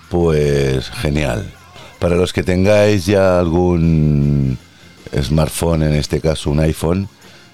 pues 0.08 0.88
genial. 0.90 1.50
Para 1.98 2.16
los 2.16 2.32
que 2.32 2.42
tengáis 2.42 3.04
ya 3.04 3.38
algún 3.38 4.58
smartphone, 5.20 5.82
en 5.82 5.94
este 5.94 6.20
caso 6.20 6.50
un 6.50 6.60
iPhone, 6.60 7.08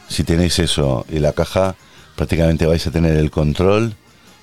si 0.09 0.25
tenéis 0.25 0.59
eso 0.59 1.05
y 1.09 1.19
la 1.19 1.33
caja, 1.33 1.75
prácticamente 2.15 2.67
vais 2.67 2.87
a 2.87 2.91
tener 2.91 3.17
el 3.17 3.31
control 3.31 3.95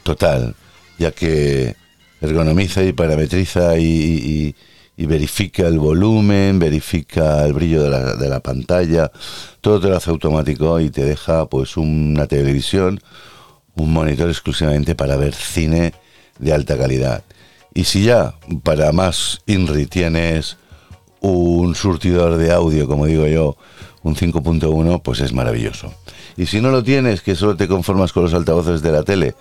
total, 0.04 0.56
ya 1.00 1.12
que 1.12 1.76
ergonomiza 2.22 2.84
y 2.84 2.94
parametriza 2.94 3.78
y, 3.78 4.56
y 4.96 5.06
verifica 5.06 5.68
el 5.68 5.80
volumen, 5.80 6.60
verifica 6.60 7.46
el 7.46 7.54
brillo 7.54 7.84
de 7.84 7.90
la, 7.90 8.16
de 8.16 8.30
la 8.30 8.40
pantalla, 8.42 9.12
todo 9.62 9.80
te 9.80 9.90
lo 9.90 9.98
hace 9.98 10.10
automático 10.10 10.80
y 10.80 10.90
te 10.90 11.04
deja 11.04 11.48
pues 11.48 11.78
una 11.78 12.28
televisión, 12.28 13.00
un 13.76 13.92
monitor 13.92 14.30
exclusivamente 14.30 14.96
para 14.96 15.16
ver 15.16 15.34
cine 15.34 15.94
de 16.40 16.54
alta 16.54 16.78
calidad. 16.78 17.24
Y 17.74 17.86
si 17.86 18.04
ya 18.04 18.36
para 18.64 18.92
más 18.92 19.42
INRI 19.48 19.88
tienes 19.88 20.58
un 21.22 21.74
surtidor 21.74 22.38
de 22.38 22.52
audio, 22.52 22.88
como 22.88 23.08
digo 23.08 23.26
yo, 23.28 23.58
un 24.04 24.16
5.1, 24.16 25.02
pues 25.02 25.22
es 25.22 25.34
maravilloso. 25.34 25.94
Y 26.38 26.46
si 26.46 26.62
no 26.62 26.70
lo 26.70 26.84
tienes, 26.84 27.22
que 27.22 27.36
solo 27.36 27.56
te 27.56 27.68
conformas 27.68 28.12
con 28.12 28.24
los 28.24 28.34
altavoces 28.34 28.82
de 28.82 28.92
la 28.92 29.04
tele, 29.04 29.36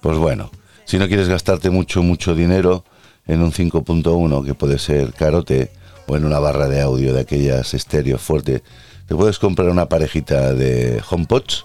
pues 0.00 0.18
bueno, 0.18 0.50
si 0.84 0.98
no 0.98 1.08
quieres 1.08 1.28
gastarte 1.28 1.70
mucho, 1.70 2.02
mucho 2.02 2.34
dinero 2.34 2.84
en 3.26 3.42
un 3.42 3.52
5.1, 3.52 4.44
que 4.44 4.54
puede 4.54 4.78
ser 4.78 5.12
carote, 5.12 5.70
o 6.06 6.16
en 6.16 6.24
una 6.24 6.38
barra 6.38 6.68
de 6.68 6.80
audio 6.80 7.14
de 7.14 7.20
aquellas 7.20 7.74
estéreo 7.74 8.18
fuerte, 8.18 8.62
te 9.06 9.14
puedes 9.14 9.38
comprar 9.38 9.68
una 9.68 9.88
parejita 9.88 10.52
de 10.54 11.02
HomePods, 11.08 11.64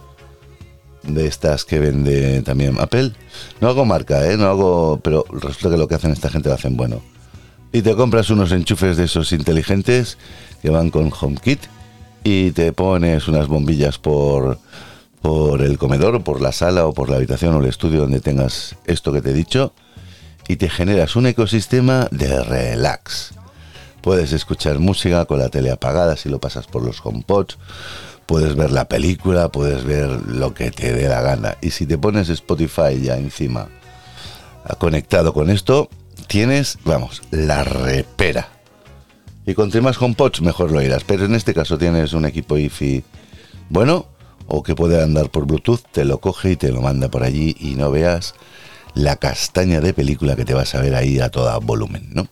de 1.04 1.28
estas 1.28 1.66
que 1.66 1.80
vende 1.80 2.42
también 2.42 2.76
Apple. 2.80 3.14
No 3.62 3.70
hago 3.70 3.86
marca, 3.86 4.30
¿eh? 4.30 4.38
No 4.38 4.48
hago... 4.48 5.00
Pero 5.02 5.26
resulta 5.32 5.70
que 5.70 5.78
lo 5.78 5.88
que 5.88 5.96
hacen 5.96 6.12
esta 6.12 6.30
gente 6.30 6.50
lo 6.50 6.56
hacen 6.56 6.76
bueno. 6.76 7.02
Y 7.72 7.82
te 7.82 7.96
compras 7.96 8.30
unos 8.30 8.52
enchufes 8.52 8.98
de 8.98 9.06
esos 9.06 9.32
inteligentes 9.32 10.18
que 10.62 10.70
van 10.70 10.90
con 10.90 11.12
HomeKit 11.18 11.62
y 12.24 12.52
te 12.52 12.74
pones 12.74 13.28
unas 13.28 13.48
bombillas 13.48 13.98
por, 13.98 14.60
por 15.22 15.62
el 15.62 15.78
comedor 15.78 16.16
o 16.16 16.24
por 16.24 16.42
la 16.42 16.52
sala 16.52 16.86
o 16.86 16.94
por 16.94 17.10
la 17.10 17.18
habitación 17.18 17.56
o 17.56 17.60
el 17.60 17.68
estudio 17.68 18.02
donde 18.02 18.20
tengas 18.20 18.76
esto 18.86 19.14
que 19.14 19.22
te 19.22 19.30
he 19.30 19.34
dicho 19.34 19.74
y 20.48 20.56
te 20.58 20.70
generas 20.70 21.16
un 21.16 21.28
ecosistema 21.28 22.08
de 22.12 22.44
relax. 22.44 23.34
Puedes 24.02 24.32
escuchar 24.32 24.80
música 24.80 25.26
con 25.26 25.40
la 25.40 25.50
tele 25.50 25.72
apagada 25.72 26.16
si 26.16 26.30
lo 26.30 26.40
pasas 26.40 26.68
por 26.68 26.84
los 26.84 27.04
HomePods. 27.04 27.58
Puedes 28.26 28.56
ver 28.56 28.72
la 28.72 28.86
película, 28.86 29.50
puedes 29.50 29.84
ver 29.84 30.10
lo 30.28 30.54
que 30.54 30.72
te 30.72 30.94
dé 30.94 31.08
la 31.10 31.22
gana. 31.22 31.58
Y 31.62 31.72
si 31.72 31.86
te 31.86 31.98
pones 31.98 32.30
Spotify 32.30 33.02
ya 33.02 33.18
encima 33.18 33.68
ah, 34.66 34.76
conectado 34.76 35.34
con 35.34 35.50
esto, 35.50 35.90
tienes, 36.28 36.78
vamos, 36.86 37.22
la 37.32 37.64
repera. 37.64 38.50
Y 39.46 39.54
con 39.54 39.72
más 39.82 40.02
HomePods 40.02 40.42
mejor 40.42 40.72
lo 40.72 40.82
irás. 40.82 41.04
Pero 41.04 41.26
en 41.26 41.36
este 41.36 41.54
caso 41.54 41.78
tienes 41.78 42.14
un 42.14 42.26
equipo 42.26 42.58
IFI 42.58 43.04
bueno 43.70 44.06
o 44.48 44.64
que 44.64 44.76
puede 44.76 45.02
andar 45.02 45.30
por 45.30 45.46
Bluetooth, 45.46 45.82
te 45.92 46.06
lo 46.06 46.20
coge 46.20 46.52
y 46.52 46.56
te 46.56 46.72
lo 46.72 46.82
manda 46.82 47.10
por 47.10 47.24
allí 47.24 47.56
y 47.60 47.76
no 47.76 47.92
veas 47.92 48.34
la 48.98 49.16
castaña 49.16 49.80
de 49.80 49.94
película 49.94 50.36
que 50.36 50.46
te 50.46 50.54
vas 50.54 50.74
a 50.76 50.82
ver 50.82 50.96
ahí 50.96 51.20
a 51.20 51.30
toda 51.30 51.58
volumen, 51.60 52.10
¿no? 52.14 52.28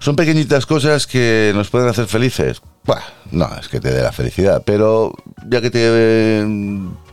Son 0.00 0.16
pequeñitas 0.16 0.66
cosas 0.66 1.06
que 1.06 1.52
nos 1.54 1.70
pueden 1.70 1.88
hacer 1.88 2.06
felices. 2.06 2.60
Buah, 2.84 3.00
no, 3.30 3.48
es 3.58 3.68
que 3.68 3.80
te 3.80 3.92
dé 3.92 4.02
la 4.02 4.12
felicidad, 4.12 4.62
pero 4.66 5.14
ya 5.48 5.62
que 5.62 5.70
te 5.70 5.80
eh, 5.82 6.46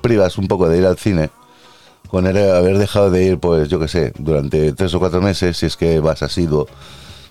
privas 0.02 0.38
un 0.38 0.48
poco 0.48 0.68
de 0.68 0.80
ir 0.80 0.86
al 0.86 0.98
cine, 0.98 1.30
con 2.10 2.28
el 2.28 2.38
haber 2.38 2.78
dejado 2.78 3.10
de 3.10 3.24
ir, 3.24 3.38
pues 3.38 3.70
yo 3.70 3.80
qué 3.80 3.88
sé, 3.88 4.12
durante 4.18 4.74
tres 4.74 4.94
o 4.94 5.00
cuatro 5.00 5.22
meses, 5.22 5.56
si 5.56 5.68
es 5.68 5.78
que 5.78 6.00
vas 6.00 6.24
asiduo, 6.24 6.68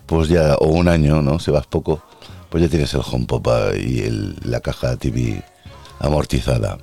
pues 0.06 0.28
ya, 0.28 0.54
o 0.54 0.68
un 0.68 0.88
año, 0.88 1.20
¿no? 1.20 1.38
Si 1.38 1.50
vas 1.50 1.66
poco, 1.66 2.02
pues 2.48 2.62
ya 2.62 2.70
tienes 2.70 2.94
el 2.94 3.02
HomePod 3.04 3.74
y 3.74 4.08
la 4.42 4.60
caja 4.60 4.96
TV 4.96 5.42
amortizada. 5.98 6.78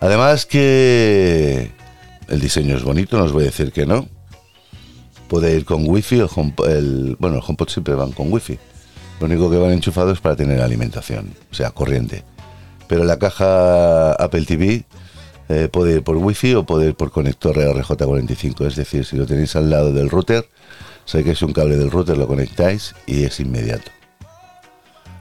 Además 0.00 0.46
que 0.46 1.72
el 2.32 2.40
diseño 2.40 2.76
es 2.76 2.82
bonito, 2.82 3.18
no 3.18 3.24
os 3.24 3.32
voy 3.32 3.42
a 3.42 3.46
decir 3.46 3.72
que 3.72 3.84
no. 3.84 4.08
Puede 5.28 5.54
ir 5.54 5.66
con 5.66 5.86
wifi, 5.86 6.18
el, 6.18 6.28
home, 6.34 6.54
el 6.66 7.16
bueno, 7.18 7.36
el 7.36 7.42
HomePod 7.46 7.68
siempre 7.68 7.94
van 7.94 8.12
con 8.12 8.32
wifi. 8.32 8.58
Lo 9.20 9.26
único 9.26 9.50
que 9.50 9.58
van 9.58 9.72
enchufados 9.72 10.14
es 10.14 10.20
para 10.20 10.34
tener 10.34 10.62
alimentación, 10.62 11.34
o 11.50 11.54
sea, 11.54 11.72
corriente. 11.72 12.24
Pero 12.88 13.04
la 13.04 13.18
caja 13.18 14.12
Apple 14.12 14.46
TV 14.46 14.84
eh, 15.50 15.68
puede 15.70 15.96
ir 15.96 16.02
por 16.02 16.16
wifi 16.16 16.54
o 16.54 16.64
puede 16.64 16.88
ir 16.88 16.94
por 16.94 17.10
conector 17.10 17.54
RJ45. 17.54 18.66
Es 18.66 18.76
decir, 18.76 19.04
si 19.04 19.16
lo 19.16 19.26
tenéis 19.26 19.54
al 19.54 19.68
lado 19.68 19.92
del 19.92 20.08
router, 20.08 20.48
sacáis 21.04 21.42
un 21.42 21.52
cable 21.52 21.76
del 21.76 21.90
router, 21.90 22.16
lo 22.16 22.26
conectáis 22.26 22.94
y 23.06 23.24
es 23.24 23.40
inmediato. 23.40 23.90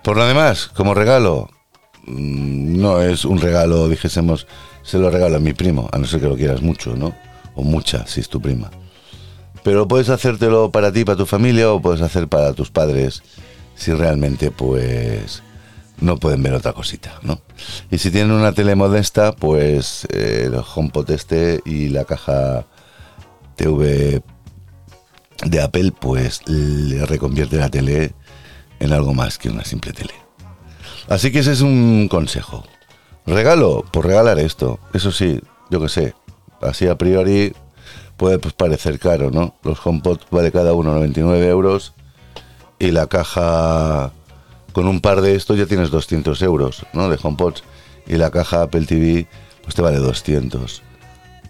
Por 0.02 0.16
lo 0.16 0.26
demás, 0.26 0.68
como 0.74 0.94
regalo, 0.94 1.50
mm, 2.06 2.80
no 2.80 3.02
es 3.02 3.26
un 3.26 3.42
regalo, 3.42 3.90
dijésemos, 3.90 4.48
se 4.84 4.98
lo 4.98 5.10
regalo 5.10 5.38
a 5.38 5.40
mi 5.40 5.54
primo, 5.54 5.90
a 5.92 5.98
no 5.98 6.06
ser 6.06 6.22
que 6.22 6.28
lo 6.28 6.36
quieras 6.36 6.62
mucho, 6.62 6.96
¿no? 6.96 7.16
O 7.56 7.64
mucha, 7.64 8.06
si 8.08 8.20
es 8.22 8.30
tu 8.30 8.42
prima. 8.42 8.72
Pero 9.64 9.88
puedes 9.88 10.10
hacértelo 10.10 10.72
para 10.72 10.92
ti, 10.92 11.06
para 11.06 11.18
tu 11.18 11.26
familia, 11.26 11.72
o 11.72 11.82
puedes 11.82 12.02
hacer 12.02 12.28
para 12.28 12.54
tus 12.54 12.72
padres, 12.72 13.22
si 13.76 13.94
realmente, 13.94 14.52
pues, 14.52 15.44
no 16.00 16.18
pueden 16.18 16.42
ver 16.44 16.54
otra 16.54 16.74
cosita, 16.74 17.20
¿no? 17.22 17.42
Y 17.92 18.00
si 18.00 18.12
tienen 18.12 18.32
una 18.32 18.54
tele 18.54 18.76
modesta, 18.76 19.36
pues 19.36 20.08
eh, 20.12 20.44
el 20.48 20.56
HomePod 20.56 21.10
este 21.12 21.62
y 21.64 21.90
la 21.90 22.06
caja 22.06 22.66
TV 23.56 24.22
de 25.46 25.62
Apple, 25.62 25.92
pues 26.00 26.42
le 26.48 27.06
reconvierte 27.06 27.58
la 27.58 27.70
tele 27.70 28.14
en 28.80 28.94
algo 28.94 29.14
más 29.14 29.38
que 29.38 29.50
una 29.50 29.64
simple 29.64 29.94
tele. 29.94 30.14
Así 31.08 31.32
que 31.32 31.40
ese 31.40 31.52
es 31.52 31.62
un 31.62 32.08
consejo. 32.10 32.66
Regalo, 33.26 33.86
pues 33.92 34.06
regalar 34.06 34.40
esto. 34.40 34.80
Eso 34.94 35.12
sí, 35.12 35.40
yo 35.70 35.80
que 35.80 35.90
sé, 35.90 36.16
así 36.62 36.88
a 36.88 36.98
priori 36.98 37.54
puede 38.18 38.40
pues, 38.40 38.54
parecer 38.54 39.00
caro, 39.00 39.32
¿no? 39.32 39.56
Los 39.64 39.80
HomePod 39.86 40.20
vale 40.30 40.52
cada 40.52 40.74
uno 40.74 40.94
99 40.94 41.48
euros 41.48 41.94
y 42.80 42.92
la 42.92 43.08
caja 43.08 44.12
con 44.74 44.88
un 44.88 45.02
par 45.02 45.22
de 45.22 45.36
estos 45.36 45.58
ya 45.58 45.66
tienes 45.66 45.92
200 45.92 46.42
euros, 46.42 46.86
¿no? 46.94 47.10
De 47.10 47.20
HomePods 47.22 47.64
y 48.08 48.18
la 48.18 48.32
caja 48.32 48.64
Apple 48.64 48.86
TV 48.86 49.28
pues 49.64 49.76
te 49.76 49.82
vale 49.82 49.98
200, 49.98 50.82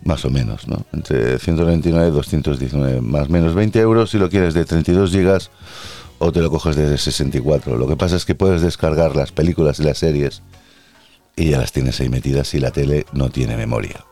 más 0.04 0.26
o 0.26 0.30
menos, 0.30 0.68
¿no? 0.68 0.86
Entre 0.92 1.40
199 1.40 2.08
y 2.08 2.12
219, 2.12 3.02
más 3.02 3.28
o 3.28 3.32
menos 3.32 3.54
20 3.54 3.80
euros 3.80 4.12
si 4.12 4.18
lo 4.18 4.30
quieres 4.30 4.54
de 4.54 4.66
32 4.66 5.12
gigas 5.12 5.52
o 6.20 6.32
te 6.32 6.42
lo 6.42 6.50
coges 6.50 6.76
de 6.76 6.98
64. 6.98 7.78
Lo 7.78 7.88
que 7.88 7.96
pasa 7.96 8.16
es 8.16 8.26
que 8.26 8.36
puedes 8.36 8.62
descargar 8.62 9.16
las 9.16 9.32
películas 9.32 9.80
y 9.80 9.84
las 9.84 9.98
series 9.98 10.42
y 11.36 11.50
ya 11.50 11.60
las 11.60 11.72
tienes 11.72 12.00
ahí 12.00 12.10
metidas 12.10 12.48
si 12.48 12.60
la 12.60 12.72
tele 12.72 13.06
no 13.14 13.30
tiene 13.30 13.58
memoria. 13.58 14.06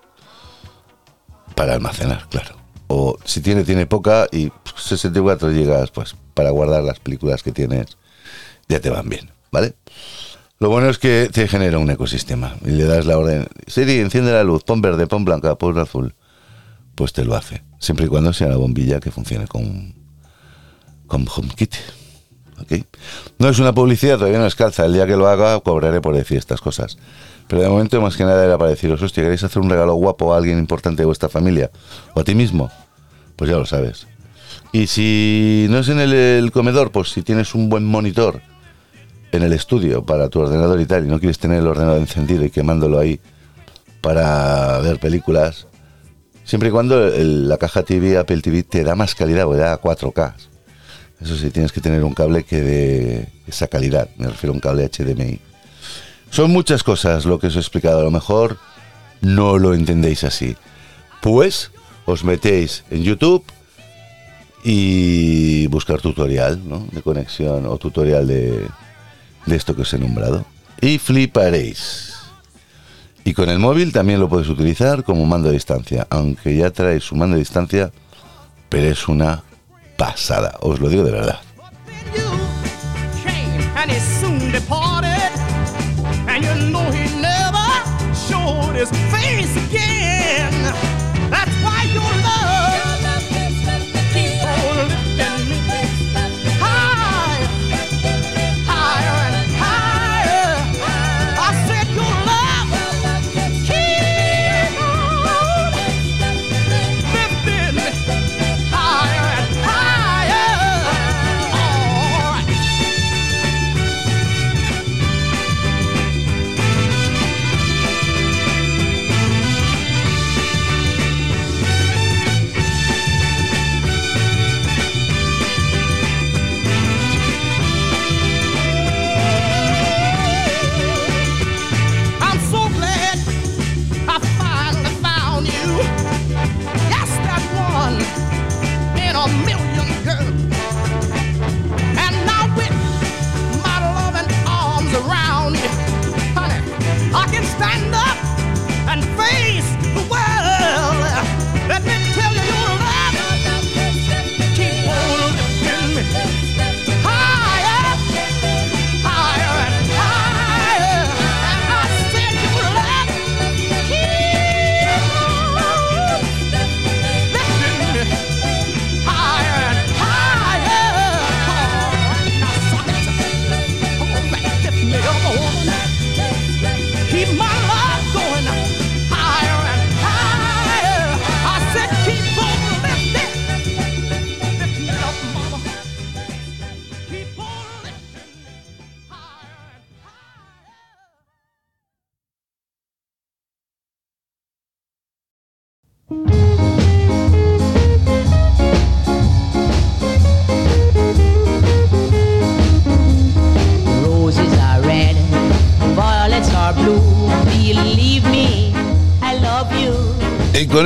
Para 1.56 1.74
almacenar, 1.74 2.28
claro. 2.30 2.56
O 2.88 3.18
si 3.24 3.42
tiene, 3.42 3.64
tiene 3.64 3.86
poca 3.86 4.28
y 4.32 4.52
64 4.76 5.52
gigas, 5.52 5.92
pues 5.92 6.16
para 6.34 6.50
guardar 6.50 6.84
las 6.84 7.00
películas 7.00 7.44
que 7.44 7.52
tienes, 7.52 7.98
ya 8.68 8.80
te 8.80 8.90
van 8.90 9.10
bien, 9.10 9.30
¿vale? 9.52 9.76
Lo 10.60 10.70
bueno 10.70 10.90
es 10.90 10.98
que 10.98 11.30
te 11.32 11.48
genera 11.48 11.78
un 11.78 11.90
ecosistema 11.90 12.56
y 12.66 12.72
le 12.72 12.84
das 12.86 13.06
la 13.06 13.18
orden, 13.18 13.48
Siri, 13.68 14.00
enciende 14.00 14.32
la 14.32 14.44
luz, 14.44 14.64
pon 14.64 14.82
verde, 14.82 15.08
pon 15.08 15.24
blanca, 15.24 15.56
pon 15.56 15.78
azul. 15.78 16.16
Pues 16.96 17.14
te 17.14 17.24
lo 17.24 17.36
hace, 17.36 17.62
siempre 17.80 18.08
y 18.08 18.10
cuando 18.10 18.34
sea 18.34 18.50
la 18.50 18.58
bombilla 18.58 19.00
que 19.00 19.12
funcione 19.12 19.48
con, 19.48 19.94
con 21.08 21.26
HomeKit. 21.34 21.76
No 23.38 23.50
es 23.50 23.60
una 23.60 23.74
publicidad, 23.74 24.18
todavía 24.18 24.40
no 24.40 24.46
es 24.46 24.56
calza. 24.56 24.86
El 24.86 24.94
día 24.94 25.08
que 25.08 25.16
lo 25.16 25.28
haga 25.28 25.60
cobraré 25.60 26.02
por 26.02 26.16
decir 26.16 26.38
estas 26.38 26.62
cosas. 26.62 26.98
Pero 27.48 27.64
de 27.64 27.70
momento, 27.70 28.00
más 28.00 28.16
que 28.16 28.24
nada, 28.24 28.46
era 28.46 28.58
para 28.58 28.70
deciros, 28.70 29.02
hostia, 29.02 29.24
¿queréis 29.24 29.44
hacer 29.44 29.62
un 29.62 29.70
regalo 29.70 29.96
guapo 29.96 30.34
a 30.34 30.38
alguien 30.38 30.60
importante 30.60 31.02
de 31.02 31.08
vuestra 31.08 31.30
familia? 31.30 31.72
¿O 32.14 32.20
a 32.20 32.24
ti 32.24 32.36
mismo? 32.36 32.70
Pues 33.36 33.50
ya 33.50 33.58
lo 33.58 33.66
sabes. 33.66 34.06
Y 34.72 34.86
si 34.88 35.66
no 35.70 35.80
es 35.80 35.90
en 35.90 36.00
el, 36.00 36.52
comedor, 36.52 36.92
pues 36.92 37.10
si 37.10 37.24
tienes 37.24 37.56
un 37.56 37.70
buen 37.70 37.86
monitor 37.86 38.42
en 39.32 39.42
el 39.42 39.54
estudio 39.54 40.06
para 40.06 40.30
tu 40.30 40.42
ordenador 40.42 40.80
y 40.80 40.86
tal, 40.86 41.06
y 41.06 41.08
no 41.08 41.20
quieres 41.20 41.40
tener 41.40 41.60
el 41.60 41.68
ordenador 41.68 42.00
encendido 42.00 42.46
y 42.46 42.52
quemándolo 42.52 43.00
ahí 43.00 43.20
para 44.02 44.78
ver 44.80 45.00
películas, 45.00 45.66
siempre 46.44 46.70
y 46.70 46.72
cuando 46.72 47.10
la 47.10 47.58
caja 47.58 47.82
TV, 47.82 48.18
Apple 48.18 48.42
TV, 48.42 48.62
te 48.62 48.84
da 48.84 48.94
más 48.94 49.16
calidad, 49.16 49.48
o 49.48 49.56
da 49.56 49.82
4K. 49.82 50.34
Eso 51.22 51.36
sí, 51.36 51.50
tienes 51.52 51.72
que 51.72 51.82
tener 51.82 52.04
un 52.04 52.14
cable 52.14 52.44
que 52.44 52.62
dé 52.62 53.30
esa 53.46 53.68
calidad, 53.68 54.10
me 54.18 54.28
refiero 54.28 54.54
a 54.54 54.56
un 54.56 54.62
cable 54.62 54.90
HDMI. 54.90 55.40
Son 56.30 56.52
muchas 56.52 56.84
cosas 56.84 57.26
lo 57.26 57.40
que 57.40 57.48
os 57.48 57.56
he 57.56 57.60
explicado, 57.60 58.00
a 58.00 58.04
lo 58.04 58.12
mejor 58.12 58.58
no 59.22 59.58
lo 59.58 59.74
entendéis 59.74 60.24
así. 60.24 60.56
Pues 61.22 61.72
os 62.06 62.24
metéis 62.24 62.84
en 62.90 63.04
YouTube 63.04 63.44
y 64.64 65.68
buscar 65.68 66.02
tutorial 66.02 66.62
de 66.92 67.02
conexión 67.02 67.66
o 67.66 67.78
tutorial 67.78 68.28
de, 68.28 68.68
de 69.46 69.56
esto 69.56 69.76
que 69.76 69.82
os 69.82 69.94
he 69.94 70.00
nombrado. 70.00 70.46
Y 70.80 71.00
fliparéis. 71.00 72.16
Y 73.26 73.34
con 73.34 73.50
el 73.50 73.60
móvil 73.60 73.92
también 73.92 74.20
lo 74.20 74.30
puedes 74.30 74.48
utilizar 74.48 75.04
como 75.04 75.26
mando 75.26 75.50
a 75.50 75.52
distancia, 75.52 76.08
aunque 76.10 76.56
ya 76.56 76.72
trae 76.72 77.00
su 77.02 77.16
mando 77.16 77.36
a 77.36 77.40
distancia, 77.40 77.92
pero 78.70 78.88
es 78.88 79.08
una 79.08 79.44
pasada, 80.00 80.58
os 80.62 80.80
lo 80.80 80.88
digo 80.88 81.04
de 81.04 81.12
verdad. 81.12 81.40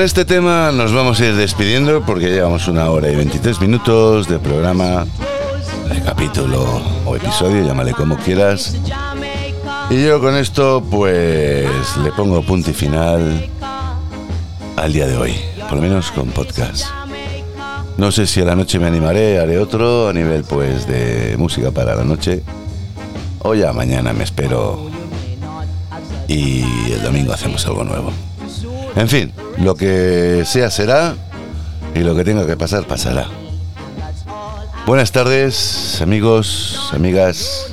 Este 0.03 0.25
tema 0.25 0.73
nos 0.73 0.91
vamos 0.93 1.21
a 1.21 1.27
ir 1.27 1.35
despidiendo 1.35 2.01
porque 2.05 2.29
llevamos 2.29 2.67
una 2.67 2.89
hora 2.89 3.09
y 3.09 3.15
23 3.15 3.61
minutos 3.61 4.27
de 4.27 4.37
programa, 4.37 5.05
de 5.87 6.01
capítulo 6.01 6.81
o 7.05 7.15
episodio, 7.15 7.65
llámale 7.65 7.93
como 7.93 8.17
quieras. 8.17 8.75
Y 9.89 10.05
yo 10.05 10.19
con 10.19 10.35
esto 10.35 10.83
pues 10.91 11.69
le 12.03 12.11
pongo 12.11 12.41
punto 12.41 12.71
y 12.71 12.73
final 12.73 13.49
al 14.75 14.91
día 14.91 15.07
de 15.07 15.15
hoy, 15.15 15.35
por 15.69 15.75
lo 15.75 15.81
menos 15.81 16.11
con 16.11 16.31
podcast. 16.31 16.85
No 17.95 18.11
sé 18.11 18.27
si 18.27 18.41
a 18.41 18.45
la 18.45 18.57
noche 18.57 18.79
me 18.79 18.87
animaré, 18.87 19.39
haré 19.39 19.57
otro 19.57 20.09
a 20.09 20.13
nivel 20.13 20.43
pues 20.43 20.85
de 20.85 21.35
música 21.37 21.71
para 21.71 21.95
la 21.95 22.03
noche. 22.03 22.43
O 23.39 23.53
ya 23.55 23.71
mañana 23.71 24.11
me 24.11 24.25
espero 24.25 24.89
y 26.27 26.61
el 26.91 27.01
domingo 27.01 27.31
hacemos 27.31 27.65
algo 27.67 27.85
nuevo. 27.85 28.11
En 28.95 29.07
fin, 29.07 29.33
lo 29.57 29.75
que 29.75 30.43
sea 30.45 30.69
será. 30.69 31.15
Y 31.95 31.99
lo 31.99 32.15
que 32.15 32.23
tenga 32.23 32.45
que 32.47 32.57
pasar, 32.57 32.85
pasará. 32.87 33.27
Buenas 34.85 35.11
tardes, 35.11 36.01
amigos, 36.01 36.89
amigas, 36.91 37.71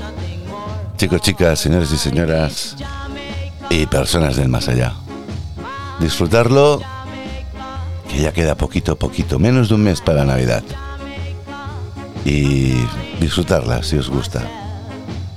chicos, 0.97 1.23
chicas, 1.23 1.59
señores 1.59 1.91
y 1.91 1.97
señoras 1.97 2.77
y 3.71 3.87
personas 3.87 4.37
del 4.37 4.49
más 4.49 4.69
allá. 4.69 4.93
Disfrutarlo, 5.99 6.83
que 8.09 8.21
ya 8.21 8.33
queda 8.33 8.55
poquito, 8.55 8.97
poquito, 8.97 9.39
menos 9.39 9.71
de 9.71 9.75
un 9.77 9.85
mes 9.85 10.01
para 10.01 10.25
Navidad. 10.25 10.63
Y 12.25 12.75
disfrutarla 13.21 13.83
si 13.83 13.97
os 13.97 14.11
gusta. 14.11 14.43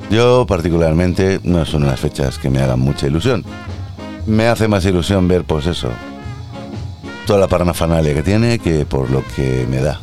Yo 0.10 0.46
particularmente 0.46 1.40
no 1.44 1.66
son 1.66 1.84
unas 1.84 2.00
fechas 2.00 2.38
que 2.38 2.50
me 2.50 2.62
hagan 2.62 2.80
mucha 2.80 3.08
ilusión. 3.08 3.46
Me 4.26 4.48
hace 4.48 4.68
más 4.68 4.86
ilusión 4.86 5.28
ver, 5.28 5.44
pues 5.44 5.66
eso, 5.66 5.90
toda 7.28 7.40
la 7.40 7.48
parnafanalia 7.48 8.14
que 8.14 8.24
tiene 8.24 8.60
que 8.60 8.86
por 8.86 9.10
lo 9.10 9.24
que 9.36 9.66
me 9.70 9.82
da. 9.82 10.00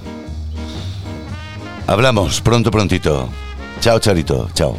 Hablamos 1.87 2.41
pronto, 2.41 2.71
prontito. 2.71 3.29
Chao, 3.81 3.99
Charito. 3.99 4.49
Chao. 4.55 4.77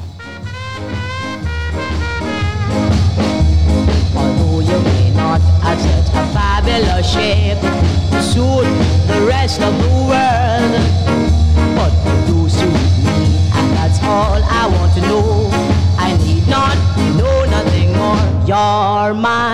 My 19.13 19.50